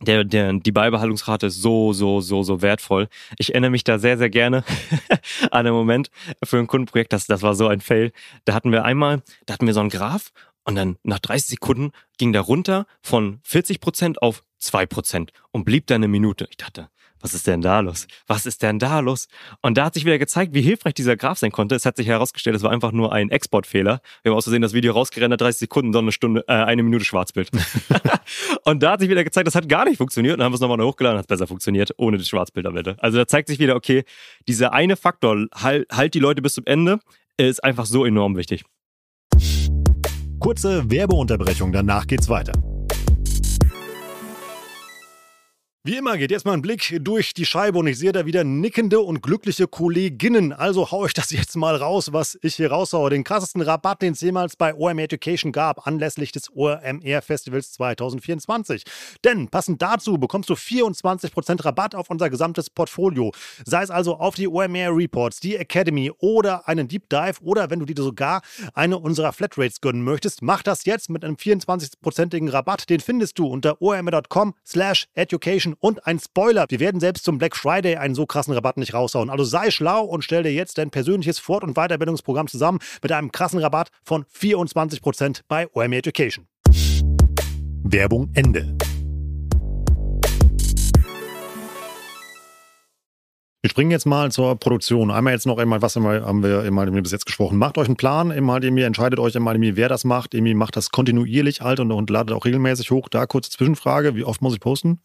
der, 0.00 0.24
der, 0.24 0.52
die 0.52 0.72
Beibehaltungsrate 0.72 1.46
ist 1.46 1.60
so, 1.62 1.92
so, 1.92 2.20
so, 2.20 2.42
so 2.42 2.62
wertvoll. 2.62 3.08
Ich 3.38 3.50
erinnere 3.50 3.70
mich 3.70 3.84
da 3.84 3.98
sehr, 3.98 4.18
sehr 4.18 4.30
gerne 4.30 4.64
an 5.50 5.66
einen 5.66 5.74
Moment 5.74 6.10
für 6.44 6.58
ein 6.58 6.66
Kundenprojekt, 6.66 7.12
das, 7.12 7.26
das 7.26 7.42
war 7.42 7.54
so 7.54 7.68
ein 7.68 7.80
Fail. 7.80 8.12
Da 8.44 8.54
hatten 8.54 8.72
wir 8.72 8.84
einmal, 8.84 9.22
da 9.46 9.54
hatten 9.54 9.66
wir 9.66 9.74
so 9.74 9.80
einen 9.80 9.90
Graph 9.90 10.32
und 10.64 10.74
dann 10.74 10.96
nach 11.02 11.20
30 11.20 11.48
Sekunden 11.50 11.92
ging 12.18 12.32
der 12.32 12.42
runter 12.42 12.86
von 13.00 13.40
40 13.44 13.80
Prozent 13.80 14.22
auf 14.22 14.42
2 14.58 14.86
Prozent 14.86 15.32
und 15.52 15.64
blieb 15.64 15.86
da 15.86 15.94
eine 15.94 16.08
Minute. 16.08 16.46
Ich 16.50 16.56
dachte, 16.56 16.88
was 17.26 17.34
ist 17.34 17.48
denn 17.48 17.60
da 17.60 17.80
los? 17.80 18.06
Was 18.28 18.46
ist 18.46 18.62
denn 18.62 18.78
da 18.78 19.00
los? 19.00 19.26
Und 19.60 19.76
da 19.76 19.86
hat 19.86 19.94
sich 19.94 20.04
wieder 20.04 20.16
gezeigt, 20.16 20.54
wie 20.54 20.60
hilfreich 20.60 20.94
dieser 20.94 21.16
Graph 21.16 21.38
sein 21.38 21.50
konnte. 21.50 21.74
Es 21.74 21.84
hat 21.84 21.96
sich 21.96 22.06
herausgestellt, 22.06 22.54
es 22.54 22.62
war 22.62 22.70
einfach 22.70 22.92
nur 22.92 23.12
ein 23.12 23.30
Exportfehler. 23.30 24.00
Wir 24.22 24.30
haben 24.30 24.38
aus 24.38 24.44
Versehen 24.44 24.62
das 24.62 24.74
Video 24.74 24.92
rausgerendert, 24.92 25.40
30 25.40 25.58
Sekunden, 25.58 25.90
dann 25.90 26.04
eine 26.04 26.12
Stunde, 26.12 26.44
äh, 26.46 26.52
eine 26.52 26.84
Minute 26.84 27.04
Schwarzbild. 27.04 27.50
und 28.64 28.80
da 28.80 28.92
hat 28.92 29.00
sich 29.00 29.08
wieder 29.08 29.24
gezeigt, 29.24 29.48
das 29.48 29.56
hat 29.56 29.68
gar 29.68 29.86
nicht 29.86 29.96
funktioniert. 29.96 30.34
Und 30.34 30.38
dann 30.38 30.44
haben 30.44 30.52
wir 30.52 30.54
es 30.54 30.60
nochmal 30.60 30.80
hochgeladen, 30.80 31.18
hat 31.18 31.24
es 31.24 31.26
besser 31.26 31.48
funktioniert, 31.48 31.90
ohne 31.96 32.16
das 32.16 32.28
Schwarzbild 32.28 32.64
am 32.64 32.76
Ende. 32.76 32.94
Also 33.00 33.18
da 33.18 33.26
zeigt 33.26 33.48
sich 33.48 33.58
wieder, 33.58 33.74
okay, 33.74 34.04
dieser 34.46 34.72
eine 34.72 34.96
Faktor, 34.96 35.46
halt, 35.52 35.88
halt 35.90 36.14
die 36.14 36.20
Leute 36.20 36.42
bis 36.42 36.54
zum 36.54 36.64
Ende, 36.64 37.00
ist 37.38 37.64
einfach 37.64 37.86
so 37.86 38.06
enorm 38.06 38.36
wichtig. 38.36 38.62
Kurze 40.38 40.88
Werbeunterbrechung, 40.88 41.72
danach 41.72 42.06
geht's 42.06 42.28
weiter. 42.28 42.52
Wie 45.86 45.98
immer 45.98 46.18
geht 46.18 46.32
jetzt 46.32 46.44
mal 46.44 46.52
ein 46.52 46.62
Blick 46.62 46.98
durch 47.00 47.32
die 47.32 47.46
Scheibe 47.46 47.78
und 47.78 47.86
ich 47.86 47.96
sehe 47.96 48.10
da 48.10 48.26
wieder 48.26 48.42
nickende 48.42 48.98
und 48.98 49.22
glückliche 49.22 49.68
Kolleginnen. 49.68 50.52
Also 50.52 50.90
hau 50.90 51.06
ich 51.06 51.12
das 51.12 51.30
jetzt 51.30 51.54
mal 51.54 51.76
raus, 51.76 52.12
was 52.12 52.36
ich 52.42 52.56
hier 52.56 52.72
raushaue. 52.72 53.08
Den 53.08 53.22
krassesten 53.22 53.62
Rabatt, 53.62 54.02
den 54.02 54.14
es 54.14 54.20
jemals 54.20 54.56
bei 54.56 54.74
OMR 54.74 55.04
Education 55.04 55.52
gab, 55.52 55.86
anlässlich 55.86 56.32
des 56.32 56.50
OMR 56.52 57.22
Festivals 57.22 57.70
2024. 57.74 58.82
Denn 59.22 59.46
passend 59.46 59.80
dazu 59.80 60.18
bekommst 60.18 60.50
du 60.50 60.54
24% 60.54 61.64
Rabatt 61.64 61.94
auf 61.94 62.10
unser 62.10 62.30
gesamtes 62.30 62.68
Portfolio. 62.68 63.30
Sei 63.64 63.84
es 63.84 63.90
also 63.90 64.16
auf 64.16 64.34
die 64.34 64.48
OMR 64.48 64.90
Reports, 64.90 65.38
die 65.38 65.54
Academy 65.54 66.10
oder 66.18 66.66
einen 66.66 66.88
Deep 66.88 67.08
Dive 67.08 67.36
oder 67.42 67.70
wenn 67.70 67.78
du 67.78 67.86
dir 67.86 68.02
sogar 68.02 68.42
eine 68.74 68.98
unserer 68.98 69.32
Flatrates 69.32 69.80
gönnen 69.80 70.02
möchtest, 70.02 70.42
mach 70.42 70.64
das 70.64 70.84
jetzt 70.84 71.10
mit 71.10 71.24
einem 71.24 71.36
24%igen 71.36 72.48
Rabatt. 72.48 72.90
Den 72.90 72.98
findest 72.98 73.38
du 73.38 73.46
unter 73.46 73.80
omr.com 73.80 74.54
slash 74.64 75.06
education 75.14 75.75
und 75.80 76.06
ein 76.06 76.18
Spoiler, 76.18 76.66
wir 76.68 76.80
werden 76.80 77.00
selbst 77.00 77.24
zum 77.24 77.38
Black 77.38 77.56
Friday 77.56 77.96
einen 77.96 78.14
so 78.14 78.26
krassen 78.26 78.54
Rabatt 78.54 78.76
nicht 78.76 78.94
raushauen. 78.94 79.30
Also 79.30 79.44
sei 79.44 79.70
schlau 79.70 80.04
und 80.04 80.22
stell 80.22 80.42
dir 80.42 80.52
jetzt 80.52 80.78
dein 80.78 80.90
persönliches 80.90 81.38
Fort- 81.38 81.64
und 81.64 81.74
Weiterbildungsprogramm 81.74 82.48
zusammen 82.48 82.78
mit 83.02 83.12
einem 83.12 83.32
krassen 83.32 83.58
Rabatt 83.58 83.90
von 84.04 84.24
24% 84.24 85.42
bei 85.48 85.68
OME 85.72 85.96
Education. 85.96 86.46
Werbung 87.82 88.30
Ende. 88.34 88.76
Wir 93.62 93.70
springen 93.70 93.90
jetzt 93.90 94.06
mal 94.06 94.30
zur 94.30 94.54
Produktion. 94.54 95.10
Einmal 95.10 95.32
jetzt 95.32 95.44
noch 95.44 95.58
einmal, 95.58 95.82
was 95.82 95.96
haben 95.96 96.42
wir 96.44 96.64
immer 96.64 96.86
bis 96.86 97.10
jetzt 97.10 97.26
gesprochen. 97.26 97.58
Macht 97.58 97.78
euch 97.78 97.88
einen 97.88 97.96
Plan, 97.96 98.30
irgendwie 98.30 98.82
entscheidet 98.82 99.18
euch 99.18 99.34
immer, 99.34 99.54
wer 99.58 99.88
das 99.88 100.04
macht. 100.04 100.34
Irgendwie 100.34 100.54
macht 100.54 100.76
das 100.76 100.90
kontinuierlich 100.90 101.62
alt 101.62 101.80
und, 101.80 101.90
und 101.90 102.08
ladet 102.08 102.36
auch 102.36 102.44
regelmäßig 102.44 102.92
hoch. 102.92 103.08
Da 103.08 103.26
kurze 103.26 103.50
Zwischenfrage, 103.50 104.14
wie 104.14 104.22
oft 104.22 104.40
muss 104.40 104.54
ich 104.54 104.60
posten? 104.60 105.00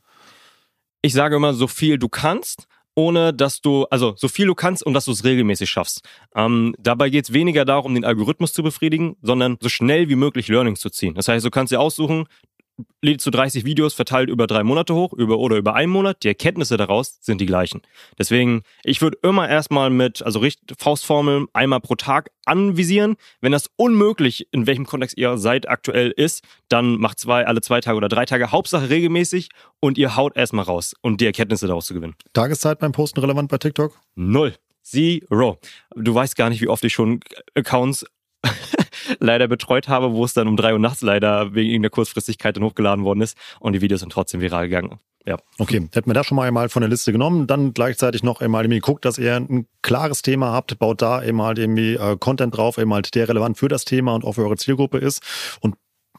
Ich 1.02 1.14
sage 1.14 1.36
immer, 1.36 1.54
so 1.54 1.68
viel 1.68 1.98
du 1.98 2.10
kannst, 2.10 2.68
ohne 2.96 3.34
dass 3.34 3.62
du, 3.62 3.86
also 3.86 4.14
so 4.18 4.28
viel 4.28 4.48
du 4.48 4.56
kannst 4.56 4.86
und 4.86 4.94
dass 4.94 5.06
du 5.06 5.12
es 5.12 5.24
regelmäßig 5.24 5.70
schaffst. 5.70 6.02
Ähm, 6.36 6.76
dabei 6.78 7.10
geht 7.10 7.26
es 7.26 7.34
weniger 7.34 7.66
darum, 7.66 7.94
den 7.94 8.06
Algorithmus 8.06 8.54
zu 8.54 8.64
befriedigen, 8.64 9.16
sondern 9.22 9.58
so 9.62 9.70
schnell 9.70 10.10
wie 10.10 10.16
möglich 10.16 10.48
Learnings 10.48 10.82
zu 10.82 10.90
ziehen. 10.90 11.16
Das 11.16 11.28
heißt, 11.28 11.46
du 11.46 11.50
kannst 11.50 11.72
dir 11.72 11.80
aussuchen, 11.80 12.26
lädst 13.02 13.26
du 13.26 13.32
30 13.32 13.66
Videos 13.66 13.94
verteilt 13.94 14.30
über 14.30 14.48
drei 14.48 14.64
Monate 14.64 14.94
hoch 14.94 15.14
über, 15.14 15.38
oder 15.38 15.58
über 15.58 15.76
einen 15.76 15.92
Monat. 15.92 16.24
Die 16.24 16.28
Erkenntnisse 16.28 16.78
daraus 16.78 17.18
sind 17.22 17.42
die 17.42 17.46
gleichen. 17.46 17.82
Deswegen, 18.18 18.64
ich 18.84 19.02
würde 19.02 19.18
immer 19.24 19.50
erstmal 19.50 19.90
mit, 19.90 20.22
also 20.24 20.44
Faustformel 20.78 21.48
einmal 21.54 21.80
pro 21.80 21.96
Tag 21.96 22.32
anvisieren. 22.46 23.16
Wenn 23.42 23.52
das 23.52 23.70
unmöglich, 23.76 24.48
in 24.52 24.68
welchem 24.68 24.86
Kontext 24.86 25.18
ihr 25.18 25.38
seid, 25.38 25.70
aktuell 25.70 26.12
ist, 26.12 26.44
dann 26.70 27.00
macht 27.00 27.20
zwei, 27.20 27.46
alle 27.46 27.62
zwei 27.62 27.82
Tage 27.82 27.98
oder 27.98 28.10
drei 28.10 28.26
Tage. 28.26 28.52
Hauptsache 28.52 28.90
regelmäßig 28.90 29.50
und 29.80 29.98
ihr 29.98 30.16
haut 30.16 30.36
erstmal 30.36 30.66
raus 30.66 30.94
und 31.02 31.22
die 31.22 31.26
Erkenntnisse 31.26 31.68
daraus 31.68 31.86
zu 31.86 31.94
gewinnen. 31.94 32.16
Tageszeit 32.34 32.80
beim 32.80 32.92
Posten 32.92 33.20
relevant 33.20 33.50
bei 33.50 33.58
TikTok? 33.58 33.98
Null. 34.16 34.56
Zero. 34.84 35.60
Du 35.96 36.14
weißt 36.14 36.36
gar 36.36 36.50
nicht, 36.50 36.62
wie 36.62 36.68
oft 36.68 36.84
ich 36.84 36.94
schon 36.94 37.20
Accounts 37.56 38.06
leider 39.20 39.48
betreut 39.48 39.88
habe, 39.88 40.14
wo 40.14 40.26
es 40.26 40.34
dann 40.34 40.48
um 40.48 40.58
drei 40.58 40.74
Uhr 40.74 40.80
nachts 40.80 41.02
leider 41.02 41.54
wegen 41.54 41.70
irgendeiner 41.70 41.92
Kurzfristigkeit 41.92 42.56
dann 42.56 42.64
hochgeladen 42.64 43.04
worden 43.04 43.22
ist 43.22 43.38
und 43.60 43.74
die 43.74 43.82
Videos 43.82 44.02
sind 44.02 44.12
trotzdem 44.12 44.42
viral 44.42 44.70
gegangen. 44.70 45.00
Ja. 45.26 45.38
Okay, 45.60 45.88
hätten 45.94 46.10
wir 46.10 46.16
das 46.16 46.26
schon 46.26 46.36
mal 46.36 46.48
einmal 46.48 46.70
von 46.70 46.82
der 46.82 46.90
Liste 46.90 47.12
genommen, 47.12 47.46
dann 47.46 47.74
gleichzeitig 47.74 48.24
noch 48.24 48.42
einmal 48.42 48.64
irgendwie 48.64 48.80
geguckt, 48.80 49.06
dass 49.06 49.20
ihr 49.20 49.36
ein 49.36 49.68
klares 49.84 50.24
Thema 50.24 50.52
habt, 50.52 50.80
baut 50.80 51.02
da 51.02 51.24
eben 51.24 51.42
halt 51.42 51.60
irgendwie 51.60 51.94
äh, 51.94 52.18
Content 52.18 52.58
drauf, 52.58 52.80
eben 52.80 52.92
halt 52.94 53.14
der 53.14 53.30
relevant 53.30 53.58
für 53.58 53.68
das 53.68 53.86
Thema 53.86 54.16
und 54.16 54.26
auch 54.26 54.34
für 54.34 54.44
eure 54.44 54.58
Zielgruppe 54.58 54.98
ist 54.98 55.22
und 55.62 55.76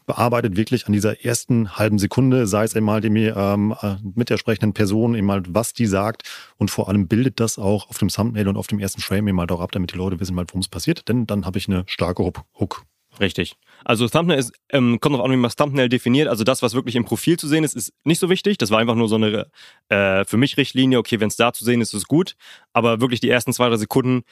bearbeitet 0.07 0.57
wirklich 0.57 0.87
an 0.87 0.93
dieser 0.93 1.25
ersten 1.25 1.77
halben 1.77 1.99
Sekunde, 1.99 2.47
sei 2.47 2.65
es 2.65 2.75
eben 2.75 2.91
halt 2.91 3.05
ähm, 3.05 3.75
äh, 3.81 3.97
mit 4.15 4.31
der 4.31 4.38
sprechenden 4.38 4.73
Person, 4.73 5.15
eben 5.15 5.31
halt, 5.31 5.55
was 5.55 5.73
die 5.73 5.87
sagt 5.87 6.23
und 6.59 6.71
vor 6.71 6.88
allem 6.88 7.09
bildet 7.09 7.41
das 7.41 7.59
auch 7.59 7.88
auf 7.88 7.99
dem 7.99 8.09
Thumbnail 8.09 8.49
und 8.49 8.57
auf 8.57 8.67
dem 8.67 8.79
ersten 8.79 9.01
Frame 9.01 9.29
eben 9.29 9.41
halt 9.41 9.53
auch 9.53 9.61
ab, 9.61 9.73
damit 9.73 9.93
die 9.93 9.97
Leute 9.97 10.21
wissen, 10.21 10.37
halt, 10.37 10.51
worum 10.51 10.61
es 10.61 10.69
passiert, 10.69 11.09
denn 11.09 11.27
dann 11.27 11.47
habe 11.47 11.59
ich 11.59 11.69
eine 11.69 11.85
starke 11.87 12.23
Hook. 12.23 12.85
Richtig. 13.21 13.57
Also 13.85 14.09
Thumbnail 14.09 14.38
ist, 14.38 14.53
ähm, 14.71 14.99
kommt 15.01 15.17
noch 15.17 15.25
an, 15.25 15.31
wie 15.31 15.37
man 15.37 15.45
das 15.45 15.57
Thumbnail 15.57 15.88
definiert. 15.88 16.29
Also 16.29 16.45
das, 16.45 16.62
was 16.62 16.75
wirklich 16.75 16.97
im 16.97 17.05
Profil 17.05 17.38
zu 17.38 17.47
sehen 17.47 17.62
ist, 17.62 17.75
ist 17.75 17.93
nicht 18.05 18.19
so 18.19 18.31
wichtig. 18.31 18.57
Das 18.59 18.71
war 18.71 18.79
einfach 18.79 18.95
nur 18.95 19.09
so 19.09 19.17
eine 19.17 19.49
äh, 19.91 20.25
für 20.25 20.38
mich 20.38 20.57
Richtlinie. 20.57 20.99
Okay, 20.99 21.21
wenn 21.21 21.29
es 21.29 21.37
da 21.37 21.53
zu 21.53 21.65
sehen 21.65 21.81
ist, 21.83 21.88
ist 21.93 22.03
es 22.03 22.09
gut. 22.09 22.37
Aber 22.73 23.01
wirklich 23.01 23.21
die 23.21 23.29
ersten 23.29 23.53
zwei, 23.53 23.69
drei 23.69 23.77
Sekunden 23.77 24.23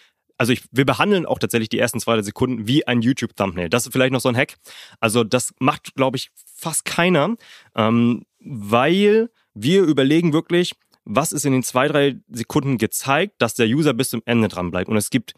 also 0.40 0.54
ich, 0.54 0.62
wir 0.72 0.86
behandeln 0.86 1.26
auch 1.26 1.38
tatsächlich 1.38 1.68
die 1.68 1.78
ersten 1.78 2.00
zwei 2.00 2.20
Sekunden 2.22 2.66
wie 2.66 2.86
ein 2.86 3.02
YouTube-Thumbnail. 3.02 3.68
Das 3.68 3.84
ist 3.84 3.92
vielleicht 3.92 4.14
noch 4.14 4.22
so 4.22 4.30
ein 4.30 4.36
Hack. 4.36 4.56
Also 4.98 5.22
das 5.22 5.52
macht, 5.58 5.94
glaube 5.96 6.16
ich, 6.16 6.30
fast 6.56 6.86
keiner, 6.86 7.36
ähm, 7.76 8.24
weil 8.38 9.28
wir 9.52 9.82
überlegen 9.82 10.32
wirklich, 10.32 10.72
was 11.04 11.32
ist 11.32 11.44
in 11.44 11.52
den 11.52 11.62
zwei, 11.62 11.88
drei 11.88 12.20
Sekunden 12.30 12.78
gezeigt, 12.78 13.34
dass 13.36 13.52
der 13.52 13.66
User 13.66 13.92
bis 13.92 14.08
zum 14.08 14.22
Ende 14.24 14.48
dran 14.48 14.70
bleibt. 14.70 14.88
Und 14.88 14.96
es 14.96 15.10
gibt 15.10 15.34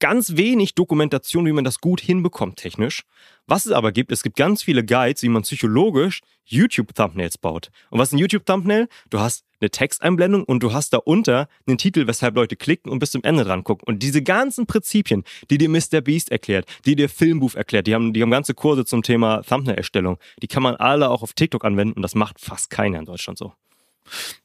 ganz 0.00 0.36
wenig 0.36 0.74
Dokumentation, 0.74 1.46
wie 1.46 1.52
man 1.52 1.64
das 1.64 1.80
gut 1.80 2.00
hinbekommt 2.00 2.56
technisch. 2.56 3.02
Was 3.46 3.66
es 3.66 3.72
aber 3.72 3.92
gibt, 3.92 4.10
es 4.10 4.22
gibt 4.22 4.36
ganz 4.36 4.62
viele 4.62 4.84
Guides, 4.84 5.22
wie 5.22 5.28
man 5.28 5.42
psychologisch 5.42 6.20
YouTube-Thumbnails 6.46 7.38
baut. 7.38 7.70
Und 7.90 7.98
was 7.98 8.08
ist 8.08 8.14
ein 8.14 8.18
YouTube-Thumbnail? 8.18 8.88
Du 9.10 9.20
hast 9.20 9.44
eine 9.60 9.70
Texteinblendung 9.70 10.44
und 10.44 10.62
du 10.62 10.72
hast 10.72 10.92
da 10.92 10.98
unter 10.98 11.48
einen 11.66 11.78
Titel, 11.78 12.06
weshalb 12.06 12.36
Leute 12.36 12.56
klicken 12.56 12.90
und 12.90 12.98
bis 12.98 13.10
zum 13.10 13.22
Ende 13.22 13.44
dran 13.44 13.64
gucken. 13.64 13.86
Und 13.86 14.02
diese 14.02 14.22
ganzen 14.22 14.66
Prinzipien, 14.66 15.24
die 15.50 15.58
dir 15.58 15.68
Mr. 15.68 16.00
Beast 16.02 16.30
erklärt, 16.30 16.66
die 16.84 16.96
dir 16.96 17.08
Filmbooth 17.08 17.54
erklärt, 17.54 17.86
die 17.86 17.94
haben, 17.94 18.12
die 18.12 18.22
haben 18.22 18.30
ganze 18.30 18.54
Kurse 18.54 18.84
zum 18.84 19.02
Thema 19.02 19.42
Thumbnail-Erstellung, 19.42 20.18
die 20.42 20.48
kann 20.48 20.62
man 20.62 20.76
alle 20.76 21.10
auch 21.10 21.22
auf 21.22 21.32
TikTok 21.32 21.64
anwenden 21.64 21.94
und 21.94 22.02
das 22.02 22.14
macht 22.14 22.40
fast 22.40 22.70
keiner 22.70 22.98
in 22.98 23.04
Deutschland 23.04 23.38
so. 23.38 23.52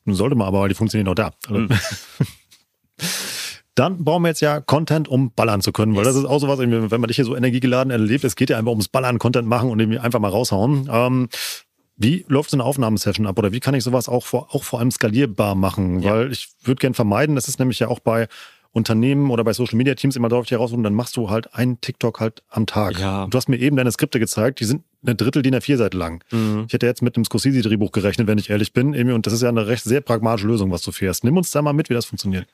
Nun 0.05 0.15
sollte 0.15 0.35
man 0.35 0.47
aber, 0.47 0.61
weil 0.61 0.69
die 0.69 0.75
funktionieren 0.75 1.09
auch 1.09 1.15
da. 1.15 1.33
Mhm. 1.49 1.69
Dann 3.79 4.03
brauchen 4.03 4.23
wir 4.23 4.29
jetzt 4.29 4.41
ja 4.41 4.59
Content, 4.59 5.07
um 5.07 5.31
ballern 5.31 5.61
zu 5.61 5.71
können, 5.71 5.95
weil 5.95 6.03
yes. 6.03 6.13
das 6.13 6.23
ist 6.23 6.29
auch 6.29 6.39
sowas, 6.39 6.59
wenn 6.59 6.89
man 6.89 7.07
dich 7.07 7.15
hier 7.15 7.23
so 7.23 7.35
energiegeladen 7.35 7.91
erlebt, 7.91 8.25
es 8.25 8.35
geht 8.35 8.49
ja 8.49 8.57
einfach 8.57 8.71
ums 8.71 8.89
Ballern, 8.89 9.19
Content 9.19 9.47
machen 9.47 9.69
und 9.69 9.79
irgendwie 9.79 9.99
einfach 9.99 10.19
mal 10.19 10.27
raushauen. 10.27 10.89
Ähm, 10.91 11.29
wie 11.95 12.25
läuft 12.27 12.49
so 12.49 12.57
eine 12.57 12.65
Aufnahmesession 12.65 13.25
ab 13.25 13.39
oder 13.39 13.53
wie 13.53 13.61
kann 13.61 13.73
ich 13.73 13.85
sowas 13.85 14.09
auch 14.09 14.25
vor, 14.25 14.53
auch 14.53 14.63
vor 14.63 14.79
allem 14.79 14.91
skalierbar 14.91 15.55
machen? 15.55 16.01
Ja. 16.01 16.13
Weil 16.13 16.31
ich 16.31 16.49
würde 16.63 16.79
gerne 16.79 16.93
vermeiden, 16.93 17.35
das 17.35 17.47
ist 17.47 17.59
nämlich 17.59 17.79
ja 17.79 17.87
auch 17.87 17.99
bei 17.99 18.27
Unternehmen 18.71 19.31
oder 19.31 19.45
bei 19.45 19.53
Social 19.53 19.77
Media 19.77 19.95
Teams 19.95 20.17
immer 20.17 20.27
darauf 20.29 20.49
heraus 20.51 20.73
und 20.73 20.83
dann 20.83 20.93
machst 20.93 21.15
du 21.15 21.29
halt 21.29 21.53
einen 21.55 21.79
TikTok 21.79 22.19
halt 22.19 22.43
am 22.49 22.65
Tag. 22.65 22.99
Ja. 22.99 23.27
Du 23.27 23.37
hast 23.37 23.47
mir 23.47 23.57
eben 23.57 23.77
deine 23.77 23.91
Skripte 23.91 24.19
gezeigt, 24.19 24.59
die 24.59 24.65
sind 24.65 24.83
eine 25.03 25.15
Drittel 25.15 25.41
DIN 25.41 25.55
A4 25.55 25.77
Seite 25.77 25.97
lang. 25.97 26.23
Mhm. 26.31 26.65
Ich 26.67 26.73
hätte 26.73 26.85
jetzt 26.85 27.01
mit 27.01 27.15
einem 27.15 27.23
Scorsese-Drehbuch 27.23 27.93
gerechnet, 27.93 28.27
wenn 28.27 28.37
ich 28.37 28.49
ehrlich 28.49 28.73
bin. 28.73 28.93
Und 29.11 29.25
das 29.25 29.33
ist 29.33 29.41
ja 29.41 29.49
eine 29.49 29.67
recht 29.67 29.85
sehr 29.85 30.01
pragmatische 30.01 30.47
Lösung, 30.47 30.69
was 30.69 30.81
du 30.81 30.91
fährst. 30.91 31.23
Nimm 31.23 31.37
uns 31.37 31.51
da 31.51 31.61
mal 31.61 31.73
mit, 31.73 31.89
wie 31.89 31.93
das 31.93 32.05
funktioniert. 32.05 32.47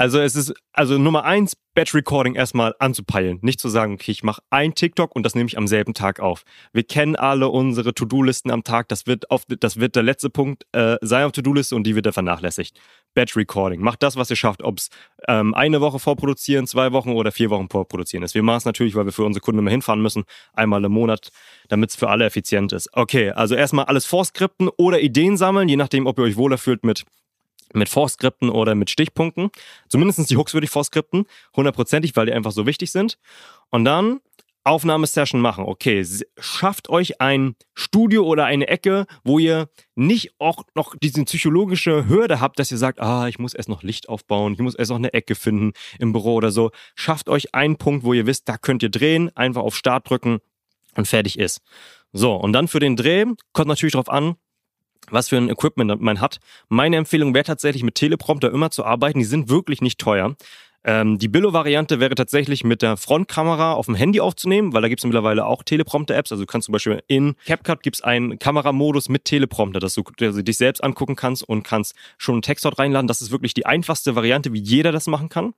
Also 0.00 0.20
es 0.20 0.36
ist, 0.36 0.54
also 0.72 0.96
Nummer 0.96 1.24
eins, 1.24 1.56
Batch 1.74 1.92
Recording 1.92 2.36
erstmal 2.36 2.72
anzupeilen. 2.78 3.40
Nicht 3.42 3.58
zu 3.58 3.68
sagen, 3.68 3.94
okay, 3.94 4.12
ich 4.12 4.22
mache 4.22 4.40
ein 4.48 4.76
TikTok 4.76 5.14
und 5.16 5.24
das 5.24 5.34
nehme 5.34 5.48
ich 5.48 5.58
am 5.58 5.66
selben 5.66 5.92
Tag 5.92 6.20
auf. 6.20 6.44
Wir 6.72 6.84
kennen 6.84 7.16
alle 7.16 7.48
unsere 7.48 7.92
To-Do-Listen 7.92 8.52
am 8.52 8.62
Tag. 8.62 8.88
Das 8.88 9.08
wird 9.08 9.28
auf, 9.32 9.42
das 9.46 9.80
wird 9.80 9.96
der 9.96 10.04
letzte 10.04 10.30
Punkt 10.30 10.66
äh, 10.70 10.98
sein 11.00 11.24
auf 11.24 11.32
To-Do-Liste 11.32 11.74
und 11.74 11.82
die 11.84 11.96
wird 11.96 12.06
dann 12.06 12.12
vernachlässigt. 12.12 12.78
Batch 13.14 13.36
Recording. 13.36 13.80
Macht 13.80 14.04
das, 14.04 14.14
was 14.14 14.30
ihr 14.30 14.36
schafft. 14.36 14.62
Ob 14.62 14.78
es 14.78 14.88
ähm, 15.26 15.52
eine 15.54 15.80
Woche 15.80 15.98
vorproduzieren, 15.98 16.68
zwei 16.68 16.92
Wochen 16.92 17.10
oder 17.10 17.32
vier 17.32 17.50
Wochen 17.50 17.68
vorproduzieren 17.68 18.22
ist. 18.22 18.36
Wir 18.36 18.44
machen 18.44 18.58
es 18.58 18.64
natürlich, 18.66 18.94
weil 18.94 19.04
wir 19.04 19.12
für 19.12 19.24
unsere 19.24 19.40
Kunden 19.40 19.58
immer 19.58 19.70
hinfahren 19.70 20.00
müssen. 20.00 20.22
Einmal 20.52 20.84
im 20.84 20.92
Monat, 20.92 21.30
damit 21.68 21.90
es 21.90 21.96
für 21.96 22.08
alle 22.08 22.24
effizient 22.24 22.72
ist. 22.72 22.88
Okay, 22.92 23.30
also 23.30 23.56
erstmal 23.56 23.86
alles 23.86 24.06
vorskripten 24.06 24.68
oder 24.76 25.00
Ideen 25.00 25.36
sammeln, 25.36 25.68
je 25.68 25.76
nachdem, 25.76 26.06
ob 26.06 26.18
ihr 26.18 26.24
euch 26.24 26.36
wohler 26.36 26.58
fühlt 26.58 26.84
mit 26.84 27.04
mit 27.74 27.88
Vorskripten 27.88 28.50
oder 28.50 28.74
mit 28.74 28.90
Stichpunkten. 28.90 29.50
Zumindest 29.88 30.30
die 30.30 30.36
Hooks 30.36 30.54
würde 30.54 30.64
ich 30.64 30.70
vorskripten, 30.70 31.26
hundertprozentig, 31.56 32.16
weil 32.16 32.26
die 32.26 32.32
einfach 32.32 32.52
so 32.52 32.66
wichtig 32.66 32.90
sind. 32.90 33.18
Und 33.70 33.84
dann 33.84 34.20
Aufnahmesession 34.68 35.40
machen. 35.40 35.64
Okay, 35.64 36.04
schafft 36.38 36.90
euch 36.90 37.20
ein 37.22 37.56
Studio 37.74 38.24
oder 38.24 38.44
eine 38.44 38.68
Ecke, 38.68 39.06
wo 39.24 39.38
ihr 39.38 39.70
nicht 39.94 40.32
auch 40.38 40.64
noch 40.74 40.94
diese 41.02 41.24
psychologische 41.24 42.06
Hürde 42.06 42.40
habt, 42.40 42.58
dass 42.58 42.70
ihr 42.70 42.76
sagt, 42.76 43.00
ah, 43.00 43.28
ich 43.28 43.38
muss 43.38 43.54
erst 43.54 43.70
noch 43.70 43.82
Licht 43.82 44.10
aufbauen, 44.10 44.52
ich 44.52 44.58
muss 44.58 44.74
erst 44.74 44.90
noch 44.90 44.98
eine 44.98 45.14
Ecke 45.14 45.34
finden 45.34 45.72
im 45.98 46.12
Büro 46.12 46.34
oder 46.34 46.50
so. 46.50 46.70
Schafft 46.94 47.30
euch 47.30 47.54
einen 47.54 47.76
Punkt, 47.76 48.04
wo 48.04 48.12
ihr 48.12 48.26
wisst, 48.26 48.48
da 48.48 48.58
könnt 48.58 48.82
ihr 48.82 48.90
drehen, 48.90 49.34
einfach 49.34 49.62
auf 49.62 49.74
Start 49.74 50.10
drücken 50.10 50.40
und 50.96 51.08
fertig 51.08 51.38
ist. 51.38 51.62
So, 52.12 52.34
und 52.34 52.52
dann 52.52 52.68
für 52.68 52.80
den 52.80 52.96
Dreh 52.96 53.24
kommt 53.52 53.68
natürlich 53.68 53.92
darauf 53.92 54.10
an, 54.10 54.36
was 55.10 55.28
für 55.28 55.36
ein 55.36 55.48
Equipment 55.48 56.00
man 56.00 56.20
hat. 56.20 56.40
Meine 56.68 56.96
Empfehlung 56.96 57.34
wäre 57.34 57.44
tatsächlich 57.44 57.82
mit 57.82 57.94
Teleprompter 57.94 58.50
immer 58.50 58.70
zu 58.70 58.84
arbeiten. 58.84 59.18
Die 59.18 59.24
sind 59.24 59.48
wirklich 59.48 59.80
nicht 59.80 59.98
teuer. 59.98 60.36
Ähm, 60.84 61.18
die 61.18 61.28
Billo-Variante 61.28 62.00
wäre 62.00 62.14
tatsächlich 62.14 62.64
mit 62.64 62.82
der 62.82 62.96
Frontkamera 62.96 63.72
auf 63.72 63.86
dem 63.86 63.94
Handy 63.94 64.20
aufzunehmen, 64.20 64.72
weil 64.72 64.82
da 64.82 64.88
gibt 64.88 65.00
es 65.00 65.04
mittlerweile 65.04 65.44
auch 65.44 65.62
Teleprompter-Apps. 65.62 66.30
Also 66.32 66.44
du 66.44 66.46
kannst 66.46 66.66
zum 66.66 66.72
Beispiel 66.72 67.02
in 67.08 67.34
CapCut 67.46 67.82
gibt 67.82 67.96
es 67.96 68.02
einen 68.02 68.38
Kameramodus 68.38 69.08
mit 69.08 69.24
Teleprompter, 69.24 69.80
dass 69.80 69.94
du, 69.94 70.02
dass 70.16 70.36
du 70.36 70.44
dich 70.44 70.56
selbst 70.56 70.82
angucken 70.82 71.16
kannst 71.16 71.42
und 71.46 71.62
kannst 71.62 71.94
schon 72.16 72.36
einen 72.36 72.42
Text 72.42 72.64
dort 72.64 72.78
reinladen. 72.78 73.08
Das 73.08 73.20
ist 73.20 73.30
wirklich 73.30 73.54
die 73.54 73.66
einfachste 73.66 74.14
Variante, 74.14 74.52
wie 74.52 74.60
jeder 74.60 74.92
das 74.92 75.08
machen 75.08 75.28
kann. 75.28 75.52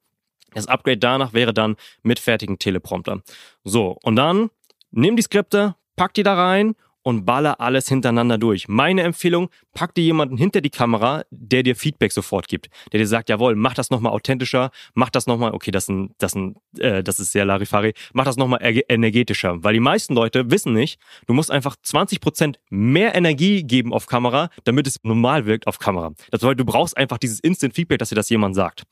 Das 0.54 0.66
Upgrade 0.66 0.98
danach 0.98 1.32
wäre 1.32 1.54
dann 1.54 1.76
mit 2.02 2.18
fertigen 2.18 2.58
Teleprompter. 2.58 3.22
So, 3.62 3.98
und 4.02 4.16
dann 4.16 4.50
nimm 4.90 5.16
die 5.16 5.22
Skripte, 5.22 5.76
pack 5.96 6.14
die 6.14 6.22
da 6.22 6.34
rein 6.34 6.74
und 7.02 7.24
baller 7.24 7.60
alles 7.60 7.88
hintereinander 7.88 8.38
durch. 8.38 8.68
Meine 8.68 9.02
Empfehlung, 9.02 9.48
pack 9.72 9.94
dir 9.94 10.02
jemanden 10.02 10.36
hinter 10.36 10.60
die 10.60 10.70
Kamera, 10.70 11.22
der 11.30 11.62
dir 11.62 11.76
Feedback 11.76 12.12
sofort 12.12 12.48
gibt, 12.48 12.68
der 12.92 13.00
dir 13.00 13.06
sagt, 13.06 13.28
jawohl, 13.28 13.54
mach 13.54 13.74
das 13.74 13.90
nochmal 13.90 14.12
authentischer, 14.12 14.70
mach 14.94 15.10
das 15.10 15.26
nochmal, 15.26 15.52
okay, 15.52 15.70
das, 15.70 15.88
ein, 15.88 16.14
das, 16.18 16.34
ein, 16.34 16.56
äh, 16.78 17.02
das 17.02 17.20
ist 17.20 17.32
sehr 17.32 17.44
Larifari, 17.44 17.94
mach 18.12 18.24
das 18.24 18.36
nochmal 18.36 18.60
energetischer, 18.88 19.62
weil 19.62 19.74
die 19.74 19.80
meisten 19.80 20.14
Leute 20.14 20.50
wissen 20.50 20.72
nicht, 20.72 21.00
du 21.26 21.34
musst 21.34 21.50
einfach 21.50 21.76
20% 21.76 22.56
mehr 22.70 23.14
Energie 23.14 23.62
geben 23.62 23.92
auf 23.92 24.06
Kamera, 24.06 24.50
damit 24.64 24.86
es 24.86 24.96
normal 25.02 25.46
wirkt 25.46 25.66
auf 25.66 25.78
Kamera. 25.78 26.12
Das 26.30 26.40
bedeutet, 26.40 26.60
du 26.60 26.64
brauchst 26.64 26.96
einfach 26.96 27.18
dieses 27.18 27.40
Instant 27.40 27.74
Feedback, 27.74 27.98
dass 27.98 28.08
dir 28.08 28.14
das 28.14 28.28
jemand 28.30 28.54
sagt. 28.54 28.84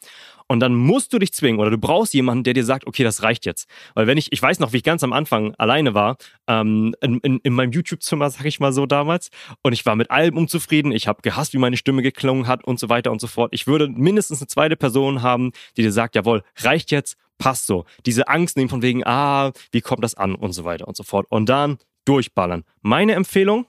Und 0.50 0.60
dann 0.60 0.74
musst 0.74 1.12
du 1.12 1.18
dich 1.18 1.32
zwingen 1.34 1.60
oder 1.60 1.70
du 1.70 1.76
brauchst 1.76 2.14
jemanden, 2.14 2.42
der 2.42 2.54
dir 2.54 2.64
sagt, 2.64 2.86
okay, 2.86 3.04
das 3.04 3.22
reicht 3.22 3.44
jetzt. 3.44 3.68
Weil 3.94 4.06
wenn 4.06 4.16
ich, 4.16 4.32
ich 4.32 4.40
weiß 4.40 4.60
noch, 4.60 4.72
wie 4.72 4.78
ich 4.78 4.82
ganz 4.82 5.04
am 5.04 5.12
Anfang 5.12 5.54
alleine 5.56 5.92
war, 5.92 6.16
ähm, 6.46 6.94
in, 7.02 7.18
in, 7.18 7.38
in 7.40 7.52
meinem 7.52 7.72
YouTube-Zimmer, 7.72 8.30
sag 8.30 8.46
ich 8.46 8.58
mal 8.58 8.72
so 8.72 8.86
damals, 8.86 9.28
und 9.62 9.74
ich 9.74 9.84
war 9.84 9.94
mit 9.94 10.10
allem 10.10 10.38
unzufrieden, 10.38 10.67
ich 10.70 11.08
habe 11.08 11.22
gehasst, 11.22 11.52
wie 11.52 11.58
meine 11.58 11.76
Stimme 11.76 12.02
geklungen 12.02 12.46
hat 12.46 12.64
und 12.64 12.78
so 12.78 12.88
weiter 12.88 13.10
und 13.10 13.20
so 13.20 13.26
fort. 13.26 13.52
Ich 13.52 13.66
würde 13.66 13.88
mindestens 13.88 14.40
eine 14.40 14.48
zweite 14.48 14.76
Person 14.76 15.22
haben, 15.22 15.52
die 15.76 15.82
dir 15.82 15.92
sagt, 15.92 16.14
jawohl, 16.14 16.42
reicht 16.56 16.90
jetzt, 16.90 17.16
passt 17.38 17.66
so. 17.66 17.84
Diese 18.06 18.28
Angst 18.28 18.56
nehmen 18.56 18.68
von 18.68 18.82
wegen, 18.82 19.06
ah, 19.06 19.52
wie 19.72 19.80
kommt 19.80 20.04
das 20.04 20.14
an 20.14 20.34
und 20.34 20.52
so 20.52 20.64
weiter 20.64 20.88
und 20.88 20.96
so 20.96 21.02
fort. 21.02 21.26
Und 21.30 21.48
dann 21.48 21.78
durchballern. 22.04 22.64
Meine 22.82 23.12
Empfehlung, 23.12 23.66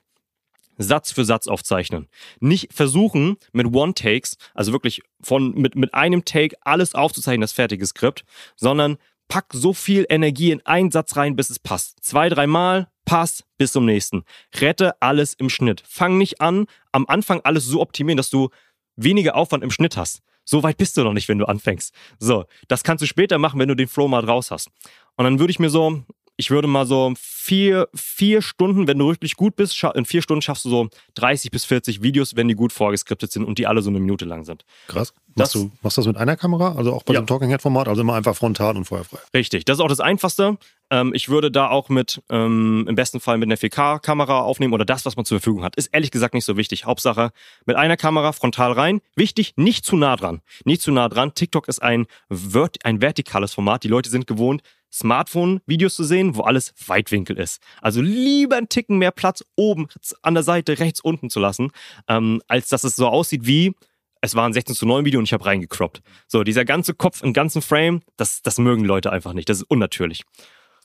Satz 0.80 1.12
für 1.12 1.26
Satz 1.26 1.48
aufzeichnen. 1.48 2.08
Nicht 2.40 2.74
versuchen 2.74 3.38
mit 3.52 3.68
One-Takes, 3.74 4.38
also 4.54 4.72
wirklich 4.72 5.02
von, 5.22 5.54
mit, 5.54 5.76
mit 5.76 5.94
einem 5.94 6.26
Take 6.26 6.56
alles 6.62 6.96
aufzuzeichnen, 6.96 7.42
das 7.42 7.52
fertige 7.52 7.86
Skript, 7.86 8.24
sondern 8.56 8.98
pack 9.30 9.46
so 9.54 9.74
viel 9.74 10.06
Energie 10.10 10.52
in 10.52 10.66
einen 10.66 10.92
Satz 10.92 11.16
rein, 11.16 11.38
bis 11.38 11.50
es 11.50 11.60
passt. 11.60 12.04
Zwei, 12.04 12.28
dreimal, 12.28 12.90
passt, 13.06 13.46
bis 13.58 13.72
zum 13.72 13.86
nächsten. 13.86 14.24
Rette 14.56 15.02
alles 15.02 15.34
im 15.36 15.50
Schnitt. 15.50 15.82
Fang 15.88 16.18
nicht 16.18 16.42
an, 16.42 16.66
am 16.92 17.06
Anfang 17.08 17.40
alles 17.46 17.66
so 17.66 17.80
optimieren, 17.80 18.18
dass 18.18 18.30
du 18.30 18.50
weniger 18.98 19.36
Aufwand 19.36 19.64
im 19.64 19.72
Schnitt 19.72 19.96
hast. 19.96 20.20
So 20.44 20.64
weit 20.64 20.78
bist 20.78 20.98
du 20.98 21.04
noch 21.04 21.14
nicht, 21.14 21.30
wenn 21.30 21.38
du 21.38 21.46
anfängst. 21.46 21.94
So, 22.18 22.46
das 22.68 22.84
kannst 22.84 23.04
du 23.04 23.06
später 23.06 23.38
machen, 23.38 23.60
wenn 23.60 23.70
du 23.70 23.76
den 23.76 23.88
Flow 23.88 24.08
mal 24.08 24.24
draus 24.24 24.52
hast. 24.52 24.70
Und 25.16 25.24
dann 25.24 25.40
würde 25.40 25.52
ich 25.52 25.60
mir 25.60 25.70
so 25.70 26.04
ich 26.40 26.52
würde 26.52 26.70
mal 26.70 26.86
so 26.86 27.14
vier, 27.20 27.90
vier 27.94 28.42
Stunden, 28.42 28.88
wenn 28.88 28.98
du 28.98 29.10
wirklich 29.10 29.36
gut 29.36 29.58
bist, 29.58 29.84
in 29.94 30.06
vier 30.06 30.22
Stunden 30.22 30.42
schaffst 30.42 30.64
du 30.64 30.70
so 30.70 30.90
30 31.16 31.52
bis 31.52 31.66
40 31.66 32.02
Videos, 32.02 32.38
wenn 32.38 32.48
die 32.48 32.56
gut 32.56 32.72
vorgeskriptet 32.72 33.30
sind 33.30 33.44
und 33.44 33.58
die 33.58 33.68
alle 33.68 33.82
so 33.82 33.90
eine 33.90 34.00
Minute 34.00 34.24
lang 34.24 34.46
sind. 34.46 34.64
Krass. 34.88 35.14
Machst, 35.40 35.56
das, 35.56 35.62
du, 35.62 35.72
machst 35.82 35.98
du 35.98 36.02
das 36.02 36.08
mit 36.08 36.18
einer 36.18 36.36
Kamera? 36.36 36.76
Also 36.76 36.94
auch 36.94 37.04
bei 37.04 37.14
ja. 37.14 37.22
dem 37.22 37.28
Talking 37.28 37.50
Head 37.50 37.62
Format? 37.62 37.88
Also 37.88 38.02
immer 38.02 38.14
einfach 38.14 38.36
frontal 38.36 38.78
und 38.78 38.86
feuerfrei? 38.86 39.18
Richtig. 39.34 39.66
Das 39.66 39.78
ist 39.78 39.82
auch 39.82 39.88
das 39.88 40.00
Einfachste. 40.00 40.58
Ähm, 40.92 41.14
ich 41.14 41.30
würde 41.30 41.52
da 41.52 41.70
auch 41.70 41.90
mit, 41.90 42.22
ähm, 42.30 42.86
im 42.88 42.96
besten 42.96 43.20
Fall 43.20 43.38
mit 43.38 43.48
einer 43.48 43.58
4K-Kamera 43.58 44.42
aufnehmen 44.42 44.74
oder 44.74 44.86
das, 44.86 45.06
was 45.06 45.16
man 45.16 45.26
zur 45.26 45.40
Verfügung 45.40 45.64
hat. 45.64 45.76
Ist 45.76 45.88
ehrlich 45.88 46.12
gesagt 46.12 46.34
nicht 46.34 46.46
so 46.46 46.58
wichtig. 46.58 46.86
Hauptsache 46.86 47.32
mit 47.66 47.76
einer 47.76 47.98
Kamera 47.98 48.32
frontal 48.32 48.72
rein. 48.72 49.02
Wichtig, 49.16 49.54
nicht 49.56 49.86
zu 49.86 49.96
nah 49.96 50.16
dran. 50.16 50.42
Nicht 50.66 50.82
zu 50.82 50.92
nah 50.92 51.10
dran. 51.10 51.34
TikTok 51.34 51.68
ist 51.68 51.82
ein, 51.82 52.06
vert 52.30 52.78
ein 52.84 53.02
vertikales 53.02 53.54
Format. 53.54 53.84
Die 53.84 53.88
Leute 53.88 54.10
sind 54.10 54.28
gewohnt, 54.28 54.62
Smartphone-Videos 54.92 55.96
zu 55.96 56.04
sehen, 56.04 56.36
wo 56.36 56.42
alles 56.42 56.74
Weitwinkel 56.88 57.38
ist. 57.38 57.62
Also 57.82 58.02
lieber 58.02 58.58
einen 58.58 58.70
Ticken 58.70 58.98
mehr 58.98 59.12
Platz 59.12 59.44
oben 59.56 59.88
an 60.22 60.34
der 60.34 60.44
Seite, 60.44 60.80
rechts 60.80 61.00
unten 61.00 61.30
zu 61.30 61.40
lassen, 61.40 61.72
ähm, 62.08 62.42
als 62.48 62.70
dass 62.70 62.84
es 62.84 62.96
so 62.96 63.08
aussieht 63.08 63.46
wie, 63.46 63.76
es 64.22 64.36
war 64.36 64.46
ein 64.46 64.54
16 64.54 64.76
zu 64.76 64.86
9 64.86 65.06
Video 65.06 65.20
und 65.20 65.26
ich 65.26 65.34
habe 65.34 65.46
reingecroppt. 65.46 66.02
So, 66.28 66.44
dieser 66.44 66.66
ganze 66.66 66.94
Kopf 66.94 67.22
im 67.24 67.34
ganzen 67.34 67.62
Frame, 67.62 68.02
das, 68.18 68.42
das 68.42 68.58
mögen 68.58 68.86
Leute 68.86 69.12
einfach 69.12 69.34
nicht. 69.34 69.50
Das 69.50 69.58
ist 69.58 69.70
unnatürlich. 69.70 70.24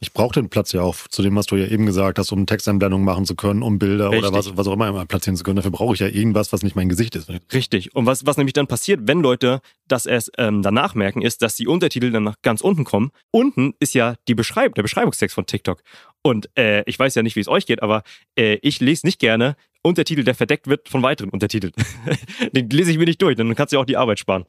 Ich 0.01 0.13
brauche 0.13 0.35
den 0.35 0.51
Platz 0.51 0.73
ja 0.73 0.83
auch, 0.83 0.97
zu 1.09 1.23
dem, 1.23 1.35
was 1.37 1.47
du 1.47 1.57
ja 1.57 1.67
eben 1.67 1.87
gesagt 1.87 2.19
hast, 2.19 2.33
um 2.33 2.47
Texteinblendungen 2.47 3.07
machen 3.07 3.25
zu 3.25 3.37
können, 3.37 3.63
um 3.63 3.79
Bilder 3.79 4.11
Richtig. 4.11 4.29
oder 4.29 4.37
was, 4.37 4.57
was 4.57 4.67
auch 4.67 4.75
immer 4.75 5.07
platzieren 5.07 5.37
zu 5.37 5.45
können. 5.45 5.57
Dafür 5.57 5.71
brauche 5.71 5.95
ich 5.95 6.01
ja 6.01 6.09
irgendwas, 6.09 6.53
was 6.53 6.63
nicht 6.63 6.77
mein 6.77 6.89
Gesicht 6.89 7.17
ist. 7.17 7.31
Richtig. 7.53 7.95
Und 7.95 8.05
was, 8.05 8.27
was 8.27 8.37
nämlich 8.37 8.53
dann 8.53 8.67
passiert, 8.67 9.01
wenn 9.05 9.21
Leute 9.21 9.61
das 9.89 10.05
erst 10.05 10.33
ähm, 10.37 10.63
danach 10.63 10.95
merken, 10.95 11.23
ist, 11.23 11.43
dass 11.43 11.57
die 11.57 11.67
Untertitel 11.67 12.11
dann 12.11 12.25
nach 12.25 12.37
ganz 12.43 12.61
unten 12.61 12.85
kommen. 12.85 13.13
Unten 13.31 13.75
ist 13.79 13.95
ja 13.95 14.17
die 14.29 14.35
Beschreibung, 14.35 14.75
der 14.75 14.83
Beschreibungstext 14.83 15.35
von 15.35 15.47
TikTok. 15.47 15.83
Und 16.23 16.51
äh, 16.59 16.83
ich 16.87 16.99
weiß 16.99 17.15
ja 17.15 17.23
nicht, 17.23 17.37
wie 17.37 17.41
es 17.41 17.49
euch 17.49 17.65
geht, 17.65 17.83
aber 17.83 18.03
äh, 18.37 18.59
ich 18.63 18.81
lese 18.81 19.07
nicht 19.07 19.21
gerne 19.21 19.57
Untertitel, 19.85 20.25
der 20.25 20.35
verdeckt 20.35 20.67
wird 20.67 20.89
von 20.89 21.03
weiteren 21.03 21.31
Untertiteln. 21.31 21.73
Den 22.53 22.71
lese 22.71 22.91
ich 22.91 22.99
mir 22.99 23.05
nicht 23.05 23.21
durch, 23.23 23.37
dann 23.37 23.55
kannst 23.55 23.73
du 23.73 23.77
ja 23.77 23.83
auch 23.83 23.87
die 23.87 23.97
Arbeit 23.97 24.19
sparen. 24.19 24.45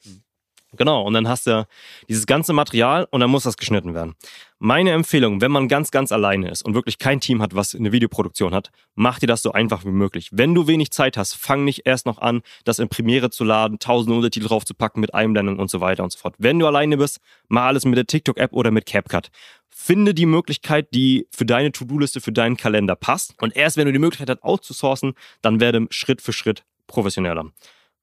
Genau, 0.77 1.03
und 1.03 1.13
dann 1.13 1.27
hast 1.27 1.47
du 1.47 1.67
dieses 2.09 2.25
ganze 2.25 2.53
Material 2.53 3.07
und 3.11 3.21
dann 3.21 3.29
muss 3.29 3.43
das 3.43 3.57
geschnitten 3.57 3.93
werden. 3.93 4.15
Meine 4.59 4.91
Empfehlung, 4.91 5.41
wenn 5.41 5.51
man 5.51 5.67
ganz, 5.67 5.91
ganz 5.91 6.11
alleine 6.11 6.49
ist 6.49 6.63
und 6.63 6.75
wirklich 6.75 6.97
kein 6.97 7.19
Team 7.19 7.41
hat, 7.41 7.55
was 7.55 7.75
eine 7.75 7.91
Videoproduktion 7.91 8.53
hat, 8.53 8.71
mach 8.95 9.19
dir 9.19 9.27
das 9.27 9.41
so 9.41 9.51
einfach 9.51 9.83
wie 9.83 9.89
möglich. 9.89 10.29
Wenn 10.31 10.55
du 10.55 10.67
wenig 10.67 10.91
Zeit 10.91 11.17
hast, 11.17 11.33
fang 11.33 11.65
nicht 11.65 11.81
erst 11.85 12.05
noch 12.05 12.19
an, 12.19 12.41
das 12.63 12.79
in 12.79 12.87
Premiere 12.87 13.29
zu 13.29 13.43
laden, 13.43 13.79
tausende 13.79 14.15
Untertitel 14.15 14.47
draufzupacken 14.47 15.01
mit 15.01 15.13
Einblendung 15.13 15.59
und 15.59 15.69
so 15.69 15.81
weiter 15.81 16.03
und 16.03 16.11
so 16.11 16.19
fort. 16.19 16.35
Wenn 16.37 16.57
du 16.59 16.67
alleine 16.67 16.97
bist, 16.97 17.19
mach 17.47 17.63
alles 17.63 17.85
mit 17.85 17.97
der 17.97 18.07
TikTok-App 18.07 18.53
oder 18.53 18.71
mit 18.71 18.85
CapCut. 18.85 19.29
Finde 19.69 20.13
die 20.13 20.25
Möglichkeit, 20.25 20.87
die 20.93 21.27
für 21.31 21.45
deine 21.45 21.71
To-Do-Liste, 21.71 22.21
für 22.21 22.31
deinen 22.31 22.55
Kalender 22.55 22.95
passt. 22.95 23.35
Und 23.41 23.55
erst 23.55 23.75
wenn 23.75 23.85
du 23.87 23.91
die 23.91 23.99
Möglichkeit 23.99 24.29
hast, 24.29 24.43
outzusourcen, 24.43 25.15
dann 25.41 25.59
werde 25.59 25.85
Schritt 25.89 26.21
für 26.21 26.31
Schritt 26.31 26.63
professioneller. 26.87 27.51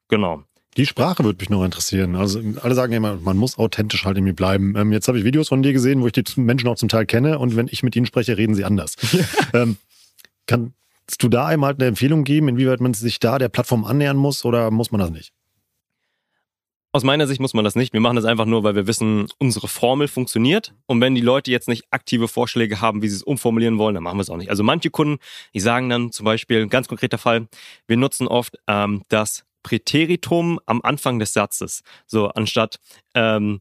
Genau. 0.09 0.45
Die 0.77 0.87
Sprache 0.87 1.23
würde 1.23 1.39
mich 1.39 1.51
noch 1.51 1.65
interessieren. 1.65 2.17
Also 2.17 2.41
alle 2.63 2.75
sagen 2.75 2.95
immer, 2.95 3.17
man 3.17 3.37
muss 3.37 3.59
authentisch 3.59 4.07
halt 4.07 4.17
irgendwie 4.17 4.33
bleiben. 4.33 4.75
Ähm, 4.77 4.93
jetzt 4.93 5.07
habe 5.07 5.19
ich 5.19 5.25
Videos 5.25 5.49
von 5.49 5.63
dir 5.63 5.73
gesehen, 5.75 6.01
wo 6.01 6.07
ich 6.07 6.13
die 6.13 6.25
Menschen 6.37 6.69
auch 6.69 6.77
zum 6.77 6.89
Teil 6.89 7.05
kenne 7.05 7.39
und 7.39 7.57
wenn 7.57 7.69
ich 7.71 7.83
mit 7.83 7.95
ihnen 7.95 8.07
spreche, 8.07 8.39
reden 8.39 8.55
sie 8.55 8.65
anders. 8.65 8.97
ähm, 9.53 9.77
kannst 10.47 10.73
du 11.23 11.29
da 11.29 11.47
einmal 11.47 11.69
halt 11.69 11.81
eine 11.81 11.89
Empfehlung 11.89 12.25
geben, 12.25 12.49
inwieweit 12.49 12.81
man 12.81 12.95
sich 12.95 13.21
da 13.21 13.39
der 13.39 13.51
Plattform 13.51 13.85
annähern 13.85 14.17
muss 14.17 14.47
oder 14.47 14.71
muss 14.71 14.91
man 14.91 15.01
das 15.01 15.11
nicht? 15.11 15.33
Aus 16.95 17.05
meiner 17.05 17.27
Sicht 17.27 17.41
muss 17.41 17.55
man 17.55 17.65
das 17.65 17.75
nicht. 17.75 17.95
Wir 17.95 18.01
machen 18.01 18.17
das 18.17 18.27
einfach 18.27 18.45
nur, 18.45 18.65
weil 18.65 18.75
wir 18.75 18.87
wissen, 18.87 19.27
unsere 19.39 19.67
Formel 19.67 20.09
funktioniert. 20.09 20.75
Und 20.85 21.01
wenn 21.01 21.15
die 21.15 21.23
Leute 21.23 21.51
jetzt 21.51 21.67
nicht 21.67 21.85
aktive 21.91 22.29
Vorschläge 22.29 22.83
haben, 22.83 23.01
wie 23.01 23.09
sie 23.09 23.17
es 23.17 23.23
umformulieren 23.23 23.79
wollen, 23.79 23.95
dann 23.95 24.05
machen 24.05 24.19
wir 24.19 24.23
es 24.23 24.29
auch 24.29 24.37
nicht. 24.37 24.51
Also 24.51 24.63
manche 24.63 24.91
Kunden, 24.91 25.19
die 25.55 25.61
sagen 25.61 25.89
dann 25.89 26.13
zum 26.13 26.25
Beispiel, 26.25 26.61
ein 26.61 26.69
ganz 26.69 26.89
konkreter 26.89 27.17
Fall, 27.17 27.49
wir 27.87 27.97
nutzen 27.97 28.29
oft 28.29 28.59
ähm, 28.69 29.03
das 29.09 29.45
Präteritum 29.63 30.61
am 30.67 30.81
Anfang 30.83 31.19
des 31.19 31.33
Satzes. 31.33 31.83
So, 32.07 32.29
anstatt 32.29 32.81
ähm, 33.15 33.61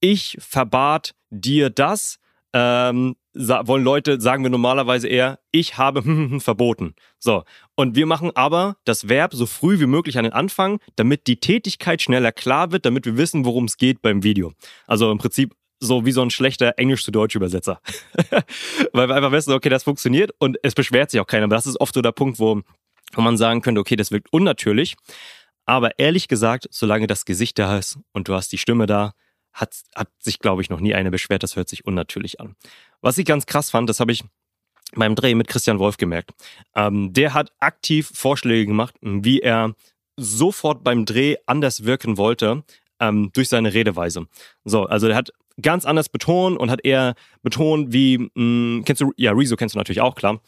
ich 0.00 0.36
verbat 0.40 1.14
dir 1.30 1.70
das, 1.70 2.18
ähm, 2.52 3.16
wollen 3.32 3.84
Leute, 3.84 4.20
sagen 4.20 4.42
wir 4.42 4.50
normalerweise 4.50 5.08
eher, 5.08 5.38
ich 5.52 5.78
habe 5.78 6.02
verboten. 6.40 6.94
So. 7.18 7.44
Und 7.76 7.94
wir 7.94 8.06
machen 8.06 8.32
aber 8.34 8.76
das 8.84 9.08
Verb 9.08 9.34
so 9.34 9.46
früh 9.46 9.78
wie 9.78 9.86
möglich 9.86 10.18
an 10.18 10.24
den 10.24 10.32
Anfang, 10.32 10.80
damit 10.96 11.26
die 11.26 11.38
Tätigkeit 11.38 12.02
schneller 12.02 12.32
klar 12.32 12.72
wird, 12.72 12.86
damit 12.86 13.06
wir 13.06 13.16
wissen, 13.16 13.44
worum 13.44 13.66
es 13.66 13.76
geht 13.76 14.02
beim 14.02 14.22
Video. 14.22 14.52
Also 14.86 15.10
im 15.12 15.18
Prinzip 15.18 15.54
so 15.80 16.04
wie 16.04 16.12
so 16.12 16.20
ein 16.22 16.30
schlechter 16.30 16.74
Englisch 16.76 17.04
zu 17.04 17.10
Deutsch 17.10 17.34
Übersetzer. 17.34 17.80
Weil 18.92 19.08
wir 19.08 19.16
einfach 19.16 19.32
wissen, 19.32 19.52
okay, 19.52 19.70
das 19.70 19.82
funktioniert 19.82 20.30
und 20.38 20.58
es 20.62 20.74
beschwert 20.74 21.10
sich 21.10 21.20
auch 21.20 21.26
keiner. 21.26 21.44
Aber 21.44 21.56
das 21.56 21.66
ist 21.66 21.80
oft 21.80 21.94
so 21.94 22.02
der 22.02 22.12
Punkt, 22.12 22.38
wo, 22.38 22.60
wo 23.12 23.20
man 23.20 23.36
sagen 23.36 23.62
könnte, 23.62 23.80
okay, 23.80 23.96
das 23.96 24.10
wirkt 24.10 24.32
unnatürlich. 24.32 24.96
Aber 25.66 25.98
ehrlich 25.98 26.28
gesagt, 26.28 26.66
solange 26.70 27.06
das 27.06 27.24
Gesicht 27.24 27.58
da 27.58 27.78
ist 27.78 27.98
und 28.12 28.28
du 28.28 28.34
hast 28.34 28.50
die 28.52 28.58
Stimme 28.58 28.86
da, 28.86 29.12
hat, 29.52 29.74
hat 29.94 30.08
sich, 30.18 30.38
glaube 30.38 30.62
ich, 30.62 30.70
noch 30.70 30.80
nie 30.80 30.94
eine 30.94 31.10
beschwert. 31.10 31.42
Das 31.42 31.56
hört 31.56 31.68
sich 31.68 31.84
unnatürlich 31.84 32.40
an. 32.40 32.56
Was 33.00 33.18
ich 33.18 33.26
ganz 33.26 33.46
krass 33.46 33.70
fand, 33.70 33.88
das 33.88 34.00
habe 34.00 34.12
ich 34.12 34.24
beim 34.94 35.14
Dreh 35.14 35.34
mit 35.34 35.48
Christian 35.48 35.78
Wolf 35.78 35.96
gemerkt. 35.96 36.32
Ähm, 36.74 37.12
der 37.12 37.34
hat 37.34 37.52
aktiv 37.60 38.10
Vorschläge 38.12 38.66
gemacht, 38.66 38.94
wie 39.00 39.40
er 39.40 39.74
sofort 40.16 40.84
beim 40.84 41.04
Dreh 41.04 41.36
anders 41.46 41.84
wirken 41.84 42.16
wollte 42.16 42.64
ähm, 42.98 43.30
durch 43.32 43.48
seine 43.48 43.72
Redeweise. 43.72 44.26
So, 44.64 44.84
also 44.84 45.08
er 45.08 45.16
hat 45.16 45.32
ganz 45.60 45.84
anders 45.84 46.08
betont 46.08 46.58
und 46.58 46.70
hat 46.70 46.84
eher 46.84 47.14
betont, 47.42 47.92
wie, 47.92 48.18
mh, 48.18 48.30
hm, 48.34 48.82
kennst 48.84 49.00
du, 49.00 49.12
ja, 49.16 49.32
Rezo 49.32 49.56
kennst 49.56 49.74
du 49.74 49.78
natürlich 49.78 50.00
auch, 50.00 50.14
klar. 50.14 50.40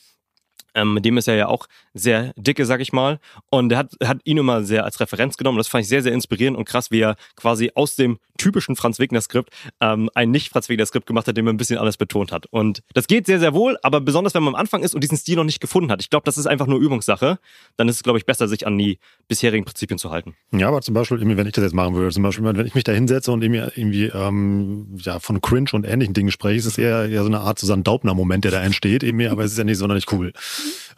Ähm, 0.75 0.95
mit 0.95 1.05
dem 1.05 1.17
ist 1.19 1.29
er 1.29 1.37
ja 1.37 1.49
auch 1.49 1.67
sehr 1.95 2.33
dicke, 2.37 2.67
sag 2.67 2.81
ich 2.81 2.93
mal. 2.93 3.19
Und 3.51 3.73
er 3.73 3.79
hat, 3.79 3.93
hat 4.03 4.19
ihn 4.25 4.39
immer 4.39 4.65
sehr 4.65 4.85
als 4.85 5.01
Referenz 5.01 5.37
genommen. 5.37 5.59
Das 5.59 5.69
fand 5.69 5.83
ich 5.83 5.89
sehr, 5.89 6.03
sehr 6.03 6.13
inspirierend 6.13 6.57
und 6.57 6.65
krass, 6.65 6.91
wie 6.91 7.01
er 7.01 7.17
quasi 7.37 7.71
aus 7.75 7.97
dem 7.97 8.19
typischen 8.39 8.77
Franz 8.77 8.99
Wegner-Skript 8.99 9.51
ähm, 9.81 10.11
ein 10.15 10.31
nicht-Franz 10.31 10.69
Wegner-Skript 10.69 11.07
gemacht 11.07 11.27
hat, 11.29 11.37
dem 11.37 11.47
er 11.47 11.53
ein 11.53 11.57
bisschen 11.57 11.79
alles 11.79 11.97
betont 11.97 12.33
hat. 12.33 12.47
Und 12.47 12.83
das 12.95 13.07
geht 13.07 13.27
sehr, 13.27 13.39
sehr 13.39 13.55
wohl, 13.55 13.79
aber 13.83 14.01
besonders 14.01 14.35
wenn 14.35 14.43
man 14.43 14.55
am 14.55 14.61
Anfang 14.61 14.83
ist 14.83 14.95
und 14.95 15.03
diesen 15.03 15.19
Stil 15.19 15.37
noch 15.37 15.45
nicht 15.45 15.61
gefunden 15.61 15.91
hat. 15.91 16.01
Ich 16.01 16.11
glaube, 16.11 16.25
das 16.25 16.39
ist 16.39 16.47
einfach 16.47 16.67
nur 16.67 16.81
Übungssache. 16.81 17.39
Dann 17.77 17.89
ist 17.89 17.97
es, 17.97 18.03
glaube 18.03 18.19
ich, 18.19 18.27
besser, 18.27 18.49
sich 18.49 18.67
an 18.67 18.79
die 18.79 18.99
bisherigen 19.29 19.65
Prinzipien 19.65 19.99
zu 19.99 20.11
halten. 20.11 20.35
Ja, 20.53 20.69
aber 20.69 20.81
zum 20.81 20.95
Beispiel, 20.95 21.21
wenn 21.21 21.47
ich 21.47 21.53
das 21.53 21.63
jetzt 21.63 21.75
machen 21.75 21.95
würde, 21.95 22.11
zum 22.11 22.23
Beispiel, 22.23 22.45
wenn 22.45 22.67
ich 22.67 22.75
mich 22.75 22.85
da 22.85 22.93
hinsetze 22.93 23.31
und 23.33 23.43
irgendwie, 23.43 24.07
ähm, 24.07 24.99
ja, 24.99 25.21
von 25.21 25.41
Cringe 25.41 25.71
und 25.73 25.85
ähnlichen 25.85 26.15
Dingen 26.15 26.31
spreche, 26.31 26.59
ist 26.59 26.67
es 26.67 26.79
eher, 26.79 27.09
eher 27.09 27.23
so 27.23 27.29
eine 27.29 27.41
Art 27.41 27.63
ein 27.73 27.85
Daubner-Moment, 27.85 28.45
der 28.45 28.51
da 28.51 28.63
entsteht, 28.63 29.03
irgendwie, 29.03 29.29
aber 29.29 29.45
es 29.45 29.53
ist 29.53 29.59
ja 29.59 29.65
nicht 29.65 29.79
sonderlich 29.79 30.11
cool. 30.13 30.33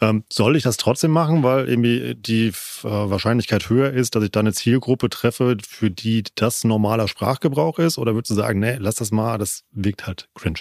Ähm, 0.01 0.23
soll 0.31 0.55
ich 0.55 0.63
das 0.63 0.77
trotzdem 0.77 1.11
machen, 1.11 1.43
weil 1.43 1.69
irgendwie 1.69 2.15
die 2.15 2.47
äh, 2.47 2.53
Wahrscheinlichkeit 2.83 3.69
höher 3.69 3.91
ist, 3.91 4.15
dass 4.15 4.23
ich 4.23 4.31
da 4.31 4.41
eine 4.41 4.53
Zielgruppe 4.53 5.09
treffe, 5.09 5.57
für 5.67 5.89
die 5.89 6.23
das 6.35 6.63
normaler 6.63 7.07
Sprachgebrauch 7.07 7.79
ist? 7.79 7.97
Oder 7.97 8.13
würdest 8.13 8.31
du 8.31 8.35
sagen, 8.35 8.59
nee, 8.59 8.77
lass 8.79 8.95
das 8.95 9.11
mal, 9.11 9.37
das 9.37 9.63
wirkt 9.71 10.07
halt 10.07 10.29
cringe? 10.35 10.59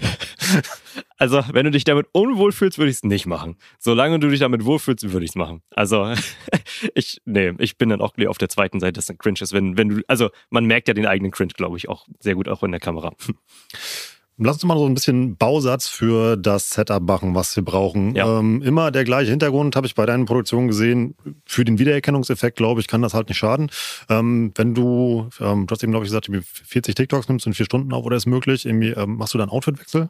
Also, 1.19 1.43
wenn 1.51 1.65
du 1.65 1.71
dich 1.71 1.83
damit 1.83 2.07
unwohl 2.11 2.51
fühlst, 2.51 2.77
würde 2.77 2.91
ich 2.91 2.97
es 2.97 3.03
nicht 3.03 3.25
machen. 3.25 3.57
Solange 3.79 4.19
du 4.19 4.29
dich 4.29 4.39
damit 4.39 4.65
wohlfühlst, 4.65 5.11
würde 5.11 5.25
ich 5.25 5.31
es 5.31 5.35
machen. 5.35 5.63
Also, 5.75 6.13
ich, 6.95 7.21
nee, 7.25 7.53
ich 7.57 7.77
bin 7.77 7.89
dann 7.89 8.01
auch 8.01 8.13
auf 8.27 8.37
der 8.37 8.49
zweiten 8.49 8.79
Seite, 8.79 8.93
dass 8.93 9.05
es 9.05 9.09
ein 9.09 9.17
Cringe 9.17 9.39
ist. 9.41 9.51
Wenn, 9.51 9.77
wenn 9.77 9.89
du, 9.89 10.01
also, 10.07 10.29
man 10.51 10.65
merkt 10.65 10.87
ja 10.87 10.93
den 10.93 11.07
eigenen 11.07 11.31
Cringe, 11.31 11.53
glaube 11.55 11.77
ich, 11.77 11.89
auch 11.89 12.07
sehr 12.19 12.35
gut 12.35 12.47
auch 12.47 12.61
in 12.61 12.71
der 12.71 12.79
Kamera. 12.79 13.13
Lass 14.39 14.57
uns 14.57 14.65
mal 14.65 14.77
so 14.77 14.85
ein 14.85 14.93
bisschen 14.93 15.35
Bausatz 15.35 15.87
für 15.87 16.37
das 16.37 16.69
Setup 16.69 17.01
machen, 17.01 17.33
was 17.33 17.55
wir 17.55 17.63
brauchen. 17.63 18.15
Ja. 18.15 18.39
Ähm, 18.39 18.61
immer 18.61 18.91
der 18.91 19.03
gleiche 19.03 19.31
Hintergrund, 19.31 19.75
habe 19.75 19.87
ich 19.87 19.95
bei 19.95 20.05
deinen 20.05 20.25
Produktionen 20.25 20.67
gesehen. 20.67 21.15
Für 21.45 21.65
den 21.65 21.79
Wiedererkennungseffekt, 21.79 22.55
glaube 22.55 22.79
ich, 22.79 22.87
kann 22.87 23.01
das 23.01 23.15
halt 23.15 23.29
nicht 23.29 23.39
schaden. 23.39 23.71
Ähm, 24.09 24.51
wenn 24.53 24.75
du, 24.75 25.29
ähm, 25.39 25.65
du 25.65 25.71
hast 25.71 25.81
eben, 25.81 25.91
glaube 25.91 26.05
ich, 26.05 26.11
gesagt, 26.11 26.29
40 26.29 26.93
TikToks 26.93 27.29
nimmst 27.29 27.47
in 27.47 27.55
vier 27.55 27.65
Stunden 27.65 27.91
auf 27.93 28.05
oder 28.05 28.15
ist 28.15 28.27
möglich, 28.27 28.67
irgendwie, 28.67 28.89
ähm, 28.89 29.17
machst 29.17 29.33
du 29.33 29.39
dann 29.39 29.49
Outfitwechsel? 29.49 30.09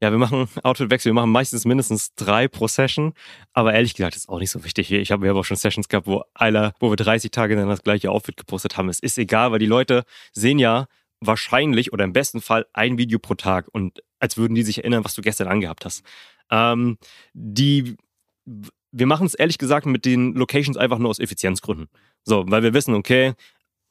Ja, 0.00 0.10
wir 0.10 0.18
machen 0.18 0.48
Outfitwechsel. 0.62 1.10
Wir 1.10 1.14
machen 1.14 1.30
meistens 1.30 1.64
mindestens 1.64 2.14
drei 2.16 2.48
pro 2.48 2.66
Session. 2.66 3.14
Aber 3.52 3.74
ehrlich 3.74 3.94
gesagt, 3.94 4.14
das 4.14 4.22
ist 4.22 4.28
auch 4.28 4.40
nicht 4.40 4.50
so 4.50 4.64
wichtig. 4.64 4.90
Ich 4.90 5.12
habe, 5.12 5.22
wir 5.22 5.30
haben 5.30 5.36
auch 5.36 5.44
schon 5.44 5.56
Sessions 5.56 5.88
gehabt, 5.88 6.06
wo 6.06 6.24
einer, 6.34 6.72
wo 6.80 6.90
wir 6.90 6.96
30 6.96 7.30
Tage 7.30 7.54
dann 7.54 7.68
das 7.68 7.82
gleiche 7.82 8.10
Outfit 8.10 8.36
gepostet 8.36 8.76
haben. 8.76 8.88
Es 8.88 8.98
ist 8.98 9.18
egal, 9.18 9.52
weil 9.52 9.58
die 9.60 9.66
Leute 9.66 10.04
sehen 10.32 10.58
ja, 10.58 10.86
wahrscheinlich 11.20 11.92
oder 11.92 12.04
im 12.04 12.12
besten 12.12 12.40
Fall 12.40 12.66
ein 12.72 12.98
Video 12.98 13.18
pro 13.18 13.34
Tag 13.34 13.68
und 13.72 14.02
als 14.20 14.36
würden 14.36 14.54
die 14.54 14.62
sich 14.62 14.78
erinnern, 14.78 15.04
was 15.04 15.14
du 15.14 15.22
gestern 15.22 15.48
angehabt 15.48 15.84
hast. 15.84 16.04
Ähm, 16.50 16.98
die, 17.34 17.96
wir 18.44 19.06
machen 19.06 19.26
es 19.26 19.34
ehrlich 19.34 19.58
gesagt 19.58 19.86
mit 19.86 20.04
den 20.04 20.34
Locations 20.34 20.76
einfach 20.76 20.98
nur 20.98 21.10
aus 21.10 21.18
Effizienzgründen. 21.18 21.88
So, 22.24 22.44
weil 22.48 22.62
wir 22.62 22.74
wissen, 22.74 22.94
okay, 22.94 23.34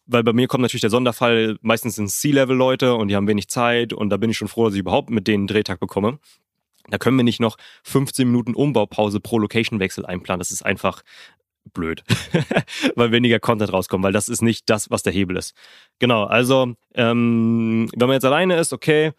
weil 0.05 0.23
bei 0.23 0.34
mir 0.34 0.47
kommt 0.47 0.61
natürlich 0.61 0.82
der 0.82 0.89
Sonderfall, 0.89 1.57
meistens 1.61 1.95
sind 1.95 2.09
C-Level-Leute 2.09 2.95
und 2.95 3.09
die 3.09 3.15
haben 3.15 3.28
wenig 3.28 3.49
Zeit 3.49 3.93
und 3.93 4.09
da 4.09 4.17
bin 4.17 4.30
ich 4.30 4.38
schon 4.38 4.47
froh, 4.47 4.65
dass 4.65 4.73
ich 4.73 4.80
überhaupt 4.80 5.09
mit 5.09 5.28
denen 5.28 5.41
einen 5.41 5.47
Drehtag 5.47 5.80
bekomme. 5.80 6.19
Da 6.89 6.97
können 6.97 7.17
wir 7.17 7.23
nicht 7.23 7.41
noch 7.41 7.57
15 7.84 8.28
Minuten 8.28 8.55
Umbaupause 8.55 9.19
pro 9.19 9.39
Location-Wechsel 9.39 10.05
einplanen. 10.05 10.39
Das 10.39 10.51
ist 10.51 10.65
einfach 10.65 11.03
blöd, 11.74 12.03
weil 12.95 13.11
weniger 13.11 13.39
Content 13.39 13.72
rauskommt, 13.72 14.03
weil 14.03 14.13
das 14.13 14.30
ist 14.30 14.41
nicht 14.41 14.70
das, 14.70 14.89
was 14.89 15.03
der 15.03 15.13
Hebel 15.13 15.38
ist. 15.38 15.55
Genau, 15.99 16.24
also 16.24 16.74
ähm, 16.93 17.89
wenn 17.95 18.07
man 18.07 18.15
jetzt 18.15 18.26
alleine 18.26 18.57
ist, 18.57 18.74
okay, 18.74 19.13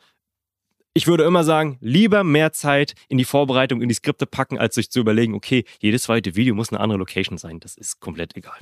ich 0.94 1.06
würde 1.06 1.24
immer 1.24 1.44
sagen, 1.44 1.78
lieber 1.80 2.24
mehr 2.24 2.52
Zeit 2.52 2.94
in 3.08 3.18
die 3.18 3.24
Vorbereitung, 3.24 3.82
in 3.82 3.88
die 3.88 3.94
Skripte 3.94 4.26
packen, 4.26 4.58
als 4.58 4.74
sich 4.74 4.90
zu 4.90 4.98
überlegen, 4.98 5.34
okay, 5.34 5.64
jedes 5.80 6.02
zweite 6.02 6.34
Video 6.34 6.54
muss 6.54 6.70
eine 6.70 6.80
andere 6.80 6.98
Location 6.98 7.38
sein. 7.38 7.60
Das 7.60 7.76
ist 7.76 8.00
komplett 8.00 8.36
egal. 8.36 8.58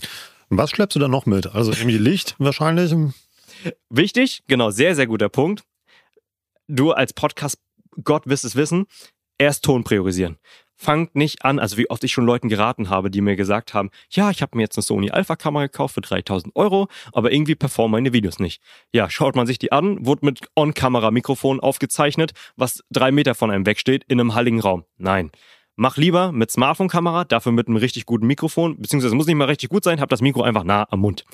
Was 0.50 0.70
schleppst 0.70 0.96
du 0.96 1.00
da 1.00 1.08
noch 1.08 1.24
mit? 1.24 1.46
Also 1.46 1.72
irgendwie 1.72 1.98
Licht 1.98 2.34
wahrscheinlich? 2.38 2.94
Wichtig, 3.88 4.42
genau, 4.48 4.70
sehr, 4.70 4.94
sehr 4.94 5.06
guter 5.06 5.30
Punkt. 5.30 5.64
Du 6.68 6.92
als 6.92 7.12
Podcast 7.14 7.58
Gott 8.04 8.26
wirst 8.26 8.44
es 8.44 8.54
wissen, 8.54 8.86
erst 9.38 9.64
Ton 9.64 9.82
priorisieren 9.82 10.36
fangt 10.76 11.16
nicht 11.16 11.44
an, 11.44 11.58
also 11.58 11.76
wie 11.76 11.90
oft 11.90 12.04
ich 12.04 12.12
schon 12.12 12.26
Leuten 12.26 12.48
geraten 12.48 12.90
habe, 12.90 13.10
die 13.10 13.20
mir 13.20 13.34
gesagt 13.34 13.74
haben, 13.74 13.90
ja, 14.10 14.30
ich 14.30 14.42
habe 14.42 14.56
mir 14.56 14.62
jetzt 14.62 14.76
eine 14.76 14.82
Sony 14.82 15.10
Alpha-Kamera 15.10 15.64
gekauft 15.64 15.94
für 15.94 16.00
3000 16.02 16.54
Euro, 16.54 16.88
aber 17.12 17.32
irgendwie 17.32 17.54
performen 17.54 17.92
meine 17.92 18.12
Videos 18.12 18.38
nicht. 18.38 18.62
Ja, 18.92 19.10
schaut 19.10 19.34
man 19.34 19.46
sich 19.46 19.58
die 19.58 19.72
an, 19.72 20.04
wurde 20.04 20.26
mit 20.26 20.40
On-Kamera-Mikrofon 20.54 21.60
aufgezeichnet, 21.60 22.32
was 22.56 22.84
drei 22.90 23.10
Meter 23.10 23.34
von 23.34 23.50
einem 23.50 23.66
wegsteht, 23.66 24.04
in 24.06 24.20
einem 24.20 24.34
halligen 24.34 24.60
Raum. 24.60 24.84
Nein. 24.98 25.30
Mach 25.78 25.98
lieber 25.98 26.32
mit 26.32 26.50
Smartphone-Kamera, 26.50 27.24
dafür 27.24 27.52
mit 27.52 27.68
einem 27.68 27.76
richtig 27.76 28.06
guten 28.06 28.26
Mikrofon, 28.26 28.80
beziehungsweise 28.80 29.14
muss 29.14 29.26
nicht 29.26 29.36
mal 29.36 29.44
richtig 29.44 29.68
gut 29.68 29.84
sein, 29.84 30.00
hab 30.00 30.08
das 30.08 30.22
Mikro 30.22 30.42
einfach 30.42 30.64
nah 30.64 30.86
am 30.90 31.00
Mund. 31.00 31.24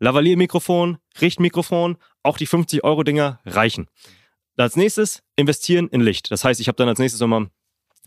Lavalier-Mikrofon, 0.00 0.98
Richtmikrofon, 1.20 1.96
auch 2.24 2.36
die 2.36 2.48
50-Euro-Dinger 2.48 3.40
reichen. 3.46 3.86
Als 4.56 4.76
nächstes 4.76 5.22
investieren 5.36 5.88
in 5.88 6.00
Licht. 6.00 6.30
Das 6.30 6.44
heißt, 6.44 6.60
ich 6.60 6.68
habe 6.68 6.76
dann 6.76 6.88
als 6.88 6.98
nächstes 6.98 7.20
nochmal 7.20 7.48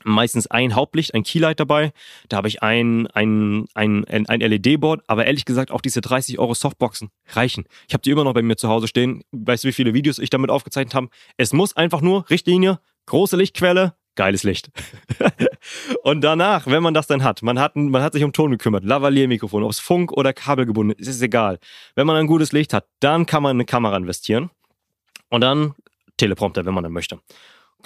meistens 0.05 0.47
ein 0.47 0.75
Hauptlicht, 0.75 1.13
ein 1.13 1.23
Keylight 1.23 1.59
dabei. 1.59 1.91
Da 2.29 2.37
habe 2.37 2.47
ich 2.47 2.63
ein, 2.63 3.07
ein, 3.07 3.65
ein, 3.73 4.05
ein 4.05 4.39
LED-Board, 4.39 5.03
aber 5.07 5.25
ehrlich 5.25 5.45
gesagt 5.45 5.71
auch 5.71 5.81
diese 5.81 6.01
30 6.01 6.39
Euro 6.39 6.53
Softboxen 6.53 7.09
reichen. 7.29 7.65
Ich 7.87 7.93
habe 7.93 8.01
die 8.01 8.11
immer 8.11 8.23
noch 8.23 8.33
bei 8.33 8.41
mir 8.41 8.55
zu 8.55 8.69
Hause 8.69 8.87
stehen. 8.87 9.23
Weißt 9.31 9.63
du, 9.63 9.67
wie 9.67 9.73
viele 9.73 9.93
Videos 9.93 10.19
ich 10.19 10.29
damit 10.29 10.49
aufgezeichnet 10.49 10.95
habe? 10.95 11.09
Es 11.37 11.53
muss 11.53 11.75
einfach 11.75 12.01
nur 12.01 12.29
Richtlinie, 12.29 12.79
große 13.07 13.35
Lichtquelle, 13.35 13.95
geiles 14.15 14.43
Licht. 14.43 14.69
und 16.03 16.21
danach, 16.21 16.67
wenn 16.67 16.83
man 16.83 16.93
das 16.93 17.07
dann 17.07 17.23
hat, 17.23 17.41
man 17.41 17.59
hat, 17.59 17.75
man 17.75 18.01
hat 18.01 18.13
sich 18.13 18.23
um 18.23 18.33
Ton 18.33 18.51
gekümmert, 18.51 18.83
Lavalier-Mikrofon, 18.85 19.63
ob 19.63 19.71
es 19.71 19.79
Funk 19.79 20.11
oder 20.11 20.33
Kabel 20.33 20.65
gebunden 20.65 20.93
ist, 20.97 21.07
ist 21.07 21.21
egal. 21.21 21.59
Wenn 21.95 22.07
man 22.07 22.15
ein 22.15 22.27
gutes 22.27 22.51
Licht 22.51 22.73
hat, 22.73 22.87
dann 22.99 23.25
kann 23.25 23.43
man 23.43 23.51
eine 23.51 23.65
Kamera 23.65 23.97
investieren. 23.97 24.49
Und 25.29 25.41
dann 25.41 25.73
Teleprompter, 26.17 26.65
wenn 26.65 26.73
man 26.73 26.83
dann 26.83 26.93
möchte. 26.93 27.19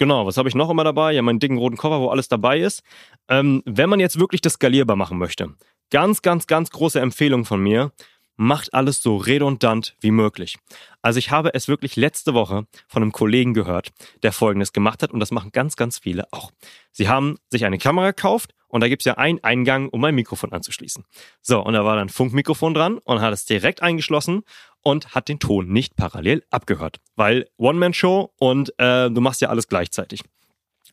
Genau, 0.00 0.24
was 0.24 0.38
habe 0.38 0.48
ich 0.48 0.54
noch 0.54 0.70
immer 0.70 0.82
dabei? 0.82 1.12
Ja, 1.12 1.20
meinen 1.20 1.40
dicken 1.40 1.58
roten 1.58 1.76
Koffer, 1.76 2.00
wo 2.00 2.08
alles 2.08 2.26
dabei 2.26 2.58
ist. 2.58 2.82
Ähm, 3.28 3.62
wenn 3.66 3.90
man 3.90 4.00
jetzt 4.00 4.18
wirklich 4.18 4.40
das 4.40 4.54
skalierbar 4.54 4.96
machen 4.96 5.18
möchte, 5.18 5.54
ganz, 5.90 6.22
ganz, 6.22 6.46
ganz 6.46 6.70
große 6.70 6.98
Empfehlung 6.98 7.44
von 7.44 7.62
mir, 7.62 7.92
macht 8.38 8.72
alles 8.72 9.02
so 9.02 9.18
redundant 9.18 9.96
wie 10.00 10.10
möglich. 10.10 10.56
Also 11.02 11.18
ich 11.18 11.30
habe 11.30 11.52
es 11.52 11.68
wirklich 11.68 11.96
letzte 11.96 12.32
Woche 12.32 12.64
von 12.88 13.02
einem 13.02 13.12
Kollegen 13.12 13.52
gehört, 13.52 13.90
der 14.22 14.32
Folgendes 14.32 14.72
gemacht 14.72 15.02
hat 15.02 15.10
und 15.10 15.20
das 15.20 15.32
machen 15.32 15.52
ganz, 15.52 15.76
ganz 15.76 15.98
viele 15.98 16.24
auch. 16.30 16.50
Sie 16.92 17.10
haben 17.10 17.36
sich 17.50 17.66
eine 17.66 17.76
Kamera 17.76 18.12
gekauft 18.12 18.54
und 18.70 18.80
da 18.80 18.88
gibt 18.88 19.02
es 19.02 19.06
ja 19.06 19.18
einen 19.18 19.42
Eingang, 19.42 19.88
um 19.88 20.04
ein 20.04 20.14
Mikrofon 20.14 20.52
anzuschließen. 20.52 21.04
So, 21.42 21.60
und 21.60 21.74
da 21.74 21.84
war 21.84 21.96
dann 21.96 22.08
Funkmikrofon 22.08 22.72
dran 22.72 22.98
und 22.98 23.20
hat 23.20 23.32
es 23.32 23.44
direkt 23.44 23.82
eingeschlossen 23.82 24.42
und 24.82 25.14
hat 25.14 25.28
den 25.28 25.40
Ton 25.40 25.68
nicht 25.68 25.96
parallel 25.96 26.44
abgehört, 26.50 27.00
weil 27.16 27.48
One-Man-Show 27.56 28.32
und 28.38 28.72
äh, 28.78 29.10
du 29.10 29.20
machst 29.20 29.40
ja 29.40 29.48
alles 29.48 29.68
gleichzeitig. 29.68 30.22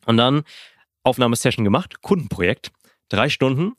Und 0.06 0.16
dann 0.16 0.42
Aufnahmesession 1.04 1.64
gemacht, 1.64 2.02
Kundenprojekt, 2.02 2.70
drei 3.08 3.28
Stunden, 3.28 3.74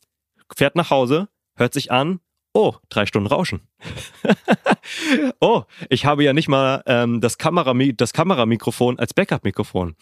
fährt 0.56 0.76
nach 0.76 0.90
Hause, 0.90 1.28
hört 1.56 1.74
sich 1.74 1.92
an, 1.92 2.22
oh, 2.54 2.76
drei 2.90 3.06
Stunden 3.06 3.28
Rauschen. 3.28 3.62
oh, 5.40 5.64
ich 5.90 6.06
habe 6.06 6.24
ja 6.24 6.34
nicht 6.34 6.48
mal 6.48 6.84
ähm, 6.86 7.22
das, 7.22 7.38
Kamerami 7.38 7.96
das 7.96 8.14
Kameramikrofon 8.14 8.98
als 8.98 9.14
Backup-Mikrofon. 9.14 9.96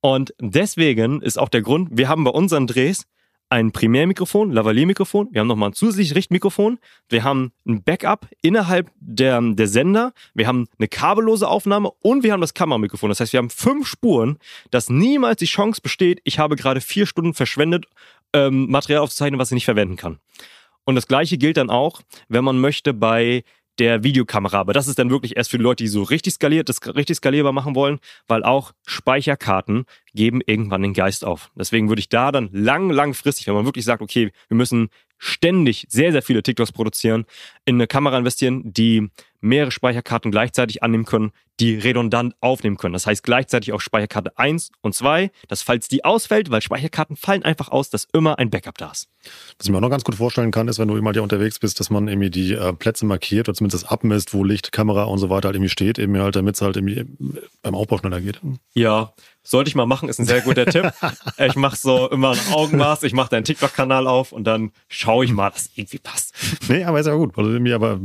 Und 0.00 0.34
deswegen 0.38 1.22
ist 1.22 1.38
auch 1.38 1.48
der 1.48 1.62
Grund, 1.62 1.88
wir 1.92 2.08
haben 2.08 2.24
bei 2.24 2.30
unseren 2.30 2.66
Drehs 2.66 3.06
ein 3.50 3.72
Primärmikrofon, 3.72 4.52
Lavalier-Mikrofon, 4.52 5.28
wir 5.32 5.40
haben 5.40 5.46
nochmal 5.46 5.70
ein 5.70 5.74
zusätzliches 5.74 6.14
Richtmikrofon, 6.14 6.78
wir 7.08 7.24
haben 7.24 7.52
ein 7.66 7.82
Backup 7.82 8.26
innerhalb 8.42 8.90
der, 9.00 9.40
der 9.40 9.68
Sender, 9.68 10.12
wir 10.34 10.46
haben 10.46 10.68
eine 10.78 10.88
kabellose 10.88 11.48
Aufnahme 11.48 11.90
und 12.00 12.22
wir 12.22 12.32
haben 12.32 12.40
das 12.40 12.54
Kameramikrofon. 12.54 13.08
Das 13.08 13.20
heißt, 13.20 13.32
wir 13.32 13.38
haben 13.38 13.50
fünf 13.50 13.86
Spuren, 13.86 14.38
dass 14.70 14.90
niemals 14.90 15.38
die 15.38 15.46
Chance 15.46 15.80
besteht, 15.80 16.20
ich 16.24 16.38
habe 16.38 16.56
gerade 16.56 16.80
vier 16.80 17.06
Stunden 17.06 17.32
verschwendet, 17.32 17.86
ähm, 18.34 18.70
Material 18.70 19.02
aufzuzeichnen, 19.02 19.40
was 19.40 19.50
ich 19.50 19.54
nicht 19.54 19.64
verwenden 19.64 19.96
kann. 19.96 20.18
Und 20.84 20.94
das 20.94 21.06
gleiche 21.06 21.38
gilt 21.38 21.58
dann 21.58 21.70
auch, 21.70 22.00
wenn 22.28 22.44
man 22.44 22.58
möchte, 22.60 22.94
bei 22.94 23.44
der 23.78 24.02
Videokamera. 24.02 24.58
Aber 24.58 24.72
das 24.72 24.88
ist 24.88 24.98
dann 24.98 25.10
wirklich 25.10 25.36
erst 25.36 25.50
für 25.50 25.58
die 25.58 25.64
Leute, 25.64 25.84
die 25.84 25.88
so 25.88 26.02
richtig 26.02 26.34
skaliert, 26.34 26.68
das 26.68 26.80
richtig 26.94 27.16
skalierbar 27.16 27.52
machen 27.52 27.74
wollen, 27.74 27.98
weil 28.26 28.42
auch 28.42 28.72
Speicherkarten 28.86 29.84
geben 30.14 30.40
irgendwann 30.44 30.82
den 30.82 30.94
Geist 30.94 31.24
auf. 31.24 31.50
Deswegen 31.54 31.88
würde 31.88 32.00
ich 32.00 32.08
da 32.08 32.32
dann 32.32 32.50
lang, 32.52 32.90
langfristig, 32.90 33.46
wenn 33.46 33.54
man 33.54 33.64
wirklich 33.64 33.84
sagt, 33.84 34.02
okay, 34.02 34.32
wir 34.48 34.56
müssen 34.56 34.88
ständig 35.18 35.86
sehr, 35.88 36.12
sehr 36.12 36.22
viele 36.22 36.42
TikToks 36.42 36.72
produzieren, 36.72 37.24
in 37.64 37.76
eine 37.76 37.86
Kamera 37.86 38.18
investieren, 38.18 38.62
die 38.64 39.10
mehrere 39.40 39.70
Speicherkarten 39.70 40.30
gleichzeitig 40.30 40.82
annehmen 40.82 41.04
können, 41.04 41.32
die 41.60 41.76
redundant 41.76 42.34
aufnehmen 42.40 42.76
können. 42.76 42.92
Das 42.92 43.06
heißt 43.06 43.22
gleichzeitig 43.22 43.72
auch 43.72 43.80
Speicherkarte 43.80 44.38
1 44.38 44.70
und 44.80 44.94
2, 44.94 45.30
dass 45.48 45.62
falls 45.62 45.88
die 45.88 46.04
ausfällt, 46.04 46.50
weil 46.50 46.62
Speicherkarten 46.62 47.16
fallen 47.16 47.42
einfach 47.42 47.68
aus, 47.68 47.90
dass 47.90 48.06
immer 48.12 48.38
ein 48.38 48.50
Backup 48.50 48.78
da 48.78 48.92
ist. 48.92 49.08
Was 49.58 49.66
ich 49.66 49.70
mir 49.70 49.78
auch 49.78 49.82
noch 49.82 49.90
ganz 49.90 50.04
gut 50.04 50.14
vorstellen 50.14 50.50
kann, 50.50 50.68
ist, 50.68 50.78
wenn 50.78 50.88
du 50.88 50.96
immer 50.96 51.12
hier 51.12 51.22
unterwegs 51.22 51.58
bist, 51.58 51.80
dass 51.80 51.90
man 51.90 52.08
irgendwie 52.08 52.30
die 52.30 52.52
äh, 52.52 52.72
Plätze 52.72 53.04
markiert 53.04 53.48
oder 53.48 53.56
zumindest 53.56 53.90
abmisst, 53.90 54.32
wo 54.32 54.44
Licht, 54.44 54.72
Kamera 54.72 55.04
und 55.04 55.18
so 55.18 55.28
weiter 55.30 55.48
halt 55.48 55.56
irgendwie 55.56 55.70
steht, 55.70 55.98
eben 55.98 56.16
halt, 56.18 56.36
damit 56.36 56.54
es 56.54 56.62
halt 56.62 56.76
irgendwie 56.76 57.04
beim 57.62 57.74
Aufbau 57.74 57.98
schneller 57.98 58.20
geht. 58.20 58.40
Ja, 58.74 59.12
sollte 59.42 59.68
ich 59.68 59.74
mal 59.74 59.86
machen, 59.86 60.08
ist 60.08 60.18
ein 60.18 60.26
sehr 60.26 60.42
guter 60.42 60.66
Tipp. 60.66 60.92
Ich 61.38 61.56
mache 61.56 61.76
so 61.76 62.10
immer 62.10 62.32
ein 62.32 62.52
Augenmaß, 62.52 63.04
ich 63.04 63.12
mache 63.12 63.30
deinen 63.30 63.44
TikTok-Kanal 63.44 64.06
auf 64.06 64.32
und 64.32 64.44
dann 64.44 64.72
schaue 64.88 65.24
ich 65.24 65.32
mal, 65.32 65.50
dass 65.50 65.70
irgendwie 65.74 65.98
passt. 65.98 66.34
Nee, 66.68 66.84
aber 66.84 67.00
ist 67.00 67.06
ja 67.06 67.14
gut. 67.14 67.36
Also 67.38 67.48
mir 67.50 67.76
aber, 67.76 68.00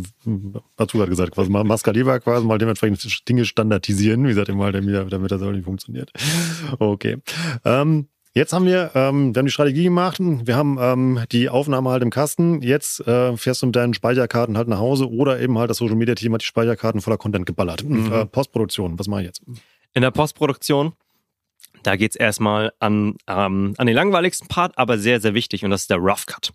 hast 0.77 0.93
du 0.93 0.97
gerade 0.97 1.09
gesagt, 1.09 1.33
quasi 1.33 1.49
mal 1.49 1.63
Maskalieber 1.63 2.19
quasi 2.19 2.45
mal 2.45 2.57
dementsprechend 2.57 3.27
Dinge 3.27 3.42
standardisieren, 3.45 4.23
wie 4.23 4.29
gesagt, 4.29 4.49
immer 4.49 4.65
halt, 4.65 4.75
damit 4.75 5.31
das 5.31 5.41
irgendwie 5.41 5.63
funktioniert. 5.63 6.11
Okay. 6.79 7.17
Ähm, 7.65 8.07
Jetzt 8.35 8.51
haben 8.51 8.65
wir, 8.65 8.89
ähm, 8.95 9.35
wir 9.35 9.39
haben 9.39 9.45
die 9.45 9.51
Strategie 9.51 9.83
gemacht, 9.83 10.17
wir 10.19 10.55
haben 10.55 10.79
ähm, 10.81 11.19
die 11.31 11.49
Aufnahme 11.49 11.91
halt 11.91 12.01
im 12.01 12.09
Kasten. 12.09 12.63
Jetzt 12.63 13.05
äh, 13.05 13.37
fährst 13.37 13.61
du 13.61 13.67
mit 13.67 13.75
deinen 13.75 13.93
Speicherkarten 13.93 14.57
halt 14.57 14.67
nach 14.67 14.79
Hause 14.79 15.07
oder 15.07 15.39
eben 15.39 15.59
halt 15.59 15.69
das 15.69 15.77
Social 15.77 15.95
Media 15.95 16.15
Team 16.15 16.33
hat 16.33 16.41
die 16.41 16.47
Speicherkarten 16.47 16.99
voller 16.99 17.19
Content 17.19 17.45
geballert. 17.45 17.83
Mhm. 17.83 18.11
Äh, 18.11 18.25
Postproduktion, 18.25 18.97
was 18.97 19.07
mache 19.07 19.21
ich 19.21 19.27
jetzt? 19.27 19.43
In 19.93 20.01
der 20.01 20.09
Postproduktion 20.09 20.93
da 21.83 21.95
geht's 21.95 22.15
erstmal 22.15 22.73
an, 22.79 23.17
ähm, 23.27 23.75
an 23.77 23.87
den 23.87 23.95
langweiligsten 23.95 24.47
Part, 24.47 24.77
aber 24.77 24.97
sehr, 24.97 25.19
sehr 25.19 25.33
wichtig 25.33 25.63
und 25.63 25.71
das 25.71 25.81
ist 25.81 25.89
der 25.89 25.97
Rough 25.97 26.25
Cut. 26.25 26.53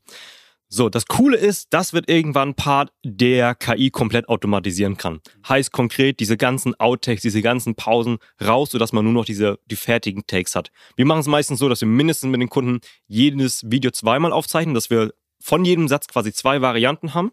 So, 0.71 0.91
das 0.91 1.07
Coole 1.07 1.39
ist, 1.39 1.69
das 1.71 1.95
wird 1.95 2.11
irgendwann 2.11 2.51
ein 2.51 2.55
Part, 2.55 2.93
der 3.03 3.55
KI 3.55 3.91
komplett 3.91 4.29
automatisieren 4.29 4.99
kann. 4.99 5.21
Heißt 5.49 5.73
konkret, 5.73 6.21
diese 6.21 6.37
ganzen 6.37 6.79
Outtakes, 6.79 7.23
diese 7.23 7.41
ganzen 7.41 7.75
Pausen 7.75 8.19
raus, 8.45 8.73
sodass 8.73 8.93
man 8.93 9.03
nur 9.05 9.15
noch 9.15 9.25
diese, 9.25 9.59
die 9.65 9.77
fertigen 9.77 10.27
Takes 10.27 10.55
hat. 10.55 10.71
Wir 10.95 11.07
machen 11.07 11.21
es 11.21 11.27
meistens 11.27 11.59
so, 11.59 11.71
dass 11.71 11.81
wir 11.81 11.89
mindestens 11.89 12.31
mit 12.31 12.43
den 12.43 12.51
Kunden 12.51 12.81
jedes 13.07 13.71
Video 13.71 13.91
zweimal 13.91 14.31
aufzeichnen, 14.31 14.75
dass 14.75 14.91
wir 14.91 15.15
von 15.41 15.65
jedem 15.65 15.89
Satz 15.89 16.07
quasi 16.07 16.35
zwei 16.35 16.61
Varianten 16.61 17.15
haben. 17.15 17.33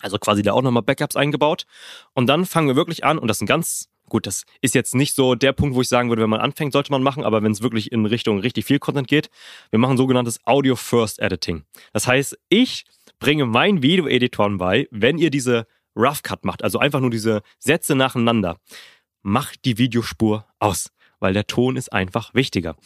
Also 0.00 0.18
quasi 0.18 0.42
da 0.42 0.52
auch 0.52 0.62
nochmal 0.62 0.82
Backups 0.82 1.14
eingebaut. 1.14 1.66
Und 2.12 2.26
dann 2.26 2.44
fangen 2.44 2.66
wir 2.66 2.76
wirklich 2.76 3.04
an, 3.04 3.18
und 3.18 3.28
das 3.28 3.36
ist 3.36 3.42
ein 3.42 3.46
ganz 3.46 3.88
Gut, 4.08 4.26
das 4.26 4.44
ist 4.60 4.74
jetzt 4.74 4.94
nicht 4.94 5.14
so 5.14 5.34
der 5.34 5.52
Punkt, 5.52 5.74
wo 5.74 5.80
ich 5.80 5.88
sagen 5.88 6.10
würde, 6.10 6.22
wenn 6.22 6.30
man 6.30 6.40
anfängt, 6.40 6.72
sollte 6.72 6.92
man 6.92 7.02
machen, 7.02 7.24
aber 7.24 7.42
wenn 7.42 7.52
es 7.52 7.62
wirklich 7.62 7.90
in 7.90 8.04
Richtung 8.04 8.38
richtig 8.38 8.66
viel 8.66 8.78
Content 8.78 9.08
geht, 9.08 9.30
wir 9.70 9.78
machen 9.78 9.96
sogenanntes 9.96 10.38
Audio 10.44 10.76
First 10.76 11.20
Editing. 11.20 11.64
Das 11.92 12.06
heißt, 12.06 12.38
ich 12.48 12.84
bringe 13.18 13.46
meinen 13.46 13.82
Video-Editoren 13.82 14.58
bei, 14.58 14.88
wenn 14.90 15.16
ihr 15.16 15.30
diese 15.30 15.66
Rough 15.96 16.22
Cut 16.22 16.44
macht, 16.44 16.62
also 16.62 16.78
einfach 16.78 17.00
nur 17.00 17.10
diese 17.10 17.42
Sätze 17.58 17.94
nacheinander, 17.94 18.58
macht 19.22 19.64
die 19.64 19.78
Videospur 19.78 20.46
aus, 20.58 20.90
weil 21.20 21.32
der 21.32 21.46
Ton 21.46 21.76
ist 21.76 21.92
einfach 21.92 22.34
wichtiger. 22.34 22.76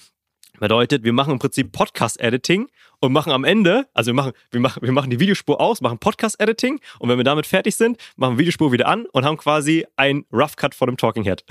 Bedeutet, 0.58 1.04
wir 1.04 1.12
machen 1.12 1.32
im 1.32 1.38
Prinzip 1.38 1.72
Podcast-Editing 1.72 2.68
und 3.00 3.12
machen 3.12 3.32
am 3.32 3.44
Ende, 3.44 3.86
also 3.94 4.08
wir 4.08 4.14
machen, 4.14 4.32
wir 4.50 4.60
machen, 4.60 4.82
wir 4.82 4.92
machen 4.92 5.10
die 5.10 5.20
Videospur 5.20 5.60
aus, 5.60 5.80
machen 5.80 5.98
Podcast-Editing 5.98 6.80
und 6.98 7.08
wenn 7.08 7.16
wir 7.16 7.24
damit 7.24 7.46
fertig 7.46 7.76
sind, 7.76 7.96
machen 8.16 8.34
wir 8.34 8.38
Videospur 8.40 8.72
wieder 8.72 8.88
an 8.88 9.06
und 9.06 9.24
haben 9.24 9.36
quasi 9.36 9.86
ein 9.96 10.24
Rough 10.32 10.56
Cut 10.56 10.74
von 10.74 10.88
dem 10.88 10.96
Talking 10.96 11.22
Head. 11.22 11.44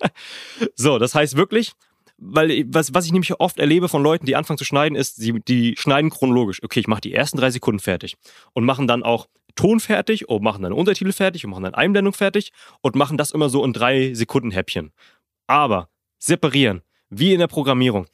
so, 0.74 0.98
das 0.98 1.14
heißt 1.14 1.36
wirklich, 1.36 1.72
weil 2.16 2.64
was, 2.68 2.94
was 2.94 3.06
ich 3.06 3.12
nämlich 3.12 3.38
oft 3.38 3.58
erlebe 3.58 3.88
von 3.88 4.02
Leuten, 4.02 4.26
die 4.26 4.34
anfangen 4.34 4.58
zu 4.58 4.64
schneiden, 4.64 4.96
ist, 4.96 5.22
die, 5.22 5.40
die 5.40 5.76
schneiden 5.78 6.10
chronologisch. 6.10 6.62
Okay, 6.62 6.80
ich 6.80 6.88
mache 6.88 7.00
die 7.00 7.14
ersten 7.14 7.38
drei 7.38 7.50
Sekunden 7.50 7.78
fertig 7.78 8.16
und 8.54 8.64
machen 8.64 8.86
dann 8.86 9.02
auch 9.02 9.28
Ton 9.54 9.80
fertig 9.80 10.28
und 10.28 10.42
machen 10.42 10.62
dann 10.62 10.72
Untertitel 10.72 11.12
fertig 11.12 11.44
und 11.44 11.50
machen 11.50 11.64
dann 11.64 11.74
Einblendung 11.74 12.12
fertig 12.12 12.52
und 12.80 12.94
machen 12.94 13.18
das 13.18 13.30
immer 13.30 13.48
so 13.48 13.64
in 13.64 13.72
drei 13.72 14.14
Sekunden 14.14 14.50
Häppchen. 14.50 14.92
Aber 15.46 15.88
separieren, 16.18 16.82
wie 17.10 17.32
in 17.32 17.40
der 17.40 17.46
Programmierung 17.46 18.06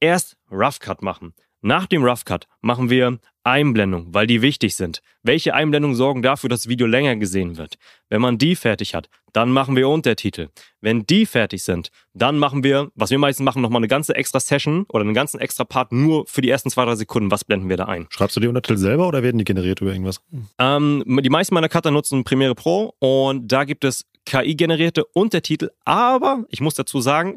erst 0.00 0.36
Rough 0.50 0.80
Cut 0.80 1.02
machen. 1.02 1.34
Nach 1.60 1.86
dem 1.86 2.02
Rough 2.02 2.24
Cut 2.24 2.48
machen 2.60 2.90
wir 2.90 3.18
Einblendung, 3.42 4.08
weil 4.12 4.26
die 4.26 4.42
wichtig 4.42 4.74
sind. 4.74 5.02
Welche 5.22 5.54
Einblendungen 5.54 5.96
sorgen 5.96 6.22
dafür, 6.22 6.50
dass 6.50 6.62
das 6.62 6.68
Video 6.68 6.86
länger 6.86 7.16
gesehen 7.16 7.56
wird? 7.56 7.76
Wenn 8.08 8.20
man 8.20 8.36
die 8.36 8.54
fertig 8.54 8.94
hat, 8.94 9.08
dann 9.32 9.50
machen 9.50 9.76
wir 9.76 9.88
Untertitel. 9.88 10.48
Wenn 10.80 11.06
die 11.06 11.24
fertig 11.24 11.62
sind, 11.62 11.90
dann 12.12 12.38
machen 12.38 12.64
wir, 12.64 12.90
was 12.94 13.10
wir 13.10 13.18
meistens 13.18 13.44
machen, 13.44 13.62
nochmal 13.62 13.80
eine 13.80 13.88
ganze 13.88 14.14
extra 14.14 14.40
Session 14.40 14.84
oder 14.88 15.04
einen 15.04 15.14
ganzen 15.14 15.40
extra 15.40 15.64
Part 15.64 15.92
nur 15.92 16.26
für 16.26 16.42
die 16.42 16.50
ersten 16.50 16.70
zwei, 16.70 16.84
drei 16.84 16.96
Sekunden. 16.96 17.30
Was 17.30 17.44
blenden 17.44 17.68
wir 17.68 17.76
da 17.76 17.86
ein? 17.86 18.06
Schreibst 18.10 18.36
du 18.36 18.40
die 18.40 18.48
Untertitel 18.48 18.78
selber 18.78 19.08
oder 19.08 19.22
werden 19.22 19.38
die 19.38 19.44
generiert 19.44 19.80
über 19.80 19.92
irgendwas? 19.92 20.20
Ähm, 20.58 21.04
die 21.22 21.30
meisten 21.30 21.54
meiner 21.54 21.68
Cutter 21.68 21.90
nutzen 21.90 22.24
Premiere 22.24 22.54
Pro 22.54 22.94
und 22.98 23.48
da 23.48 23.64
gibt 23.64 23.84
es 23.84 24.06
KI-generierte 24.26 25.04
Untertitel, 25.06 25.70
aber 25.84 26.44
ich 26.50 26.60
muss 26.60 26.74
dazu 26.74 27.00
sagen, 27.00 27.36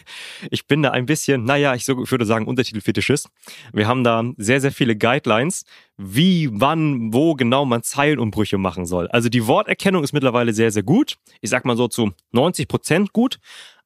ich 0.50 0.66
bin 0.66 0.82
da 0.82 0.90
ein 0.90 1.06
bisschen, 1.06 1.44
naja, 1.44 1.74
ich, 1.74 1.84
so, 1.84 2.02
ich 2.02 2.10
würde 2.10 2.24
sagen 2.24 2.46
Untertitelfetischist. 2.46 3.28
Wir 3.72 3.86
haben 3.86 4.02
da 4.02 4.24
sehr, 4.38 4.60
sehr 4.62 4.72
viele 4.72 4.96
Guidelines, 4.96 5.64
wie, 5.98 6.48
wann, 6.50 7.12
wo 7.12 7.34
genau 7.34 7.66
man 7.66 7.82
Zeilenumbrüche 7.82 8.56
machen 8.56 8.86
soll. 8.86 9.08
Also 9.08 9.28
die 9.28 9.46
Worterkennung 9.46 10.02
ist 10.02 10.14
mittlerweile 10.14 10.54
sehr, 10.54 10.70
sehr 10.70 10.82
gut. 10.82 11.16
Ich 11.42 11.50
sag 11.50 11.66
mal 11.66 11.76
so 11.76 11.88
zu 11.88 12.12
90 12.32 12.66
Prozent 12.68 13.12
gut. 13.12 13.38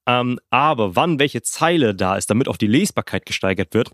Ähm, 0.07 0.39
aber 0.51 0.95
wann 0.95 1.19
welche 1.19 1.43
Zeile 1.43 1.95
da 1.95 2.17
ist, 2.17 2.31
damit 2.31 2.49
auch 2.49 2.57
die 2.57 2.69
Lesbarkeit 2.69 3.27
gesteigert 3.27 3.75
wird, 3.75 3.91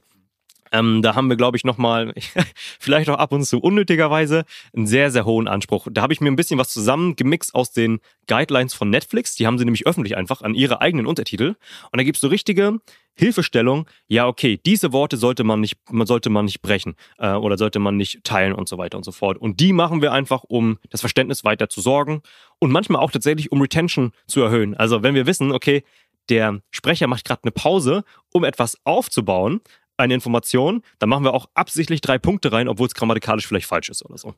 ähm, 0.72 1.02
da 1.02 1.14
haben 1.14 1.28
wir, 1.28 1.36
glaube 1.36 1.56
ich, 1.56 1.64
nochmal, 1.64 2.12
vielleicht 2.80 3.08
auch 3.10 3.18
ab 3.18 3.32
und 3.32 3.44
zu 3.44 3.58
unnötigerweise, 3.58 4.44
einen 4.74 4.86
sehr, 4.86 5.10
sehr 5.10 5.24
hohen 5.24 5.46
Anspruch. 5.46 5.86
Da 5.90 6.02
habe 6.02 6.12
ich 6.12 6.20
mir 6.20 6.30
ein 6.30 6.36
bisschen 6.36 6.58
was 6.58 6.70
zusammengemixt 6.70 7.54
aus 7.54 7.72
den 7.72 8.00
Guidelines 8.26 8.74
von 8.74 8.90
Netflix. 8.90 9.34
Die 9.34 9.46
haben 9.46 9.58
sie 9.58 9.64
nämlich 9.64 9.86
öffentlich 9.86 10.16
einfach 10.16 10.42
an 10.42 10.54
ihre 10.54 10.80
eigenen 10.80 11.06
Untertitel. 11.06 11.56
Und 11.90 11.98
da 11.98 12.02
gibt 12.02 12.16
es 12.16 12.22
so 12.22 12.28
richtige 12.28 12.80
Hilfestellung. 13.14 13.86
Ja, 14.08 14.26
okay, 14.26 14.58
diese 14.64 14.92
Worte 14.92 15.16
sollte 15.18 15.44
man 15.44 15.60
nicht, 15.60 15.78
sollte 16.04 16.30
man 16.30 16.46
nicht 16.46 16.62
brechen 16.62 16.94
äh, 17.18 17.32
oder 17.32 17.58
sollte 17.58 17.78
man 17.78 17.96
nicht 17.96 18.24
teilen 18.24 18.54
und 18.54 18.68
so 18.68 18.78
weiter 18.78 18.96
und 18.96 19.04
so 19.04 19.12
fort. 19.12 19.38
Und 19.38 19.60
die 19.60 19.72
machen 19.72 20.00
wir 20.00 20.12
einfach, 20.12 20.44
um 20.44 20.78
das 20.90 21.00
Verständnis 21.00 21.44
weiter 21.44 21.68
zu 21.68 21.80
sorgen 21.80 22.22
und 22.58 22.72
manchmal 22.72 23.02
auch 23.02 23.10
tatsächlich, 23.10 23.52
um 23.52 23.60
Retention 23.60 24.12
zu 24.26 24.40
erhöhen. 24.40 24.74
Also 24.74 25.02
wenn 25.02 25.14
wir 25.14 25.26
wissen, 25.26 25.52
okay, 25.52 25.84
der 26.28 26.60
Sprecher 26.70 27.06
macht 27.06 27.24
gerade 27.24 27.42
eine 27.42 27.50
Pause, 27.50 28.04
um 28.32 28.44
etwas 28.44 28.78
aufzubauen, 28.84 29.60
eine 30.02 30.14
Information, 30.14 30.82
dann 30.98 31.08
machen 31.08 31.24
wir 31.24 31.34
auch 31.34 31.48
absichtlich 31.54 32.00
drei 32.00 32.18
Punkte 32.18 32.52
rein, 32.52 32.68
obwohl 32.68 32.86
es 32.86 32.94
grammatikalisch 32.94 33.46
vielleicht 33.46 33.66
falsch 33.66 33.88
ist 33.88 34.04
oder 34.04 34.18
so. 34.18 34.34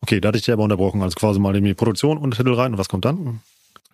Okay, 0.00 0.20
da 0.20 0.28
hatte 0.28 0.38
ich 0.38 0.44
dich 0.44 0.52
aber 0.52 0.64
unterbrochen. 0.64 1.02
Also 1.02 1.14
quasi 1.14 1.38
mal 1.38 1.54
in 1.54 1.64
die 1.64 1.74
Produktion, 1.74 2.18
Untertitel 2.18 2.54
rein 2.54 2.72
und 2.72 2.78
was 2.78 2.88
kommt 2.88 3.04
dann? 3.04 3.40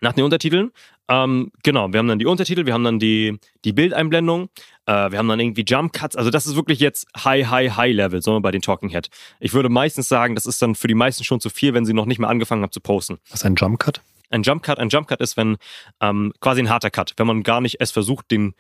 Nach 0.01 0.13
den 0.13 0.25
Untertiteln, 0.25 0.71
ähm, 1.09 1.51
genau, 1.63 1.93
wir 1.93 1.99
haben 1.99 2.09
dann 2.09 2.19
die 2.19 2.27
Untertitel, 2.27 2.67
wir 2.67 2.75
haben 2.75 2.85
dann 2.85 2.99
die, 2.99 3.39
die 3.65 3.73
Bildeinblendung, 3.73 4.51
äh, 4.87 5.11
wir 5.11 5.19
haben 5.19 5.27
dann 5.27 5.41
irgendwie 5.41 5.65
Jump 5.67 5.93
Cuts. 5.93 6.17
Also 6.17 6.31
das 6.31 6.47
ist 6.47 6.55
wirklich 6.55 6.81
jetzt 6.81 7.07
High, 7.25 7.49
High, 7.49 7.77
High 7.77 7.95
Level, 7.95 8.23
so 8.23 8.39
bei 8.41 8.51
den 8.51 8.61
Talking 8.61 8.91
Head. 8.91 9.09
Ich 9.41 9.55
würde 9.55 9.71
meistens 9.71 10.09
sagen, 10.09 10.35
das 10.35 10.45
ist 10.47 10.61
dann 10.61 10.75
für 10.75 10.87
die 10.87 10.95
meisten 10.95 11.25
schon 11.25 11.41
zu 11.41 11.49
viel, 11.49 11.73
wenn 11.73 11.87
sie 11.87 11.95
noch 11.95 12.05
nicht 12.05 12.19
mehr 12.19 12.29
angefangen 12.29 12.63
haben 12.63 12.73
zu 12.73 12.81
posten. 12.81 13.19
Was 13.31 13.41
ist 13.41 13.47
ein 13.47 13.55
Jump 13.57 13.81
Cut? 13.81 14.03
Ein 14.31 14.43
Jump 14.43 14.63
Cut, 14.63 14.79
ein 14.79 14.91
Jump 14.91 15.09
Cut 15.09 15.21
ist, 15.21 15.39
wenn 15.39 15.57
ähm, 16.01 16.35
quasi 16.41 16.61
ein 16.61 16.69
harter 16.69 16.91
Cut, 16.91 17.15
wenn 17.17 17.27
man 17.27 17.43
gar 17.43 17.63
nicht 17.63 17.81
es 17.81 17.91
versucht, 17.91 18.31
den 18.31 18.55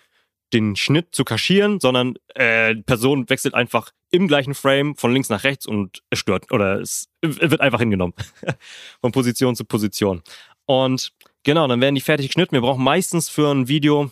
den 0.52 0.76
Schnitt 0.76 1.14
zu 1.14 1.24
kaschieren, 1.24 1.80
sondern 1.80 2.14
äh, 2.34 2.74
Person 2.74 3.28
wechselt 3.28 3.54
einfach 3.54 3.90
im 4.10 4.28
gleichen 4.28 4.54
Frame 4.54 4.96
von 4.96 5.12
links 5.12 5.28
nach 5.28 5.44
rechts 5.44 5.66
und 5.66 6.02
es 6.10 6.18
stört 6.18 6.50
oder 6.52 6.80
es 6.80 7.08
wird 7.20 7.60
einfach 7.60 7.80
hingenommen 7.80 8.14
von 9.00 9.12
Position 9.12 9.54
zu 9.54 9.64
Position. 9.64 10.22
Und 10.66 11.12
genau, 11.44 11.66
dann 11.66 11.80
werden 11.80 11.94
die 11.94 12.00
fertig 12.00 12.28
geschnitten. 12.28 12.52
Wir 12.52 12.60
brauchen 12.60 12.82
meistens 12.82 13.28
für 13.28 13.50
ein 13.50 13.68
Video 13.68 14.10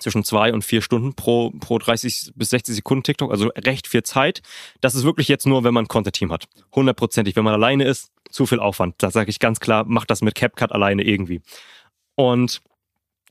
zwischen 0.00 0.24
zwei 0.24 0.52
und 0.52 0.62
vier 0.62 0.82
Stunden 0.82 1.14
pro, 1.14 1.50
pro 1.58 1.78
30 1.78 2.32
bis 2.34 2.50
60 2.50 2.76
Sekunden 2.76 3.02
TikTok, 3.02 3.30
also 3.30 3.48
recht 3.56 3.86
viel 3.86 4.02
Zeit. 4.02 4.42
Das 4.80 4.94
ist 4.94 5.04
wirklich 5.04 5.28
jetzt 5.28 5.46
nur, 5.46 5.64
wenn 5.64 5.72
man 5.72 5.84
ein 5.84 5.88
Content-Team 5.88 6.32
hat. 6.32 6.48
Hundertprozentig. 6.74 7.36
Wenn 7.36 7.44
man 7.44 7.54
alleine 7.54 7.84
ist, 7.84 8.10
zu 8.30 8.46
viel 8.46 8.60
Aufwand. 8.60 8.96
Da 8.98 9.10
sage 9.10 9.30
ich 9.30 9.38
ganz 9.38 9.60
klar, 9.60 9.84
macht 9.86 10.10
das 10.10 10.20
mit 10.20 10.34
CapCut 10.34 10.72
alleine 10.72 11.02
irgendwie. 11.02 11.40
Und 12.14 12.60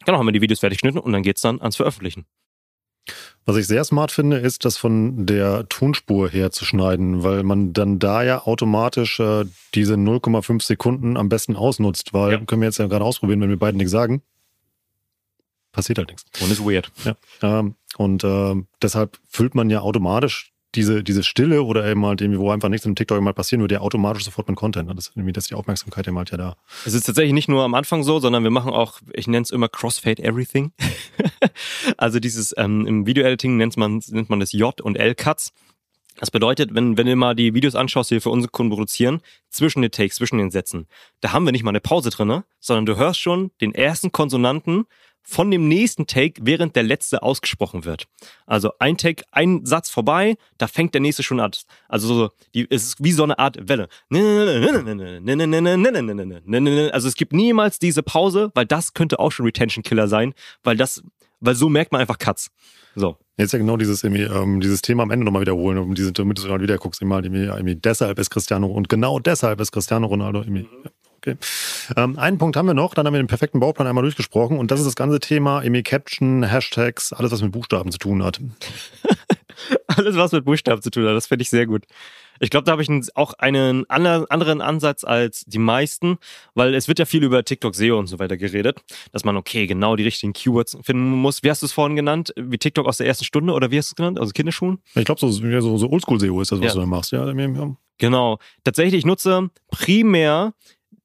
Genau, 0.04 0.18
haben 0.18 0.26
wir 0.26 0.34
die 0.34 0.42
Videos 0.42 0.60
fertig 0.60 0.78
geschnitten 0.78 1.00
und 1.00 1.12
dann 1.14 1.24
geht's 1.24 1.42
dann 1.42 1.62
ans 1.62 1.78
Veröffentlichen. 1.78 2.26
Was 3.46 3.58
ich 3.58 3.68
sehr 3.68 3.84
smart 3.84 4.12
finde, 4.12 4.38
ist, 4.38 4.66
das 4.66 4.78
von 4.78 5.28
der 5.28 5.70
Tonspur 5.70 6.30
her 6.30 6.50
zu 6.50 6.66
schneiden, 6.66 7.22
weil 7.24 7.44
man 7.44 7.74
dann 7.74 8.00
da 8.00 8.24
ja 8.24 8.42
automatisch 8.44 9.20
äh, 9.20 9.46
diese 9.76 9.94
0,5 9.94 10.64
Sekunden 10.64 11.16
am 11.16 11.30
besten 11.30 11.56
ausnutzt, 11.56 12.14
weil 12.14 12.32
ja. 12.32 12.38
können 12.40 12.62
wir 12.62 12.68
jetzt 12.68 12.80
ja 12.80 12.88
gerade 12.88 13.06
ausprobieren, 13.06 13.42
wenn 13.42 13.50
wir 13.50 13.60
beiden 13.60 13.78
nichts 13.78 13.92
sagen. 13.92 14.24
Passiert 15.72 16.00
halt 16.00 16.10
nichts. 16.10 16.26
Und 16.42 16.52
ist 16.52 16.66
weird. 16.66 16.92
Ja. 17.04 17.16
Ähm, 17.44 17.76
und 17.98 18.24
äh, 18.24 18.56
deshalb 18.82 19.20
füllt 19.28 19.54
man 19.54 19.70
ja 19.70 19.82
automatisch 19.82 20.55
diese, 20.76 21.04
diese 21.04 21.24
Stille 21.24 21.64
oder 21.64 21.86
eben 21.86 22.06
halt 22.06 22.22
irgendwie, 22.22 22.40
wo 22.40 22.52
einfach 22.52 22.70
nichts 22.70 22.86
im 22.86 22.96
TikTok 22.96 23.22
mal 23.22 23.34
passieren 23.34 23.62
würde, 23.62 23.76
ja 23.76 23.82
automatisch 23.82 24.26
sofort 24.26 24.48
mit 24.48 24.58
Content. 24.58 24.90
Das 24.90 25.08
ist 25.08 25.16
irgendwie, 25.16 25.34
das 25.34 25.46
ist 25.46 25.52
die 25.52 25.56
Aufmerksamkeit 25.56 26.08
eben 26.08 26.18
halt 26.18 26.32
ja 26.32 26.38
da. 26.38 26.58
Es 26.86 26.94
ist 26.94 27.06
tatsächlich 27.06 27.34
nicht 27.34 27.48
nur 27.48 27.64
am 27.64 27.74
Anfang 27.74 28.04
so, 28.04 28.20
sondern 28.20 28.44
wir 28.44 28.52
machen 28.52 28.72
auch, 28.72 29.00
ich 29.14 29.28
nenne 29.28 29.44
es 29.44 29.52
immer 29.52 29.70
Crossfade 29.70 30.24
Everything. 30.24 30.72
also 31.98 32.20
dieses, 32.20 32.54
ähm, 32.58 32.86
im 32.86 33.06
Video-Editing 33.06 33.58
nennt 33.58 33.78
man, 33.78 34.02
nennt 34.10 34.30
man 34.30 34.40
das 34.40 34.52
J- 34.52 34.82
und 34.82 34.98
L-Cuts. 34.98 35.54
Das 36.18 36.32
bedeutet, 36.32 36.74
wenn, 36.74 36.98
wenn 36.98 37.08
du 37.08 37.16
mal 37.16 37.36
die 37.36 37.54
Videos 37.54 37.76
anschaust, 37.76 38.10
die 38.10 38.16
wir 38.16 38.22
für 38.22 38.30
unsere 38.30 38.50
Kunden 38.50 38.72
produzieren, 38.72 39.22
zwischen 39.50 39.82
den 39.82 39.92
Takes, 39.92 40.16
zwischen 40.16 40.38
den 40.38 40.50
Sätzen, 40.50 40.88
da 41.20 41.34
haben 41.34 41.46
wir 41.46 41.52
nicht 41.52 41.64
mal 41.64 41.72
eine 41.72 41.82
Pause 41.82 42.10
drinne, 42.10 42.46
sondern 42.60 42.86
du 42.86 42.96
hörst 42.96 43.20
schon 43.20 43.52
den 43.60 43.74
ersten 43.76 44.12
Konsonanten 44.12 44.86
von 45.26 45.50
dem 45.52 45.68
nächsten 45.68 46.08
Take, 46.08 46.42
während 46.44 46.76
der 46.76 46.84
letzte 46.84 47.24
ausgesprochen 47.24 47.84
wird. 47.84 48.08
Also 48.46 48.72
ein 48.80 48.98
Take, 48.98 49.24
ein 49.32 49.66
Satz 49.66 49.90
vorbei, 49.90 50.36
da 50.58 50.68
fängt 50.68 50.94
der 50.94 51.02
nächste 51.02 51.24
schon 51.24 51.40
an. 51.40 51.52
Also 51.90 52.08
so, 52.08 52.30
die, 52.54 52.68
es 52.70 52.84
ist 52.84 53.04
wie 53.04 53.12
so 53.12 53.24
eine 53.24 53.40
Art 53.40 53.58
Welle. 53.68 53.90
Also 56.92 57.08
es 57.08 57.16
gibt 57.16 57.34
niemals 57.34 57.80
diese 57.80 58.04
Pause, 58.04 58.52
weil 58.54 58.66
das 58.66 58.94
könnte 58.94 59.20
auch 59.20 59.32
schon 59.32 59.46
Retention 59.46 59.84
Killer 59.84 60.08
sein, 60.08 60.34
weil 60.64 60.78
das, 60.78 61.04
weil 61.40 61.56
so 61.56 61.70
merkt 61.70 61.92
man 61.92 62.02
einfach 62.02 62.18
Cuts. 62.18 62.52
So. 62.96 63.18
Jetzt 63.38 63.52
ja 63.52 63.60
genau 63.60 63.76
dieses, 63.76 64.04
ähm, 64.06 64.62
dieses 64.62 64.82
Thema 64.82 65.04
am 65.04 65.12
Ende 65.12 65.26
nochmal 65.26 65.42
wiederholen, 65.42 65.78
um 65.78 65.94
diese, 65.94 66.14
damit 66.14 66.42
du 66.42 66.48
mal 66.48 66.62
wieder 66.62 66.78
guckst, 66.78 67.02
immer, 67.02 67.22
irgendwie, 67.22 67.76
deshalb 67.76 68.18
ist 68.18 68.30
Cristiano 68.30 68.68
und 68.68 68.88
genau 68.88 69.20
deshalb 69.20 69.60
ist 69.60 69.74
Cristiano 69.74 70.08
Ronaldo 70.08 70.42
irgendwie. 70.42 70.70
Okay. 71.26 71.38
Ähm, 71.98 72.20
einen 72.20 72.38
Punkt 72.38 72.56
haben 72.56 72.68
wir 72.68 72.76
noch, 72.76 72.94
dann 72.94 73.08
haben 73.08 73.14
wir 73.14 73.22
den 73.22 73.28
perfekten 73.28 73.60
Bauplan 73.60 73.88
einmal 73.88 74.04
durchgesprochen 74.04 74.60
und 74.60 74.70
das 74.70 74.80
ist 74.80 74.86
das 74.86 74.96
ganze 74.96 75.20
Thema 75.20 75.64
Emi 75.64 75.82
Caption, 75.82 76.44
Hashtags, 76.44 77.14
alles 77.14 77.32
was 77.32 77.42
mit 77.42 77.52
Buchstaben 77.52 77.92
zu 77.92 77.98
tun 77.98 78.24
hat. 78.24 78.40
alles 79.88 80.16
was 80.18 80.32
mit 80.34 80.46
Buchstaben 80.46 80.84
zu 80.84 80.92
tun 80.92 81.06
hat, 81.08 81.16
das 81.16 81.26
finde 81.26 81.42
ich 81.42 81.50
sehr 81.50 81.66
gut. 81.66 81.86
Ich 82.40 82.50
glaube, 82.50 82.66
da 82.66 82.74
habe 82.74 82.84
ich 82.84 82.90
auch 83.16 83.34
einen 83.34 83.90
anderen 83.90 84.62
Ansatz 84.62 85.04
als 85.04 85.46
die 85.46 85.58
meisten, 85.58 86.18
weil 86.54 86.76
es 86.76 86.88
wird 86.88 87.00
ja 87.00 87.06
viel 87.06 87.24
über 87.24 87.44
TikTok 87.44 87.74
SEO 87.74 87.98
und 87.98 88.08
so 88.08 88.20
weiter 88.20 88.36
geredet, 88.38 88.82
dass 89.14 89.24
man 89.24 89.38
okay 89.38 89.68
genau 89.68 89.96
die 89.96 90.04
richtigen 90.04 90.34
Keywords 90.34 90.78
finden 90.84 91.12
muss. 91.12 91.44
Wie 91.44 91.50
hast 91.50 91.62
du 91.62 91.66
es 91.66 91.72
vorhin 91.72 91.96
genannt? 91.96 92.34
Wie 92.36 92.58
TikTok 92.58 92.88
aus 92.88 92.98
der 92.98 93.08
ersten 93.08 93.24
Stunde 93.24 93.54
oder 93.54 93.72
wie 93.72 93.78
hast 93.78 93.92
du 93.92 93.94
es 93.94 93.96
genannt? 93.96 94.20
Also 94.20 94.34
Kinderschuhen? 94.34 94.80
Ich 94.96 95.06
glaube, 95.06 95.22
so, 95.22 95.32
so, 95.32 95.78
so 95.78 95.90
Oldschool 95.90 96.20
SEO 96.20 96.42
ist 96.42 96.52
das, 96.52 96.60
was 96.60 96.68
ja. 96.68 96.74
du 96.74 96.80
da 96.82 96.86
machst. 96.86 97.12
Ja, 97.14 97.26
Genau. 97.98 98.40
Tatsächlich, 98.64 99.00
ich 99.00 99.06
nutze 99.06 99.50
primär 99.70 100.54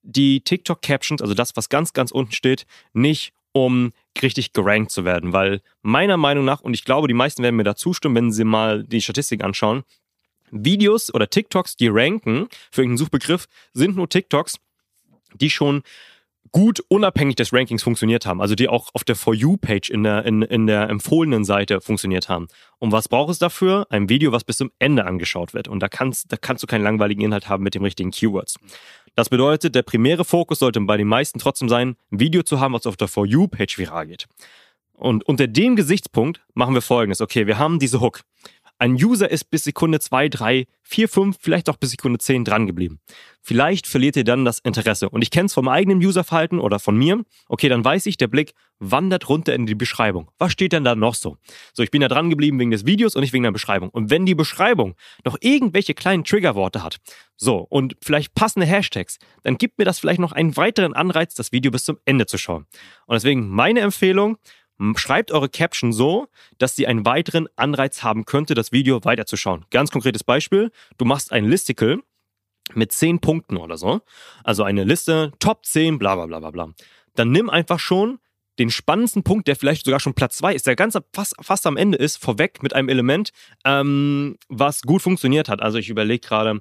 die 0.03 0.40
TikTok-Captions, 0.40 1.22
also 1.22 1.34
das, 1.34 1.57
was 1.57 1.68
ganz, 1.68 1.92
ganz 1.92 2.11
unten 2.11 2.32
steht, 2.32 2.66
nicht 2.92 3.32
um 3.53 3.92
richtig 4.22 4.53
gerankt 4.53 4.90
zu 4.92 5.05
werden, 5.05 5.32
weil 5.32 5.61
meiner 5.82 6.16
Meinung 6.16 6.44
nach, 6.44 6.61
und 6.61 6.74
ich 6.74 6.84
glaube, 6.84 7.09
die 7.09 7.14
meisten 7.14 7.42
werden 7.42 7.57
mir 7.57 7.64
da 7.64 7.74
zustimmen, 7.74 8.14
wenn 8.14 8.32
sie 8.32 8.44
mal 8.44 8.84
die 8.84 9.03
Statistik 9.03 9.42
anschauen, 9.42 9.82
Videos 10.51 11.12
oder 11.12 11.28
TikToks, 11.28 11.76
die 11.76 11.88
ranken 11.88 12.48
für 12.70 12.82
irgendeinen 12.82 12.98
Suchbegriff, 12.98 13.46
sind 13.72 13.96
nur 13.96 14.09
TikToks, 14.09 14.59
die 15.34 15.51
schon 15.51 15.82
gut 16.53 16.80
unabhängig 16.88 17.36
des 17.36 17.53
Rankings 17.53 17.82
funktioniert 17.82 18.26
haben, 18.26 18.41
also 18.41 18.55
die 18.55 18.68
auch 18.68 18.88
auf 18.93 19.05
der 19.05 19.14
For 19.14 19.34
You-Page 19.34 19.91
in 19.91 20.03
der, 20.03 20.24
in, 20.24 20.43
in 20.43 20.66
der 20.66 20.88
empfohlenen 20.88 21.45
Seite 21.45 21.80
funktioniert 21.80 22.28
haben. 22.28 22.49
Und 22.78 22.93
was 22.93 23.09
braucht 23.09 23.30
es 23.30 23.38
dafür? 23.38 23.86
Ein 23.91 24.09
Video, 24.09 24.32
was 24.32 24.45
bis 24.45 24.57
zum 24.57 24.70
Ende 24.78 25.05
angeschaut 25.05 25.55
wird. 25.55 25.68
Und 25.68 25.80
da 25.80 25.88
kannst, 25.88 26.32
da 26.32 26.36
kannst 26.36 26.62
du 26.62 26.66
keinen 26.66 26.82
langweiligen 26.82 27.22
Inhalt 27.22 27.49
haben 27.49 27.62
mit 27.62 27.74
den 27.74 27.82
richtigen 27.82 28.11
Keywords. 28.11 28.57
Das 29.14 29.28
bedeutet, 29.28 29.74
der 29.74 29.82
primäre 29.82 30.24
Fokus 30.24 30.59
sollte 30.59 30.80
bei 30.80 30.97
den 30.97 31.09
meisten 31.09 31.38
trotzdem 31.38 31.68
sein, 31.68 31.97
ein 32.11 32.20
Video 32.20 32.43
zu 32.43 32.61
haben, 32.61 32.74
was 32.74 32.86
auf 32.86 32.97
der 32.97 33.09
For 33.09 33.26
You-Page 33.26 33.78
viral 33.78 34.07
geht. 34.07 34.26
Und 35.01 35.26
unter 35.26 35.47
dem 35.47 35.76
Gesichtspunkt 35.76 36.43
machen 36.53 36.74
wir 36.74 36.82
folgendes. 36.82 37.20
Okay, 37.20 37.47
wir 37.47 37.59
haben 37.59 37.78
diese 37.78 38.01
Hook. 38.01 38.20
Ein 38.81 38.95
User 38.95 39.31
ist 39.31 39.51
bis 39.51 39.64
Sekunde 39.64 40.01
2, 40.01 40.31
3, 40.31 40.66
4, 40.85 41.09
5, 41.11 41.37
vielleicht 41.39 41.68
auch 41.68 41.76
bis 41.76 41.91
Sekunde 41.91 42.18
10 42.18 42.47
dran 42.47 42.66
geblieben. 42.66 42.99
Vielleicht 43.43 43.87
verliert 43.87 44.16
ihr 44.16 44.24
dann 44.24 44.47
das 44.47 44.59
Interesse. 44.59 45.11
Und 45.11 45.20
ich 45.20 45.31
kenne 45.31 45.47
es 45.47 45.53
vom 45.53 45.68
eigenen 45.68 45.99
Userverhalten 45.99 46.59
oder 46.59 46.78
von 46.78 46.97
mir. 46.97 47.22
Okay, 47.47 47.68
dann 47.68 47.85
weiß 47.85 48.07
ich, 48.07 48.16
der 48.16 48.28
Blick 48.28 48.55
wandert 48.78 49.28
runter 49.28 49.55
in 49.55 49.66
die 49.66 49.74
Beschreibung. 49.74 50.31
Was 50.39 50.53
steht 50.53 50.72
denn 50.72 50.85
da 50.85 50.95
noch 50.95 51.14
so? 51.14 51.37
So, 51.74 51.83
ich 51.83 51.91
bin 51.91 52.01
da 52.01 52.09
dran 52.09 52.31
geblieben 52.31 52.59
wegen 52.59 52.70
des 52.70 52.87
Videos 52.87 53.14
und 53.14 53.20
nicht 53.20 53.35
wegen 53.35 53.45
der 53.45 53.51
Beschreibung. 53.51 53.91
Und 53.91 54.09
wenn 54.09 54.24
die 54.24 54.35
Beschreibung 54.35 54.95
noch 55.26 55.37
irgendwelche 55.43 55.93
kleinen 55.93 56.24
Triggerworte 56.24 56.83
hat, 56.83 56.97
so, 57.37 57.59
und 57.59 57.97
vielleicht 58.03 58.35
passende 58.35 58.66
Hashtags, 58.66 59.18
dann 59.43 59.59
gibt 59.59 59.78
mir 59.78 59.85
das 59.85 59.99
vielleicht 59.99 60.20
noch 60.20 60.33
einen 60.33 60.57
weiteren 60.57 60.95
Anreiz, 60.95 61.35
das 61.35 61.53
Video 61.53 61.70
bis 61.70 61.85
zum 61.85 61.99
Ende 62.07 62.24
zu 62.24 62.39
schauen. 62.39 62.66
Und 63.05 63.14
deswegen 63.14 63.51
meine 63.51 63.81
Empfehlung, 63.81 64.39
Schreibt 64.97 65.31
eure 65.31 65.49
Caption 65.49 65.93
so, 65.93 66.28
dass 66.59 66.76
sie 66.76 66.87
einen 66.87 67.05
weiteren 67.05 67.49
Anreiz 67.57 68.03
haben 68.03 68.24
könnte, 68.24 68.55
das 68.55 68.72
Video 68.72 69.05
weiterzuschauen. 69.05 69.66
Ganz 69.70 69.91
konkretes 69.91 70.24
Beispiel, 70.24 70.70
du 70.97 71.05
machst 71.05 71.33
ein 71.33 71.45
Listicle 71.45 72.03
mit 72.74 72.93
10 72.93 73.20
Punkten 73.20 73.57
oder 73.57 73.76
so. 73.76 74.01
Also 74.45 74.62
eine 74.62 74.85
Liste, 74.85 75.33
Top 75.39 75.66
10, 75.66 75.99
bla 75.99 76.14
bla 76.14 76.26
bla 76.26 76.41
bla 76.41 76.51
bla. 76.51 76.74
Dann 77.14 77.31
nimm 77.31 77.51
einfach 77.51 77.78
schon 77.78 78.20
den 78.59 78.70
spannendsten 78.70 79.22
Punkt, 79.22 79.49
der 79.49 79.57
vielleicht 79.57 79.85
sogar 79.85 80.01
schon 80.01 80.14
Platz 80.14 80.37
2 80.39 80.55
ist, 80.55 80.66
der 80.66 80.76
ganz 80.76 80.97
fast, 81.14 81.35
fast 81.41 81.66
am 81.66 81.76
Ende 81.76 81.99
ist, 81.99 82.16
vorweg 82.16 82.62
mit 82.62 82.74
einem 82.74 82.89
Element, 82.89 83.31
ähm, 83.64 84.37
was 84.49 84.83
gut 84.83 85.03
funktioniert 85.03 85.49
hat. 85.49 85.62
Also 85.62 85.78
ich 85.78 85.89
überlege 85.89 86.26
gerade, 86.26 86.61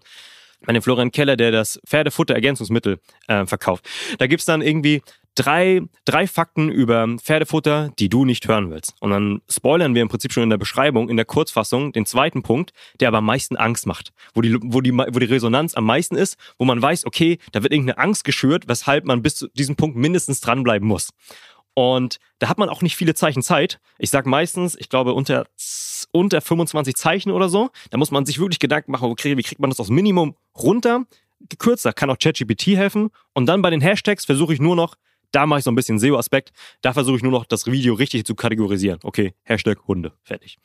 bei 0.65 0.73
dem 0.73 0.81
Florian 0.81 1.11
Keller, 1.11 1.37
der 1.37 1.51
das 1.51 1.79
Pferdefutter-Ergänzungsmittel 1.87 2.99
äh, 3.27 3.45
verkauft. 3.45 3.87
Da 4.17 4.27
gibt's 4.27 4.45
dann 4.45 4.61
irgendwie 4.61 5.01
drei, 5.39 5.81
drei 6.03 6.27
Fakten 6.27 6.69
über 6.69 7.07
Pferdefutter, 7.17 7.91
die 7.97 8.09
du 8.09 8.25
nicht 8.25 8.47
hören 8.47 8.69
willst. 8.71 8.93
Und 8.99 9.11
dann 9.11 9.41
spoilern 9.49 9.95
wir 9.95 10.01
im 10.01 10.09
Prinzip 10.09 10.33
schon 10.33 10.43
in 10.43 10.49
der 10.49 10.57
Beschreibung, 10.57 11.07
in 11.07 11.15
der 11.15 11.25
Kurzfassung, 11.25 11.93
den 11.93 12.05
zweiten 12.05 12.43
Punkt, 12.43 12.73
der 12.99 13.07
aber 13.07 13.19
am 13.19 13.25
meisten 13.25 13.55
Angst 13.55 13.87
macht. 13.87 14.11
Wo 14.33 14.41
die, 14.41 14.57
wo 14.61 14.81
die, 14.81 14.91
wo 14.93 15.17
die 15.17 15.25
Resonanz 15.25 15.75
am 15.75 15.85
meisten 15.85 16.17
ist, 16.17 16.37
wo 16.57 16.65
man 16.65 16.81
weiß, 16.81 17.05
okay, 17.05 17.37
da 17.53 17.63
wird 17.63 17.71
irgendeine 17.71 17.99
Angst 17.99 18.25
geschürt, 18.25 18.67
weshalb 18.67 19.05
man 19.05 19.21
bis 19.21 19.35
zu 19.35 19.47
diesem 19.47 19.77
Punkt 19.77 19.95
mindestens 19.95 20.41
dranbleiben 20.41 20.87
muss. 20.87 21.11
Und 21.73 22.17
da 22.39 22.49
hat 22.49 22.57
man 22.57 22.67
auch 22.67 22.81
nicht 22.81 22.97
viele 22.97 23.15
Zeichen 23.15 23.41
Zeit. 23.41 23.79
Ich 23.97 24.09
sage 24.09 24.27
meistens, 24.27 24.75
ich 24.77 24.89
glaube, 24.89 25.13
unter, 25.13 25.47
unter 26.11 26.41
25 26.41 26.95
Zeichen 26.97 27.31
oder 27.31 27.47
so. 27.47 27.69
Da 27.91 27.97
muss 27.97 28.11
man 28.11 28.25
sich 28.25 28.39
wirklich 28.39 28.59
Gedanken 28.59 28.91
machen, 28.91 29.09
okay, 29.09 29.37
wie 29.37 29.43
kriegt 29.43 29.61
man 29.61 29.69
das 29.69 29.79
aus 29.79 29.89
Minimum 29.89 30.35
runter? 30.57 31.05
Gekürzt, 31.47 31.87
kann 31.95 32.09
auch 32.09 32.17
ChatGPT 32.17 32.75
helfen. 32.75 33.11
Und 33.33 33.45
dann 33.45 33.61
bei 33.61 33.69
den 33.69 33.79
Hashtags 33.79 34.25
versuche 34.25 34.53
ich 34.53 34.59
nur 34.59 34.75
noch 34.75 34.95
da 35.31 35.45
mache 35.45 35.59
ich 35.59 35.65
so 35.65 35.71
ein 35.71 35.75
bisschen 35.75 35.99
SEO-Aspekt. 35.99 36.51
Da 36.81 36.93
versuche 36.93 37.17
ich 37.17 37.23
nur 37.23 37.31
noch 37.31 37.45
das 37.45 37.65
Video 37.65 37.93
richtig 37.93 38.25
zu 38.25 38.35
kategorisieren. 38.35 38.99
Okay, 39.03 39.33
Hashtag 39.43 39.87
Hunde, 39.87 40.13
fertig. 40.23 40.57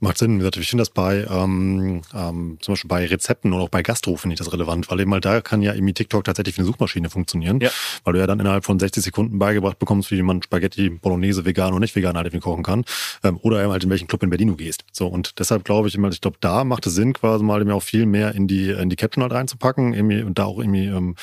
Macht 0.00 0.18
Sinn. 0.18 0.40
Ich 0.40 0.68
finde 0.68 0.82
das 0.82 0.90
bei 0.90 1.26
ähm, 1.30 2.02
ähm, 2.14 2.58
zum 2.60 2.72
Beispiel 2.72 2.88
bei 2.88 3.06
Rezepten 3.06 3.52
oder 3.52 3.64
auch 3.64 3.68
bei 3.68 3.82
Gastro 3.82 4.16
finde 4.16 4.34
ich 4.34 4.38
das 4.38 4.52
relevant, 4.52 4.90
weil 4.90 5.00
eben 5.00 5.10
mal 5.10 5.20
da 5.20 5.40
kann 5.40 5.62
ja 5.62 5.74
irgendwie 5.74 5.94
TikTok 5.94 6.24
tatsächlich 6.24 6.56
wie 6.56 6.60
eine 6.60 6.66
Suchmaschine 6.66 7.10
funktionieren, 7.10 7.60
ja. 7.60 7.70
weil 8.04 8.14
du 8.14 8.18
ja 8.18 8.26
dann 8.26 8.40
innerhalb 8.40 8.64
von 8.64 8.78
60 8.78 9.02
Sekunden 9.02 9.38
beigebracht 9.38 9.78
bekommst, 9.78 10.10
wie 10.10 10.22
man 10.22 10.42
Spaghetti 10.42 10.90
Bolognese 10.90 11.44
vegan 11.44 11.72
oder 11.72 11.80
nicht 11.80 11.96
vegan 11.96 12.16
halt 12.16 12.26
irgendwie 12.26 12.42
kochen 12.42 12.62
kann 12.62 12.84
ähm, 13.24 13.38
oder 13.42 13.62
eben 13.62 13.72
halt 13.72 13.84
in 13.84 13.90
welchen 13.90 14.08
Club 14.08 14.22
in 14.22 14.30
Berlin 14.30 14.48
du 14.48 14.56
gehst. 14.56 14.84
So 14.92 15.06
und 15.06 15.38
deshalb 15.38 15.64
glaube 15.64 15.88
ich 15.88 15.94
immer, 15.94 16.08
ich 16.08 16.20
glaube 16.20 16.36
da 16.40 16.64
macht 16.64 16.86
es 16.86 16.94
Sinn 16.94 17.12
quasi 17.12 17.44
mal 17.44 17.60
eben 17.60 17.70
auch 17.70 17.82
viel 17.82 18.06
mehr 18.06 18.34
in 18.34 18.46
die 18.46 18.70
in 18.70 18.90
die 18.90 18.96
Caption 18.96 19.22
halt 19.22 19.32
reinzupacken 19.32 19.94
irgendwie 19.94 20.22
und 20.22 20.38
da 20.38 20.44
auch 20.44 20.58
irgendwie 20.58 20.86
ähm, 20.86 21.16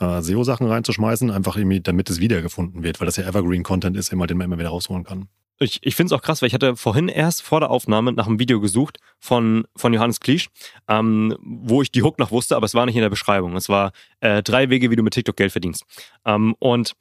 äh, 0.00 0.22
SEO-Sachen 0.22 0.66
reinzuschmeißen, 0.66 1.30
einfach 1.30 1.56
irgendwie, 1.56 1.80
damit 1.80 2.10
es 2.10 2.20
wiedergefunden 2.20 2.82
wird, 2.82 3.00
weil 3.00 3.06
das 3.06 3.16
ja 3.16 3.26
Evergreen-Content 3.26 3.96
ist, 3.96 4.12
immer, 4.12 4.26
den 4.26 4.38
man 4.38 4.46
immer 4.46 4.58
wieder 4.58 4.70
rausholen 4.70 5.04
kann. 5.04 5.28
Ich, 5.60 5.80
ich 5.82 5.96
finde 5.96 6.14
es 6.14 6.18
auch 6.18 6.22
krass, 6.22 6.40
weil 6.40 6.46
ich 6.46 6.54
hatte 6.54 6.76
vorhin 6.76 7.08
erst 7.08 7.42
vor 7.42 7.60
der 7.60 7.70
Aufnahme 7.70 8.12
nach 8.12 8.26
einem 8.26 8.38
Video 8.38 8.60
gesucht 8.60 8.98
von, 9.18 9.66
von 9.74 9.92
Johannes 9.92 10.20
Kliesch, 10.20 10.48
ähm, 10.86 11.36
wo 11.40 11.82
ich 11.82 11.90
die 11.90 12.02
Hook 12.02 12.18
noch 12.18 12.30
wusste, 12.30 12.54
aber 12.54 12.66
es 12.66 12.74
war 12.74 12.86
nicht 12.86 12.94
in 12.94 13.02
der 13.02 13.10
Beschreibung. 13.10 13.56
Es 13.56 13.68
war 13.68 13.92
äh, 14.20 14.42
drei 14.42 14.70
Wege, 14.70 14.90
wie 14.90 14.96
du 14.96 15.02
mit 15.02 15.14
TikTok 15.14 15.36
Geld 15.36 15.50
verdienst. 15.50 15.84
Ähm, 16.24 16.54
und 16.60 16.94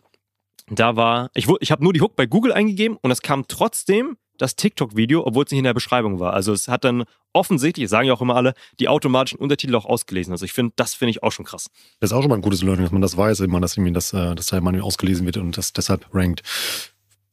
da 0.69 0.95
war, 0.95 1.29
ich, 1.33 1.47
ich 1.59 1.71
habe 1.71 1.83
nur 1.83 1.93
die 1.93 2.01
Hook 2.01 2.15
bei 2.15 2.25
Google 2.25 2.51
eingegeben 2.51 2.97
und 3.01 3.11
es 3.11 3.21
kam 3.21 3.47
trotzdem 3.47 4.17
das 4.37 4.55
TikTok-Video, 4.55 5.25
obwohl 5.25 5.45
es 5.45 5.51
nicht 5.51 5.59
in 5.59 5.63
der 5.63 5.73
Beschreibung 5.73 6.19
war. 6.19 6.33
Also 6.33 6.53
es 6.53 6.67
hat 6.67 6.83
dann 6.83 7.05
offensichtlich, 7.33 7.89
sagen 7.89 8.07
ja 8.07 8.13
auch 8.13 8.21
immer 8.21 8.35
alle, 8.35 8.53
die 8.79 8.87
automatischen 8.87 9.39
Untertitel 9.39 9.75
auch 9.75 9.85
ausgelesen. 9.85 10.31
Also 10.31 10.45
ich 10.45 10.53
finde, 10.53 10.73
das 10.75 10.93
finde 10.93 11.11
ich 11.11 11.23
auch 11.23 11.31
schon 11.31 11.45
krass. 11.45 11.69
Das 11.99 12.11
ist 12.11 12.13
auch 12.15 12.21
schon 12.21 12.29
mal 12.29 12.35
ein 12.35 12.41
gutes 12.41 12.61
Learning, 12.61 12.83
dass 12.83 12.91
man 12.91 13.01
das 13.01 13.17
weiß, 13.17 13.37
dass 13.37 14.13
äh, 14.13 14.35
das 14.35 14.47
da 14.47 14.61
mal 14.61 14.79
ausgelesen 14.81 15.25
wird 15.25 15.37
und 15.37 15.57
das 15.57 15.73
deshalb 15.73 16.05
rankt. 16.13 16.43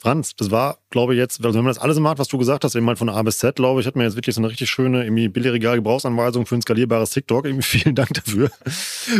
Franz, 0.04 0.36
das 0.36 0.50
war, 0.50 0.80
glaube 0.90 1.14
ich, 1.14 1.18
jetzt, 1.18 1.42
also 1.42 1.56
wenn 1.56 1.64
man 1.64 1.72
das 1.72 1.82
alles 1.82 1.98
macht, 1.98 2.18
was 2.18 2.28
du 2.28 2.36
gesagt 2.36 2.62
hast, 2.62 2.74
eben 2.74 2.84
mal 2.84 2.94
von 2.94 3.08
A 3.08 3.22
bis 3.22 3.38
Z, 3.38 3.56
glaube 3.56 3.80
ich, 3.80 3.86
hat 3.86 3.96
mir 3.96 4.04
jetzt 4.04 4.16
wirklich 4.16 4.34
so 4.34 4.40
eine 4.42 4.50
richtig 4.50 4.68
schöne, 4.68 5.02
irgendwie 5.02 5.28
billigregal 5.28 5.76
Gebrauchsanweisung 5.76 6.44
für 6.44 6.56
ein 6.56 6.60
skalierbares 6.60 7.08
TikTok. 7.08 7.44
Irgendwie 7.46 7.62
vielen 7.62 7.94
Dank 7.94 8.12
dafür. 8.12 8.50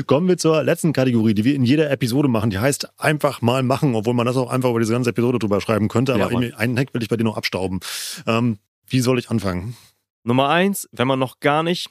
Kommen 0.07 0.28
wir 0.28 0.37
zur 0.37 0.62
letzten 0.62 0.93
Kategorie, 0.93 1.32
die 1.32 1.45
wir 1.45 1.55
in 1.55 1.64
jeder 1.64 1.91
Episode 1.91 2.28
machen. 2.28 2.51
Die 2.51 2.59
heißt 2.59 3.01
einfach 3.01 3.41
mal 3.41 3.62
machen, 3.62 3.95
obwohl 3.95 4.12
man 4.12 4.26
das 4.26 4.37
auch 4.37 4.51
einfach 4.51 4.68
über 4.68 4.78
diese 4.78 4.93
ganze 4.93 5.09
Episode 5.09 5.39
drüber 5.39 5.62
schreiben 5.62 5.89
könnte. 5.89 6.12
Aber 6.12 6.24
ja, 6.24 6.30
irgendwie 6.30 6.53
einen 6.53 6.78
Hack 6.78 6.93
will 6.93 7.03
ich 7.03 7.09
bei 7.09 7.16
dir 7.16 7.24
noch 7.24 7.39
abstauben. 7.39 7.80
Ähm, 8.26 8.59
wie 8.87 9.01
soll 9.01 9.18
ich 9.18 9.30
anfangen? 9.30 9.78
Nummer 10.22 10.51
eins, 10.51 10.87
wenn 10.93 11.09
man 11.09 11.18
noch 11.18 11.41
gar 11.41 11.62
nicht 11.62 11.89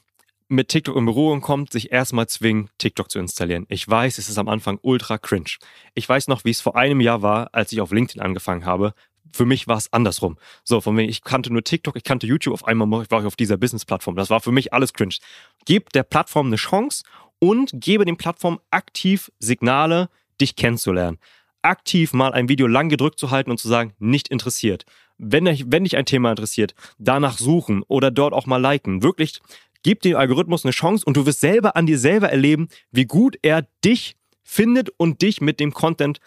mit 0.47 0.69
TikTok 0.69 0.95
in 0.95 1.05
Berührung 1.05 1.41
kommt, 1.41 1.71
sich 1.71 1.91
erstmal 1.91 2.27
zwingen, 2.27 2.69
TikTok 2.77 3.09
zu 3.09 3.19
installieren. 3.19 3.65
Ich 3.69 3.87
weiß, 3.87 4.17
es 4.17 4.29
ist 4.29 4.37
am 4.37 4.47
Anfang 4.47 4.79
ultra 4.81 5.17
cringe. 5.17 5.57
Ich 5.93 6.07
weiß 6.07 6.27
noch, 6.27 6.45
wie 6.45 6.51
es 6.51 6.61
vor 6.61 6.75
einem 6.75 7.01
Jahr 7.01 7.21
war, 7.21 7.49
als 7.53 7.71
ich 7.71 7.81
auf 7.81 7.91
LinkedIn 7.91 8.21
angefangen 8.21 8.65
habe. 8.65 8.93
Für 9.31 9.45
mich 9.45 9.67
war 9.67 9.77
es 9.77 9.91
andersrum. 9.91 10.37
So, 10.63 10.79
von 10.81 10.95
wegen, 10.95 11.09
ich 11.09 11.23
kannte 11.23 11.51
nur 11.51 11.63
TikTok, 11.63 11.95
ich 11.95 12.03
kannte 12.03 12.27
YouTube, 12.27 12.53
auf 12.53 12.65
einmal 12.65 13.09
war 13.09 13.21
ich 13.21 13.25
auf 13.25 13.35
dieser 13.35 13.57
Business-Plattform. 13.57 14.15
Das 14.15 14.29
war 14.29 14.41
für 14.41 14.51
mich 14.51 14.73
alles 14.73 14.93
cringe. 14.93 15.15
Gebt 15.65 15.95
der 15.95 16.03
Plattform 16.03 16.47
eine 16.47 16.57
Chance 16.57 17.03
und 17.39 17.71
gebe 17.73 18.05
den 18.05 18.17
Plattformen 18.17 18.59
aktiv 18.69 19.31
Signale, 19.39 20.09
dich 20.39 20.55
kennenzulernen. 20.55 21.17
Aktiv 21.61 22.13
mal 22.13 22.33
ein 22.33 22.49
Video 22.49 22.67
lang 22.67 22.89
gedrückt 22.89 23.17
zu 23.17 23.31
halten 23.31 23.49
und 23.49 23.57
zu 23.57 23.67
sagen, 23.67 23.93
nicht 23.97 24.27
interessiert. 24.27 24.85
Wenn 25.17 25.45
wenn 25.71 25.83
dich 25.83 25.97
ein 25.97 26.05
Thema 26.05 26.29
interessiert, 26.29 26.75
danach 26.97 27.37
suchen 27.37 27.83
oder 27.87 28.11
dort 28.11 28.33
auch 28.33 28.45
mal 28.45 28.61
liken. 28.61 29.03
Wirklich 29.03 29.39
Gib 29.83 30.01
dem 30.01 30.15
Algorithmus 30.15 30.65
eine 30.65 30.71
Chance 30.71 31.05
und 31.05 31.17
du 31.17 31.25
wirst 31.25 31.41
selber 31.41 31.75
an 31.75 31.85
dir 31.85 31.99
selber 31.99 32.29
erleben, 32.29 32.67
wie 32.91 33.05
gut 33.05 33.37
er 33.41 33.67
dich 33.83 34.15
findet 34.43 34.89
und 34.97 35.21
dich 35.21 35.41
mit 35.41 35.59
dem 35.59 35.73
Content 35.73 36.19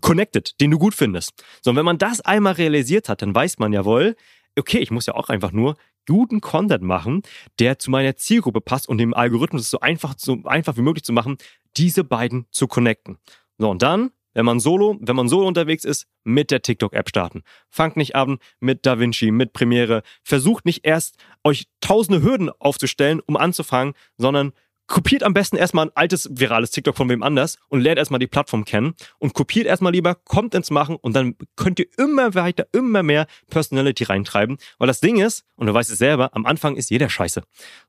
connected, 0.00 0.60
den 0.60 0.70
du 0.70 0.78
gut 0.78 0.94
findest. 0.94 1.32
So, 1.62 1.70
und 1.70 1.76
wenn 1.76 1.84
man 1.84 1.98
das 1.98 2.20
einmal 2.20 2.54
realisiert 2.54 3.08
hat, 3.08 3.22
dann 3.22 3.34
weiß 3.34 3.58
man 3.58 3.72
ja 3.72 3.84
wohl, 3.84 4.16
okay, 4.58 4.78
ich 4.78 4.90
muss 4.90 5.06
ja 5.06 5.14
auch 5.14 5.28
einfach 5.28 5.52
nur 5.52 5.76
guten 6.06 6.40
Content 6.40 6.82
machen, 6.82 7.22
der 7.58 7.78
zu 7.78 7.90
meiner 7.90 8.16
Zielgruppe 8.16 8.60
passt 8.60 8.88
und 8.88 8.98
dem 8.98 9.14
Algorithmus 9.14 9.70
so 9.70 9.80
einfach, 9.80 10.14
so 10.16 10.42
einfach 10.44 10.76
wie 10.76 10.82
möglich 10.82 11.04
zu 11.04 11.12
machen, 11.12 11.36
diese 11.76 12.04
beiden 12.04 12.46
zu 12.50 12.66
connecten. 12.66 13.18
So, 13.58 13.70
und 13.70 13.82
dann 13.82 14.10
wenn 14.34 14.44
man 14.44 14.60
solo, 14.60 14.96
wenn 15.00 15.16
man 15.16 15.28
solo 15.28 15.46
unterwegs 15.46 15.84
ist, 15.84 16.06
mit 16.24 16.50
der 16.50 16.62
TikTok-App 16.62 17.08
starten. 17.08 17.42
Fangt 17.68 17.96
nicht 17.96 18.14
an 18.14 18.38
mit 18.60 18.86
DaVinci, 18.86 19.30
mit 19.30 19.52
Premiere. 19.52 20.02
Versucht 20.22 20.64
nicht 20.64 20.86
erst 20.86 21.16
euch 21.44 21.66
tausende 21.80 22.22
Hürden 22.22 22.50
aufzustellen, 22.58 23.20
um 23.26 23.36
anzufangen, 23.36 23.94
sondern 24.16 24.52
kopiert 24.90 25.22
am 25.22 25.32
besten 25.32 25.56
erstmal 25.56 25.86
ein 25.86 25.92
altes 25.94 26.28
virales 26.32 26.72
TikTok 26.72 26.96
von 26.96 27.08
wem 27.08 27.22
anders 27.22 27.58
und 27.68 27.80
lernt 27.80 27.98
erstmal 27.98 28.18
die 28.18 28.26
Plattform 28.26 28.64
kennen 28.64 28.94
und 29.18 29.34
kopiert 29.34 29.66
erstmal 29.66 29.92
lieber, 29.92 30.16
kommt 30.16 30.54
ins 30.54 30.70
Machen 30.70 30.96
und 30.96 31.14
dann 31.14 31.36
könnt 31.54 31.78
ihr 31.78 31.86
immer 31.96 32.34
weiter, 32.34 32.66
immer 32.72 33.02
mehr 33.04 33.26
Personality 33.48 34.04
reintreiben. 34.04 34.58
Weil 34.78 34.88
das 34.88 35.00
Ding 35.00 35.20
ist, 35.20 35.44
und 35.54 35.68
du 35.68 35.74
weißt 35.74 35.90
es 35.90 35.98
selber, 35.98 36.34
am 36.34 36.44
Anfang 36.44 36.74
ist 36.74 36.90
jeder 36.90 37.08
scheiße. 37.08 37.42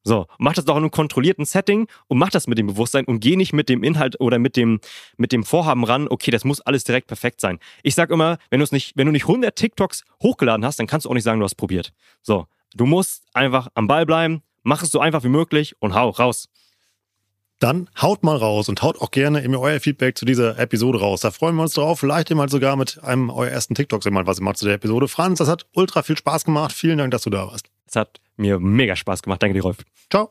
So, 0.04 0.28
macht 0.38 0.60
das 0.60 0.66
doch 0.66 0.76
in 0.76 0.84
einem 0.84 0.92
kontrollierten 0.92 1.44
Setting 1.44 1.88
und 2.08 2.20
macht 2.20 2.36
das 2.36 2.48
mit 2.48 2.60
dem 2.60 2.68
Bewusstsein 2.68 3.06
und 3.06 3.20
geh 3.20 3.36
nicht 3.36 3.52
mit 3.52 3.68
dem 3.68 3.84
Inhalt 3.84 4.20
oder 4.22 4.38
mit 4.38 4.56
dem, 4.56 4.80
mit 5.18 5.32
dem 5.32 5.44
Vorhaben 5.44 5.84
ran, 5.84 6.08
okay, 6.08 6.30
das 6.30 6.46
muss 6.46 6.62
alles 6.62 6.84
direkt 6.84 7.08
perfekt 7.08 7.42
sein. 7.42 7.58
Ich 7.82 7.96
sag 7.96 8.12
immer, 8.12 8.38
wenn 8.52 8.60
du 8.60 8.64
es 8.64 8.72
nicht, 8.72 8.96
wenn 8.96 9.08
du 9.08 9.12
nicht 9.12 9.28
100 9.28 9.56
TikToks 9.56 10.04
hochgeladen 10.22 10.64
hast, 10.64 10.78
dann 10.78 10.86
kannst 10.86 11.06
du 11.06 11.10
auch 11.10 11.16
nicht 11.16 11.24
sagen, 11.24 11.40
du 11.40 11.46
hast 11.46 11.56
probiert. 11.56 11.94
So, 12.22 12.46
du 12.76 12.86
musst 12.86 13.24
einfach 13.34 13.70
am 13.74 13.88
Ball 13.88 14.06
bleiben, 14.06 14.44
mach 14.62 14.84
es 14.84 14.92
so 14.92 15.00
einfach 15.00 15.24
wie 15.24 15.30
möglich 15.30 15.76
und 15.80 15.96
hau 15.96 16.10
raus 16.10 16.48
dann 17.62 17.90
haut 18.02 18.24
mal 18.24 18.36
raus 18.36 18.70
und 18.70 18.82
haut 18.82 19.00
auch 19.02 19.12
gerne 19.12 19.42
immer 19.42 19.60
euer 19.60 19.80
Feedback 19.80 20.18
zu 20.18 20.26
dieser 20.26 20.58
Episode 20.58 21.00
raus. 21.00 21.22
Da 21.22 21.32
freuen 21.32 21.56
wir 21.56 21.64
uns 21.64 21.74
drauf. 21.74 22.00
Vielleicht 22.00 22.30
mal 22.32 22.50
sogar 22.50 22.76
mit 22.76 23.04
einem 23.04 23.30
eurer 23.30 23.52
ersten 23.52 23.76
TikToks 23.76 24.06
immer 24.06 24.26
was 24.26 24.40
ihr 24.40 24.44
macht 24.44 24.58
zu 24.58 24.66
der 24.66 24.76
Episode. 24.76 25.08
Franz, 25.08 25.40
das 25.40 25.48
hat 25.48 25.66
ultra 25.74 26.02
viel 26.04 26.18
Spaß 26.18 26.46
gemacht. 26.46 26.74
Vielen 26.74 26.98
Dank, 26.98 27.12
dass 27.12 27.24
du 27.24 27.30
da 27.30 27.48
warst. 27.48 27.68
Es 27.88 27.96
hat 27.96 28.20
mir 28.38 28.60
mega 28.60 28.96
Spaß 28.96 29.22
gemacht. 29.22 29.44
Danke 29.44 29.54
dir, 29.54 29.64
Rolf. 29.64 29.78
Ciao. 30.10 30.30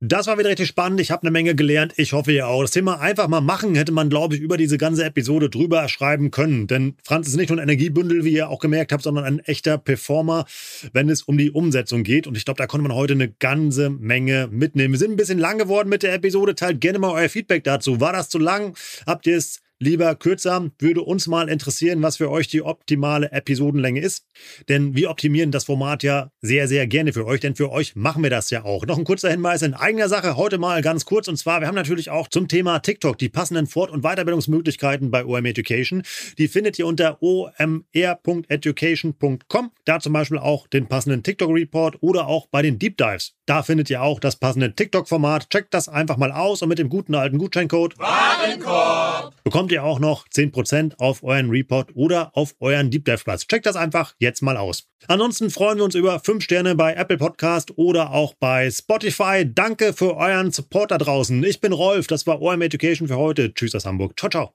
Das 0.00 0.28
war 0.28 0.38
wieder 0.38 0.50
richtig 0.50 0.68
spannend. 0.68 1.00
Ich 1.00 1.10
habe 1.10 1.22
eine 1.22 1.32
Menge 1.32 1.56
gelernt. 1.56 1.94
Ich 1.96 2.12
hoffe 2.12 2.30
ihr 2.30 2.46
auch. 2.46 2.62
Das 2.62 2.70
Thema 2.70 3.00
einfach 3.00 3.26
mal 3.26 3.40
machen 3.40 3.74
hätte 3.74 3.90
man, 3.90 4.08
glaube 4.08 4.36
ich, 4.36 4.40
über 4.40 4.56
diese 4.56 4.78
ganze 4.78 5.04
Episode 5.04 5.50
drüber 5.50 5.88
schreiben 5.88 6.30
können. 6.30 6.68
Denn 6.68 6.94
Franz 7.02 7.26
ist 7.26 7.34
nicht 7.34 7.48
nur 7.48 7.58
ein 7.58 7.64
Energiebündel, 7.64 8.24
wie 8.24 8.30
ihr 8.30 8.48
auch 8.48 8.60
gemerkt 8.60 8.92
habt, 8.92 9.02
sondern 9.02 9.24
ein 9.24 9.40
echter 9.40 9.76
Performer, 9.76 10.44
wenn 10.92 11.08
es 11.08 11.22
um 11.22 11.36
die 11.36 11.50
Umsetzung 11.50 12.04
geht. 12.04 12.28
Und 12.28 12.36
ich 12.36 12.44
glaube, 12.44 12.58
da 12.58 12.68
konnte 12.68 12.86
man 12.86 12.96
heute 12.96 13.14
eine 13.14 13.28
ganze 13.28 13.90
Menge 13.90 14.48
mitnehmen. 14.52 14.94
Wir 14.94 14.98
sind 15.00 15.10
ein 15.10 15.16
bisschen 15.16 15.40
lang 15.40 15.58
geworden 15.58 15.88
mit 15.88 16.04
der 16.04 16.14
Episode. 16.14 16.54
Teilt 16.54 16.80
gerne 16.80 17.00
mal 17.00 17.10
euer 17.10 17.28
Feedback 17.28 17.64
dazu. 17.64 18.00
War 18.00 18.12
das 18.12 18.28
zu 18.28 18.38
lang? 18.38 18.76
Habt 19.04 19.26
ihr 19.26 19.36
es 19.36 19.62
lieber 19.78 20.14
kürzer. 20.14 20.70
Würde 20.78 21.02
uns 21.02 21.26
mal 21.26 21.48
interessieren, 21.48 22.02
was 22.02 22.18
für 22.18 22.30
euch 22.30 22.48
die 22.48 22.62
optimale 22.62 23.32
Episodenlänge 23.32 24.00
ist. 24.00 24.24
Denn 24.68 24.94
wir 24.96 25.10
optimieren 25.10 25.50
das 25.50 25.64
Format 25.64 26.02
ja 26.02 26.30
sehr, 26.40 26.66
sehr 26.68 26.86
gerne 26.86 27.12
für 27.12 27.26
euch, 27.26 27.40
denn 27.40 27.54
für 27.54 27.70
euch 27.70 27.94
machen 27.96 28.22
wir 28.22 28.30
das 28.30 28.48
ja 28.50 28.64
auch. 28.64 28.86
Noch 28.86 28.96
ein 28.98 29.04
kurzer 29.04 29.30
Hinweis 29.30 29.60
in 29.62 29.74
eigener 29.74 30.08
Sache, 30.08 30.36
heute 30.36 30.58
mal 30.58 30.80
ganz 30.82 31.04
kurz. 31.04 31.28
Und 31.28 31.36
zwar, 31.36 31.60
wir 31.60 31.68
haben 31.68 31.74
natürlich 31.74 32.10
auch 32.10 32.28
zum 32.28 32.48
Thema 32.48 32.78
TikTok 32.80 33.18
die 33.18 33.28
passenden 33.28 33.66
Fort- 33.66 33.90
und 33.90 34.02
Weiterbildungsmöglichkeiten 34.02 35.10
bei 35.10 35.24
OM 35.24 35.44
Education. 35.44 36.02
Die 36.38 36.48
findet 36.48 36.78
ihr 36.78 36.86
unter 36.86 37.22
omr.education.com. 37.22 39.70
Da 39.84 40.00
zum 40.00 40.12
Beispiel 40.12 40.38
auch 40.38 40.66
den 40.68 40.86
passenden 40.86 41.22
TikTok-Report 41.22 42.02
oder 42.02 42.26
auch 42.26 42.46
bei 42.46 42.62
den 42.62 42.78
Deep 42.78 42.96
Dives. 42.96 43.34
Da 43.46 43.62
findet 43.62 43.90
ihr 43.90 44.02
auch 44.02 44.20
das 44.20 44.36
passende 44.36 44.74
TikTok-Format. 44.74 45.50
Checkt 45.50 45.74
das 45.74 45.88
einfach 45.88 46.16
mal 46.16 46.32
aus 46.32 46.62
und 46.62 46.68
mit 46.68 46.78
dem 46.78 46.88
guten 46.88 47.14
alten 47.14 47.38
Gutscheincode 47.38 47.98
Warenkorb 47.98 49.34
bekommt 49.44 49.67
bekommt 49.68 49.72
ihr 49.72 49.84
auch 49.84 49.98
noch 49.98 50.26
10% 50.28 50.98
auf 50.98 51.22
euren 51.22 51.50
Report 51.50 51.90
oder 51.94 52.30
auf 52.34 52.54
euren 52.60 52.90
Deep 52.90 53.04
Dive 53.04 53.22
Platz. 53.22 53.46
Checkt 53.46 53.66
das 53.66 53.76
einfach 53.76 54.14
jetzt 54.18 54.42
mal 54.42 54.56
aus. 54.56 54.84
Ansonsten 55.08 55.50
freuen 55.50 55.76
wir 55.76 55.84
uns 55.84 55.94
über 55.94 56.18
5 56.20 56.42
Sterne 56.42 56.74
bei 56.74 56.94
Apple 56.94 57.18
Podcast 57.18 57.76
oder 57.76 58.12
auch 58.12 58.34
bei 58.40 58.70
Spotify. 58.70 59.44
Danke 59.46 59.92
für 59.92 60.16
euren 60.16 60.52
Support 60.52 60.90
da 60.90 60.98
draußen. 60.98 61.44
Ich 61.44 61.60
bin 61.60 61.72
Rolf, 61.72 62.06
das 62.06 62.26
war 62.26 62.40
OM 62.40 62.62
Education 62.62 63.08
für 63.08 63.18
heute. 63.18 63.52
Tschüss 63.52 63.74
aus 63.74 63.84
Hamburg. 63.84 64.18
Ciao, 64.18 64.30
ciao. 64.30 64.54